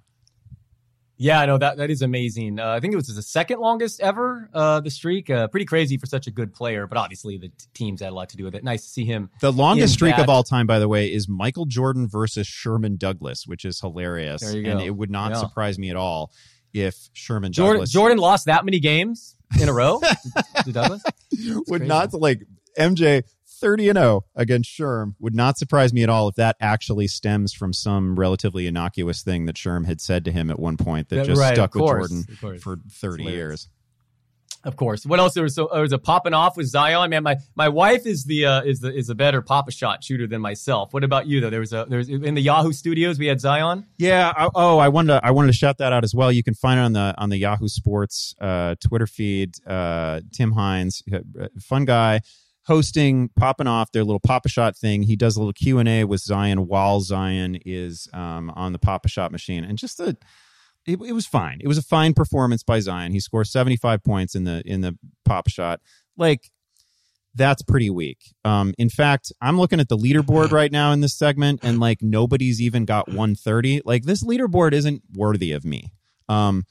Yeah, 1.16 1.40
I 1.40 1.46
know 1.46 1.58
that 1.58 1.76
that 1.76 1.90
is 1.90 2.02
amazing. 2.02 2.58
Uh, 2.58 2.70
I 2.70 2.80
think 2.80 2.92
it 2.92 2.96
was 2.96 3.06
the 3.06 3.22
second 3.22 3.60
longest 3.60 4.00
ever. 4.00 4.50
Uh, 4.52 4.80
the 4.80 4.90
streak, 4.90 5.30
uh, 5.30 5.46
pretty 5.46 5.64
crazy 5.64 5.96
for 5.96 6.06
such 6.06 6.26
a 6.26 6.30
good 6.32 6.52
player. 6.52 6.88
But 6.88 6.98
obviously, 6.98 7.38
the 7.38 7.52
teams 7.72 8.00
had 8.00 8.10
a 8.10 8.14
lot 8.14 8.30
to 8.30 8.36
do 8.36 8.44
with 8.44 8.56
it. 8.56 8.64
Nice 8.64 8.82
to 8.82 8.88
see 8.88 9.04
him. 9.04 9.30
The 9.40 9.52
longest 9.52 9.94
streak 9.94 10.16
that. 10.16 10.24
of 10.24 10.28
all 10.28 10.42
time, 10.42 10.66
by 10.66 10.80
the 10.80 10.88
way, 10.88 11.12
is 11.12 11.28
Michael 11.28 11.66
Jordan 11.66 12.08
versus 12.08 12.48
Sherman 12.48 12.96
Douglas, 12.96 13.46
which 13.46 13.64
is 13.64 13.80
hilarious, 13.80 14.42
and 14.42 14.80
it 14.80 14.90
would 14.90 15.10
not 15.10 15.32
yeah. 15.32 15.38
surprise 15.38 15.78
me 15.78 15.90
at 15.90 15.96
all 15.96 16.32
if 16.72 17.08
Sherman 17.12 17.52
Jordan, 17.52 17.76
Douglas 17.76 17.90
Jordan 17.90 18.18
lost 18.18 18.46
that 18.46 18.64
many 18.64 18.80
games 18.80 19.36
in 19.60 19.68
a 19.68 19.72
row 19.72 20.00
to 20.64 20.72
Douglas? 20.72 21.02
would 21.68 21.80
crazy. 21.80 21.86
not 21.86 22.14
like 22.14 22.42
MJ 22.78 23.22
30 23.46 23.88
and 23.90 23.98
0 23.98 24.24
against 24.34 24.70
Sherm 24.70 25.14
would 25.20 25.34
not 25.34 25.56
surprise 25.56 25.92
me 25.92 26.02
at 26.02 26.08
all 26.08 26.28
if 26.28 26.34
that 26.34 26.56
actually 26.60 27.06
stems 27.06 27.52
from 27.52 27.72
some 27.72 28.16
relatively 28.16 28.66
innocuous 28.66 29.22
thing 29.22 29.46
that 29.46 29.56
Sherm 29.56 29.86
had 29.86 30.00
said 30.00 30.24
to 30.26 30.32
him 30.32 30.50
at 30.50 30.58
one 30.58 30.76
point 30.76 31.08
that 31.08 31.24
just 31.24 31.40
right, 31.40 31.54
stuck 31.54 31.74
with 31.74 31.84
Jordan 31.84 32.24
for 32.60 32.78
30 32.90 33.24
years. 33.24 33.68
Of 34.64 34.76
course. 34.76 35.04
What 35.04 35.20
else? 35.20 35.34
There 35.34 35.42
was, 35.42 35.54
so, 35.54 35.68
there 35.72 35.82
was 35.82 35.92
a 35.92 35.98
popping 35.98 36.32
off 36.32 36.56
with 36.56 36.66
Zion. 36.66 37.10
Man, 37.10 37.22
my, 37.22 37.36
my 37.54 37.68
wife 37.68 38.06
is 38.06 38.24
the 38.24 38.46
uh, 38.46 38.62
is 38.62 38.80
the 38.80 38.94
is 38.94 39.10
a 39.10 39.14
better 39.14 39.42
pop 39.42 39.68
a 39.68 39.70
shot 39.70 40.02
shooter 40.02 40.26
than 40.26 40.40
myself. 40.40 40.94
What 40.94 41.04
about 41.04 41.26
you 41.26 41.40
though? 41.40 41.50
There 41.50 41.60
was 41.60 41.72
a 41.72 41.86
there 41.88 41.98
was 41.98 42.08
in 42.08 42.34
the 42.34 42.42
Yahoo 42.42 42.72
studios 42.72 43.18
we 43.18 43.26
had 43.26 43.40
Zion. 43.40 43.86
Yeah. 43.98 44.32
I, 44.34 44.48
oh, 44.54 44.78
I 44.78 44.88
wanted 44.88 45.20
to 45.20 45.26
I 45.26 45.32
wanted 45.32 45.48
to 45.48 45.52
shout 45.52 45.78
that 45.78 45.92
out 45.92 46.02
as 46.02 46.14
well. 46.14 46.32
You 46.32 46.42
can 46.42 46.54
find 46.54 46.80
it 46.80 46.82
on 46.82 46.92
the 46.94 47.14
on 47.18 47.28
the 47.28 47.36
Yahoo 47.36 47.68
Sports 47.68 48.34
uh, 48.40 48.74
Twitter 48.86 49.06
feed. 49.06 49.54
Uh, 49.66 50.20
Tim 50.32 50.52
Hines, 50.52 51.02
uh, 51.12 51.48
fun 51.60 51.84
guy, 51.84 52.20
hosting 52.66 53.28
popping 53.36 53.66
off 53.66 53.92
their 53.92 54.04
little 54.04 54.20
pop 54.20 54.46
a 54.46 54.48
shot 54.48 54.76
thing. 54.76 55.02
He 55.02 55.16
does 55.16 55.36
a 55.36 55.40
little 55.40 55.52
Q 55.52 55.78
and 55.78 55.88
A 55.88 56.04
with 56.04 56.20
Zion 56.20 56.66
while 56.66 57.00
Zion 57.00 57.58
is 57.66 58.08
um, 58.12 58.50
on 58.50 58.72
the 58.72 58.78
pop 58.78 59.04
a 59.04 59.08
shot 59.08 59.30
machine, 59.30 59.64
and 59.64 59.76
just 59.76 59.98
the 59.98 60.16
it, 60.86 61.00
it, 61.00 61.12
was 61.12 61.26
fine. 61.26 61.58
It 61.60 61.68
was 61.68 61.78
a 61.78 61.82
fine 61.82 62.14
performance 62.14 62.62
by 62.62 62.80
Zion. 62.80 63.12
He 63.12 63.20
scores 63.20 63.50
75 63.50 64.02
points 64.04 64.34
in 64.34 64.44
the 64.44 64.62
in 64.66 64.80
the 64.80 64.98
pop 65.24 65.48
shot. 65.48 65.80
Like 66.16 66.50
that's 67.34 67.62
pretty 67.62 67.90
weak. 67.90 68.18
Um, 68.44 68.74
in 68.78 68.88
fact, 68.88 69.32
I'm 69.40 69.58
looking 69.58 69.80
at 69.80 69.88
the 69.88 69.96
leaderboard 69.96 70.52
right 70.52 70.70
now 70.70 70.92
in 70.92 71.00
this 71.00 71.16
segment, 71.16 71.60
and 71.62 71.80
like 71.80 71.98
nobody's 72.00 72.60
even 72.60 72.84
got 72.84 73.08
130. 73.08 73.82
Like 73.84 74.04
this 74.04 74.22
leaderboard 74.22 74.72
isn't 74.72 75.02
worthy 75.14 75.52
of 75.52 75.64
me. 75.64 75.92
Um, 76.28 76.64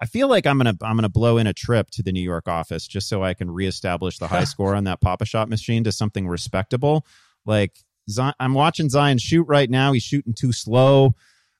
I 0.00 0.06
feel 0.06 0.28
like 0.28 0.46
I'm 0.46 0.58
gonna 0.58 0.76
I'm 0.82 0.96
gonna 0.96 1.08
blow 1.08 1.38
in 1.38 1.46
a 1.46 1.52
trip 1.52 1.88
to 1.90 2.02
the 2.02 2.12
New 2.12 2.20
York 2.22 2.48
office 2.48 2.86
just 2.86 3.08
so 3.08 3.22
I 3.22 3.34
can 3.34 3.50
reestablish 3.50 4.18
the 4.18 4.26
high 4.26 4.44
score 4.52 4.74
on 4.74 4.84
that 4.84 5.00
pop 5.00 5.22
a 5.22 5.24
shot 5.24 5.48
machine 5.48 5.84
to 5.84 5.92
something 5.92 6.26
respectable. 6.26 7.06
Like 7.46 7.78
Zion, 8.10 8.34
I'm 8.40 8.54
watching 8.54 8.90
Zion 8.90 9.18
shoot 9.18 9.44
right 9.44 9.70
now. 9.70 9.92
He's 9.92 10.02
shooting 10.02 10.34
too 10.34 10.52
slow. 10.52 11.14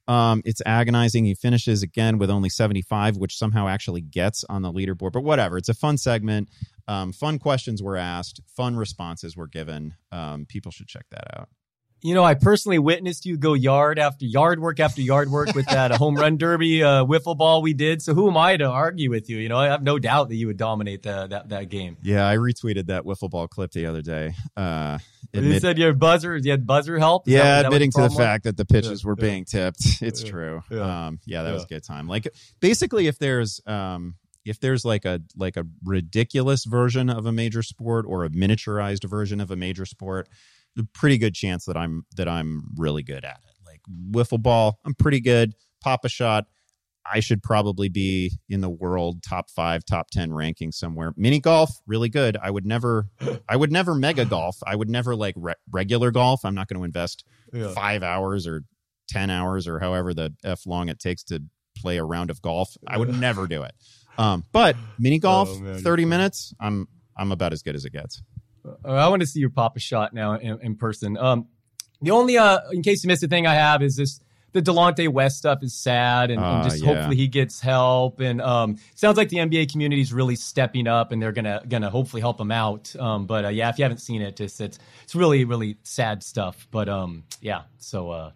Um, 0.09 0.43
it's 0.45 0.61
agonizing. 0.67 1.25
He 1.25 1.35
finishes 1.35 1.83
again 1.83 2.19
with 2.19 2.31
only 2.31 2.49
75, 2.49 3.17
which 3.17 3.37
somehow 3.37 3.69
actually 3.69 4.01
gets 4.01 4.45
on 4.49 4.63
the 4.63 4.73
leaderboard. 4.73 5.13
But 5.13 5.23
whatever. 5.23 5.57
It's 5.57 5.69
a 5.69 5.75
fun 5.75 5.99
segment. 5.99 6.49
Um, 6.89 7.13
fun 7.13 7.39
questions 7.39 7.83
were 7.83 7.97
asked. 7.97 8.41
Fun 8.57 8.77
responses 8.77 9.37
were 9.37 9.47
given. 9.47 9.95
Um, 10.11 10.47
people 10.47 10.73
should 10.73 10.89
check 10.89 11.07
that 11.11 11.39
out. 11.39 11.49
You 12.03 12.15
know, 12.15 12.25
I 12.25 12.35
personally 12.35 12.81
witnessed 12.81 13.27
you 13.27 13.37
go 13.37 13.55
yard 13.55 14.01
after 14.01 14.27
yard 14.27 14.61
work 14.61 14.81
after 14.81 15.01
yard 15.01 15.31
work 15.31 15.55
with 15.55 15.67
that 15.67 15.91
home 15.93 16.17
run 16.17 16.37
derby 16.37 16.83
uh, 16.83 17.05
wiffle 17.05 17.37
ball 17.37 17.63
we 17.63 17.75
did. 17.75 18.03
So 18.03 18.13
who 18.13 18.29
am 18.29 18.37
I 18.37 18.57
to 18.57 18.65
argue 18.65 19.09
with 19.09 19.31
you? 19.31 19.39
You 19.39 19.49
know, 19.49 19.57
I 19.57 19.67
have 19.67 19.85
no 19.85 20.01
doubt 20.01 20.29
that 20.31 20.35
you 20.35 20.49
would 20.49 20.57
dominate 20.57 21.05
the, 21.05 21.29
that 21.29 21.51
that 21.51 21.69
game. 21.69 21.97
Yeah, 22.03 22.27
I 22.27 22.37
retweeted 22.39 22.87
that 22.87 23.05
wiffle 23.05 23.31
ball 23.31 23.47
clip 23.47 23.71
the 23.71 23.87
other 23.87 24.03
day. 24.03 24.35
Uh, 24.57 24.99
admit- 25.33 25.55
you 25.55 25.61
said 25.61 25.79
your 25.79 25.93
buzzer, 25.93 26.37
you 26.37 26.51
had 26.51 26.67
buzzer 26.67 26.99
help. 26.99 27.29
Is 27.29 27.35
yeah, 27.35 27.43
that, 27.43 27.67
admitting 27.67 27.91
the 27.95 28.03
to 28.03 28.09
the 28.09 28.17
fact 28.17 28.45
that 28.45 28.57
the 28.57 28.65
pitches 28.65 29.05
yeah, 29.05 29.09
were 29.09 29.17
yeah. 29.19 29.25
being 29.25 29.45
tipped. 29.45 29.81
It's 30.03 30.25
yeah, 30.25 30.31
true. 30.31 30.63
Yeah, 30.71 31.07
um, 31.07 31.21
yeah 31.25 31.43
that 31.43 31.55
was 31.55 31.63
a 31.63 31.69
good 31.69 31.85
time. 31.85 32.09
Like 32.09 32.29
basically, 32.59 33.07
if 33.07 33.19
there's 33.19 33.61
um, 33.67 34.17
if 34.45 34.59
there's 34.59 34.85
like 34.85 35.05
a 35.05 35.21
like 35.37 35.57
a 35.57 35.65
ridiculous 35.85 36.65
version 36.65 37.09
of 37.09 37.27
a 37.27 37.33
major 37.33 37.63
sport 37.63 38.05
or 38.09 38.25
a 38.25 38.31
miniaturized 38.31 39.09
version 39.09 39.41
of 39.41 39.53
a 39.53 39.57
major 39.57 39.87
sport 39.87 40.29
a 40.79 40.85
pretty 40.95 41.19
good 41.19 41.35
chance 41.35 41.65
that 41.67 41.77
I'm 41.77 42.05
that 42.17 42.29
I'm 42.29 42.65
really 42.77 43.03
good 43.03 43.25
at 43.25 43.41
it. 43.45 43.67
Like 43.67 43.81
wiffle 44.11 44.43
ball, 44.43 44.79
I'm 44.85 44.95
pretty 44.95 45.21
good. 45.21 45.55
Pop 45.81 46.05
a 46.05 46.09
shot, 46.09 46.47
I 47.11 47.21
should 47.21 47.43
probably 47.43 47.89
be 47.89 48.33
in 48.49 48.61
the 48.61 48.71
world 48.71 49.23
top 49.23 49.51
five, 49.51 49.85
top 49.85 50.11
ten 50.11 50.33
ranking 50.33 50.73
somewhere. 50.73 51.13
Mini 51.17 51.41
golf, 51.41 51.71
really 51.87 52.09
good. 52.09 52.37
I 52.41 52.51
would 52.51 52.67
never, 52.67 53.09
I 53.49 53.57
would 53.57 53.73
never 53.73 53.95
mega 53.95 54.25
golf. 54.25 54.57
I 54.67 54.77
would 54.77 54.89
never 54.89 55.17
like 55.17 55.35
re- 55.37 55.55
regular 55.71 56.11
golf. 56.11 56.45
I'm 56.45 56.55
not 56.55 56.69
going 56.69 56.79
to 56.79 56.85
invest 56.85 57.25
yeah. 57.53 57.73
five 57.73 58.03
hours 58.03 58.47
or 58.47 58.63
ten 59.09 59.31
hours 59.31 59.67
or 59.67 59.81
however 59.81 60.15
the 60.15 60.35
f 60.45 60.67
long 60.67 60.89
it 60.89 60.99
takes 60.99 61.23
to 61.25 61.43
play 61.77 61.97
a 61.97 62.05
round 62.05 62.31
of 62.31 62.41
golf. 62.41 62.77
I 62.87 62.99
would 62.99 63.15
never 63.19 63.47
do 63.47 63.63
it. 63.63 63.73
Um, 64.19 64.45
but 64.53 64.77
mini 64.99 65.19
golf, 65.19 65.49
oh, 65.51 65.59
man, 65.59 65.79
thirty 65.79 66.05
minutes, 66.05 66.55
I'm 66.61 66.87
I'm 67.17 67.33
about 67.33 67.53
as 67.53 67.63
good 67.63 67.75
as 67.75 67.85
it 67.85 67.93
gets. 67.93 68.23
Uh, 68.65 68.89
I 68.89 69.09
want 69.09 69.21
to 69.21 69.27
see 69.27 69.41
your 69.41 69.51
pop 69.51 69.77
a 69.77 69.81
shot 69.81 70.13
now 70.13 70.35
in, 70.35 70.61
in 70.61 70.77
person. 70.77 71.17
Um, 71.17 71.49
the 72.01 72.11
only, 72.11 72.39
uh, 72.39 72.61
in 72.71 72.83
case 72.83 73.05
you 73.05 73.09
missed 73.09 73.23
the 73.23 73.29
thing 73.29 73.47
I 73.47 73.55
have 73.55 73.83
is 73.83 73.97
this 73.97 74.21
the 74.53 74.61
Delonte 74.61 75.09
West 75.09 75.39
stuff 75.39 75.63
is 75.63 75.75
sad, 75.75 76.31
and, 76.31 76.41
uh, 76.41 76.45
and 76.45 76.65
just 76.65 76.83
yeah. 76.83 76.95
hopefully 76.95 77.17
he 77.17 77.27
gets 77.27 77.61
help. 77.61 78.21
And 78.21 78.41
um, 78.41 78.77
sounds 78.95 79.17
like 79.17 79.31
the 79.31 79.39
NBA 79.39 79.73
community 79.73 80.03
is 80.03 80.13
really 80.13 80.37
stepping 80.37 80.87
up, 80.87 81.13
and 81.13 81.23
they're 81.23 81.33
gonna 81.33 81.63
gonna 81.69 81.91
hopefully 81.91 82.21
help 82.21 82.41
him 82.41 82.51
out. 82.51 82.95
Um, 82.97 83.27
but 83.27 83.47
uh, 83.47 83.49
yeah, 83.49 83.71
if 83.71 83.79
you 83.79 83.85
haven't 83.85 83.99
seen 83.99 84.23
it, 84.23 84.41
it's 84.41 84.61
it's, 84.61 84.79
it's 85.03 85.15
really 85.15 85.45
really 85.45 85.79
sad 85.83 86.23
stuff. 86.23 86.67
But 86.71 86.89
um, 86.89 87.25
yeah, 87.41 87.63
so 87.79 88.11
uh, 88.11 88.31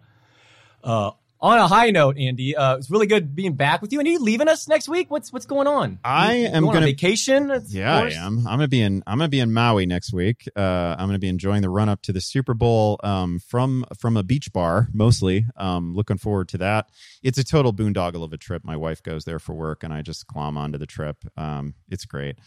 uh, 0.83 1.11
on 1.39 1.57
a 1.59 1.67
high 1.67 1.91
note, 1.91 2.17
Andy, 2.17 2.55
uh, 2.55 2.77
it's 2.77 2.89
really 2.89 3.05
good 3.07 3.35
being 3.35 3.53
back 3.53 3.81
with 3.81 3.93
you. 3.93 3.99
And 3.99 4.07
are 4.07 4.11
you 4.11 4.19
leaving 4.19 4.47
us 4.47 4.67
next 4.67 4.89
week? 4.89 5.11
What's 5.11 5.31
what's 5.31 5.45
going 5.45 5.67
on? 5.67 5.99
I 6.03 6.37
You 6.37 6.45
am 6.47 6.51
going 6.63 6.65
gonna- 6.73 6.77
on 6.77 6.83
vacation. 6.91 7.63
Yeah, 7.69 7.95
I 7.97 8.09
am. 8.11 8.39
I'm 8.39 8.43
gonna 8.57 8.67
be 8.67 8.81
in. 8.81 9.03
I'm 9.05 9.17
gonna 9.19 9.29
be 9.29 9.39
in 9.39 9.53
Maui 9.53 9.85
next 9.85 10.11
week. 10.13 10.47
Uh, 10.55 10.95
I'm 10.97 11.07
gonna 11.07 11.19
be 11.19 11.29
enjoying 11.29 11.61
the 11.61 11.69
run 11.69 11.89
up 11.89 12.01
to 12.03 12.13
the 12.13 12.21
Super 12.21 12.53
Bowl 12.53 12.99
um, 13.03 13.39
from 13.39 13.85
from 13.99 14.17
a 14.17 14.23
beach 14.23 14.51
bar 14.51 14.87
mostly. 14.93 15.45
Um, 15.57 15.93
looking 15.95 16.17
forward 16.17 16.49
to 16.49 16.57
that. 16.59 16.89
It's 17.23 17.37
a 17.37 17.43
total 17.43 17.73
boondoggle 17.73 18.23
of 18.23 18.33
a 18.33 18.37
trip. 18.37 18.63
My 18.65 18.75
wife 18.75 19.03
goes 19.03 19.25
there 19.25 19.39
for 19.39 19.53
work, 19.53 19.83
and 19.83 19.93
I 19.93 20.01
just 20.01 20.27
clom 20.27 20.57
onto 20.57 20.77
the 20.77 20.87
trip. 20.87 21.17
Um, 21.37 21.75
it's 21.89 22.05
great. 22.05 22.37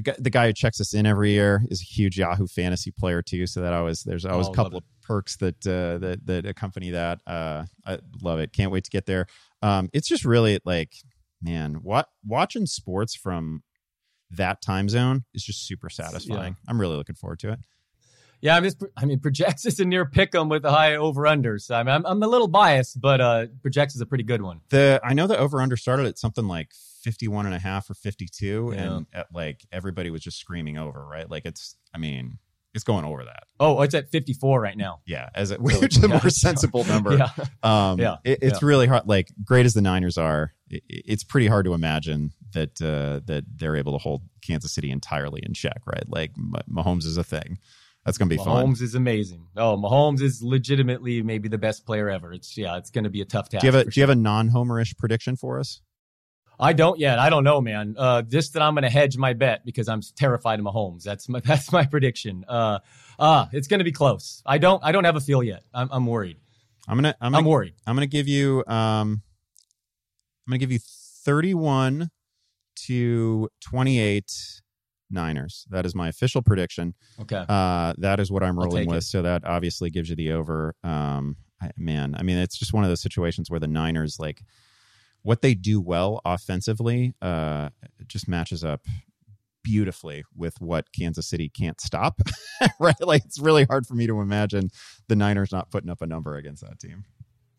The 0.00 0.12
guy, 0.12 0.16
the 0.18 0.30
guy 0.30 0.46
who 0.46 0.52
checks 0.54 0.80
us 0.80 0.94
in 0.94 1.04
every 1.04 1.32
year 1.32 1.62
is 1.70 1.82
a 1.82 1.84
huge 1.84 2.18
Yahoo 2.18 2.46
fantasy 2.46 2.90
player 2.90 3.20
too. 3.20 3.46
So 3.46 3.60
that 3.60 3.74
always 3.74 4.02
there's 4.02 4.24
always 4.24 4.46
Oh, 4.48 4.52
a 4.52 4.54
couple 4.54 4.78
of 4.78 4.84
perks 5.02 5.36
that 5.36 5.66
uh, 5.66 5.98
that 5.98 6.24
that 6.24 6.46
accompany 6.46 6.90
that. 6.92 7.20
Uh, 7.26 7.64
I 7.84 7.98
love 8.22 8.38
it. 8.38 8.54
Can't 8.54 8.72
wait 8.72 8.84
to 8.84 8.90
get 8.90 9.04
there. 9.04 9.26
Um, 9.60 9.90
it's 9.92 10.08
just 10.08 10.24
really 10.24 10.58
like 10.64 10.94
man, 11.42 11.74
what 11.82 12.08
watching 12.26 12.64
sports 12.64 13.14
from 13.14 13.62
that 14.30 14.62
time 14.62 14.88
zone 14.88 15.24
is 15.34 15.44
just 15.44 15.66
super 15.66 15.90
satisfying. 15.90 16.56
I'm 16.66 16.80
really 16.80 16.96
looking 16.96 17.16
forward 17.16 17.40
to 17.40 17.52
it. 17.52 17.58
Yeah, 18.40 18.56
I'm 18.56 18.62
just. 18.64 18.82
I 18.96 19.04
mean, 19.04 19.20
projects 19.20 19.66
is 19.66 19.80
a 19.80 19.84
near 19.84 20.06
pick 20.06 20.34
'em 20.34 20.48
with 20.48 20.62
the 20.62 20.70
high 20.70 20.96
over 20.96 21.24
unders. 21.24 21.70
I 21.70 21.82
mean, 21.82 21.94
I'm, 21.94 22.06
I'm 22.06 22.22
a 22.22 22.26
little 22.26 22.48
biased, 22.48 22.98
but 22.98 23.20
uh, 23.20 23.46
projects 23.60 23.94
is 23.94 24.00
a 24.00 24.06
pretty 24.06 24.24
good 24.24 24.40
one. 24.40 24.60
The 24.70 24.98
I 25.04 25.12
know 25.12 25.26
the 25.26 25.36
over 25.36 25.60
under 25.60 25.76
started 25.76 26.06
at 26.06 26.16
something 26.18 26.46
like 26.46 26.70
51 27.02 27.46
and 27.46 27.54
a 27.54 27.58
half 27.58 27.88
or 27.90 27.94
52 27.94 28.72
Yeah. 28.74 28.80
and 28.82 29.06
at 29.12 29.26
like 29.32 29.60
everybody 29.72 30.10
was 30.10 30.22
just 30.22 30.38
screaming 30.38 30.78
over, 30.78 31.04
right? 31.06 31.30
Like 31.30 31.44
it's 31.44 31.76
I 31.94 31.98
mean, 31.98 32.38
it's 32.72 32.84
going 32.84 33.04
over 33.04 33.24
that. 33.24 33.44
Oh, 33.58 33.82
it's 33.82 33.94
at 33.94 34.10
54 34.10 34.60
right 34.60 34.76
now. 34.76 35.00
Yeah, 35.04 35.28
as 35.34 35.50
a, 35.50 35.56
which 35.60 35.96
is 35.98 36.04
a 36.04 36.08
more 36.08 36.30
sensible 36.30 36.84
number. 36.84 37.16
Yeah, 37.16 37.30
Um, 37.62 37.98
Yeah, 37.98 38.16
it, 38.24 38.38
it's 38.42 38.62
really 38.62 38.86
hard. 38.86 39.06
Like 39.06 39.28
great 39.44 39.66
as 39.66 39.74
the 39.74 39.80
Niners 39.82 40.16
are, 40.16 40.52
it, 40.68 40.82
it's 40.88 41.24
pretty 41.24 41.48
hard 41.48 41.64
to 41.64 41.74
imagine 41.74 42.32
that 42.52 42.80
uh, 42.80 43.20
that 43.26 43.44
they're 43.56 43.76
able 43.76 43.92
to 43.92 43.98
hold 43.98 44.22
Kansas 44.42 44.72
City 44.72 44.90
entirely 44.90 45.42
in 45.44 45.52
check, 45.54 45.82
right? 45.86 46.04
Like 46.08 46.32
Mah- 46.36 46.62
Mahomes 46.70 47.04
is 47.06 47.16
a 47.16 47.24
thing. 47.24 47.58
That's 48.04 48.16
going 48.16 48.30
to 48.30 48.36
be 48.36 48.42
fun. 48.42 48.66
Mahomes 48.66 48.80
is 48.80 48.94
amazing. 48.94 49.48
Oh, 49.56 49.76
Mahomes 49.76 50.22
is 50.22 50.42
legitimately 50.42 51.22
maybe 51.22 51.48
the 51.48 51.58
best 51.58 51.84
player 51.84 52.08
ever. 52.08 52.32
It's 52.32 52.56
yeah, 52.56 52.76
it's 52.78 52.90
going 52.90 53.04
to 53.04 53.10
be 53.10 53.20
a 53.20 53.24
tough 53.26 53.48
task. 53.50 53.60
Do 53.62 53.66
you 53.66 53.72
have 53.72 53.86
a 53.86 53.90
Do 53.90 54.00
you 54.00 54.02
have 54.02 54.10
a 54.10 54.14
non-homerish 54.14 54.96
prediction 54.96 55.36
for 55.36 55.58
us? 55.60 55.80
I 56.60 56.72
don't 56.72 56.98
yet. 56.98 57.18
I 57.18 57.30
don't 57.30 57.44
know, 57.44 57.60
man. 57.60 57.94
Uh, 57.98 58.22
just 58.22 58.52
that 58.54 58.62
I'm 58.62 58.74
going 58.74 58.82
to 58.82 58.90
hedge 58.90 59.16
my 59.16 59.32
bet 59.32 59.64
because 59.64 59.88
I'm 59.88 60.00
terrified 60.16 60.58
of 60.58 60.66
Mahomes. 60.66 61.02
That's 61.02 61.28
my 61.28 61.40
that's 61.44 61.72
my 61.72 61.84
prediction. 61.84 62.44
Uh, 62.48 62.80
uh 63.18 63.46
it's 63.52 63.68
going 63.68 63.78
to 63.78 63.84
be 63.84 63.92
close. 63.92 64.42
I 64.46 64.58
don't 64.58 64.82
I 64.84 64.92
don't 64.92 65.04
have 65.04 65.16
a 65.16 65.20
feel 65.20 65.42
yet. 65.42 65.64
I'm 65.74 65.88
I'm 65.90 66.06
worried. 66.06 66.36
I'm 66.88 66.96
gonna 66.96 67.14
I'm 67.20 67.34
I'm 67.34 67.44
worried. 67.44 67.74
I'm 67.86 67.94
gonna 67.94 68.06
give 68.06 68.28
you 68.28 68.64
um 68.66 69.22
I'm 70.46 70.50
gonna 70.50 70.58
give 70.58 70.72
you 70.72 70.80
31 71.24 72.10
to 72.86 73.48
28 73.60 74.32
Niners. 75.10 75.66
That 75.70 75.86
is 75.86 75.94
my 75.94 76.08
official 76.08 76.42
prediction. 76.42 76.94
Okay. 77.20 77.44
Uh, 77.48 77.94
that 77.98 78.20
is 78.20 78.30
what 78.30 78.42
I'm 78.42 78.58
rolling 78.58 78.88
with. 78.88 78.98
it. 78.98 79.02
So 79.02 79.22
that 79.22 79.44
obviously 79.44 79.90
gives 79.90 80.08
you 80.08 80.16
the 80.16 80.32
over. 80.32 80.74
Um, 80.82 81.36
I, 81.60 81.70
man, 81.76 82.14
I 82.16 82.22
mean, 82.22 82.38
it's 82.38 82.58
just 82.58 82.72
one 82.72 82.84
of 82.84 82.90
those 82.90 83.02
situations 83.02 83.50
where 83.50 83.60
the 83.60 83.66
Niners, 83.66 84.18
like, 84.18 84.42
what 85.22 85.42
they 85.42 85.54
do 85.54 85.80
well 85.80 86.20
offensively, 86.24 87.14
uh, 87.20 87.70
just 88.06 88.28
matches 88.28 88.64
up 88.64 88.86
beautifully 89.62 90.24
with 90.34 90.60
what 90.60 90.92
Kansas 90.92 91.28
City 91.28 91.48
can't 91.48 91.80
stop. 91.80 92.20
right? 92.80 93.00
Like, 93.00 93.24
it's 93.24 93.38
really 93.38 93.64
hard 93.64 93.86
for 93.86 93.94
me 93.94 94.06
to 94.06 94.20
imagine 94.20 94.70
the 95.08 95.16
Niners 95.16 95.52
not 95.52 95.70
putting 95.70 95.90
up 95.90 96.00
a 96.02 96.06
number 96.06 96.36
against 96.36 96.62
that 96.62 96.78
team. 96.78 97.04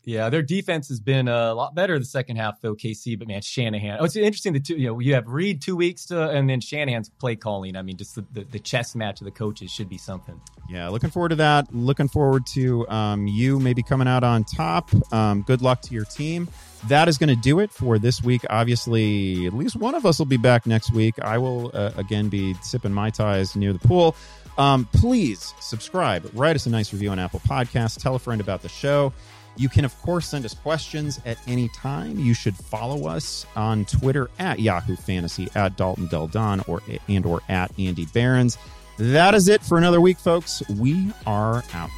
Yeah, 0.04 0.30
their 0.30 0.42
defense 0.42 0.88
has 0.88 0.98
been 0.98 1.28
a 1.28 1.54
lot 1.54 1.74
better 1.74 1.98
the 1.98 2.04
second 2.04 2.36
half 2.36 2.60
though. 2.60 2.74
KC, 2.74 3.18
but 3.18 3.28
man, 3.28 3.40
Shanahan. 3.40 3.98
Oh, 4.00 4.04
it's 4.04 4.16
interesting. 4.16 4.52
The 4.52 4.60
two, 4.60 4.76
you 4.76 4.88
know, 4.88 4.98
you 4.98 5.14
have 5.14 5.28
Reid 5.28 5.62
two 5.62 5.76
weeks 5.76 6.06
to, 6.06 6.30
and 6.30 6.50
then 6.50 6.60
Shanahan's 6.60 7.08
play 7.08 7.36
calling. 7.36 7.76
I 7.76 7.82
mean, 7.82 7.96
just 7.96 8.16
the, 8.16 8.24
the, 8.32 8.44
the 8.44 8.58
chess 8.58 8.94
match 8.94 9.20
of 9.20 9.26
the 9.26 9.30
coaches 9.30 9.70
should 9.70 9.88
be 9.88 9.98
something. 9.98 10.40
Yeah, 10.68 10.88
looking 10.88 11.10
forward 11.10 11.30
to 11.30 11.36
that. 11.36 11.72
Looking 11.72 12.08
forward 12.08 12.46
to 12.54 12.88
um, 12.88 13.26
you 13.26 13.60
maybe 13.60 13.82
coming 13.82 14.08
out 14.08 14.24
on 14.24 14.44
top. 14.44 14.90
Um, 15.12 15.42
good 15.42 15.62
luck 15.62 15.82
to 15.82 15.94
your 15.94 16.04
team. 16.04 16.48
That 16.88 17.06
is 17.06 17.16
going 17.16 17.28
to 17.28 17.40
do 17.40 17.60
it 17.60 17.70
for 17.70 17.98
this 17.98 18.22
week. 18.24 18.42
Obviously, 18.50 19.46
at 19.46 19.54
least 19.54 19.76
one 19.76 19.94
of 19.94 20.04
us 20.04 20.18
will 20.18 20.26
be 20.26 20.36
back 20.36 20.66
next 20.66 20.92
week. 20.92 21.14
I 21.20 21.38
will 21.38 21.70
uh, 21.74 21.92
again 21.96 22.28
be 22.28 22.54
sipping 22.54 22.92
mai 22.92 23.10
tais 23.10 23.54
near 23.54 23.72
the 23.72 23.78
pool. 23.78 24.16
Um, 24.58 24.86
please 24.92 25.54
subscribe, 25.60 26.28
write 26.34 26.56
us 26.56 26.66
a 26.66 26.70
nice 26.70 26.92
review 26.92 27.10
on 27.10 27.18
Apple 27.18 27.40
Podcasts, 27.40 28.00
tell 28.00 28.14
a 28.14 28.18
friend 28.18 28.40
about 28.40 28.60
the 28.62 28.68
show. 28.68 29.12
You 29.56 29.68
can, 29.68 29.84
of 29.84 30.00
course, 30.02 30.28
send 30.28 30.44
us 30.44 30.54
questions 30.54 31.20
at 31.26 31.38
any 31.46 31.68
time. 31.68 32.18
You 32.18 32.34
should 32.34 32.56
follow 32.56 33.06
us 33.08 33.44
on 33.54 33.84
Twitter 33.84 34.30
at 34.38 34.60
Yahoo 34.60 34.96
Fantasy, 34.96 35.48
at 35.54 35.76
Dalton 35.76 36.06
Del 36.06 36.28
Don, 36.28 36.62
or 36.66 36.80
and 37.08 37.26
or 37.26 37.40
at 37.48 37.70
Andy 37.78 38.06
Behrens. 38.12 38.58
That 38.98 39.34
is 39.34 39.48
it 39.48 39.62
for 39.62 39.78
another 39.78 40.00
week, 40.00 40.18
folks. 40.18 40.62
We 40.68 41.12
are 41.26 41.62
out. 41.74 41.90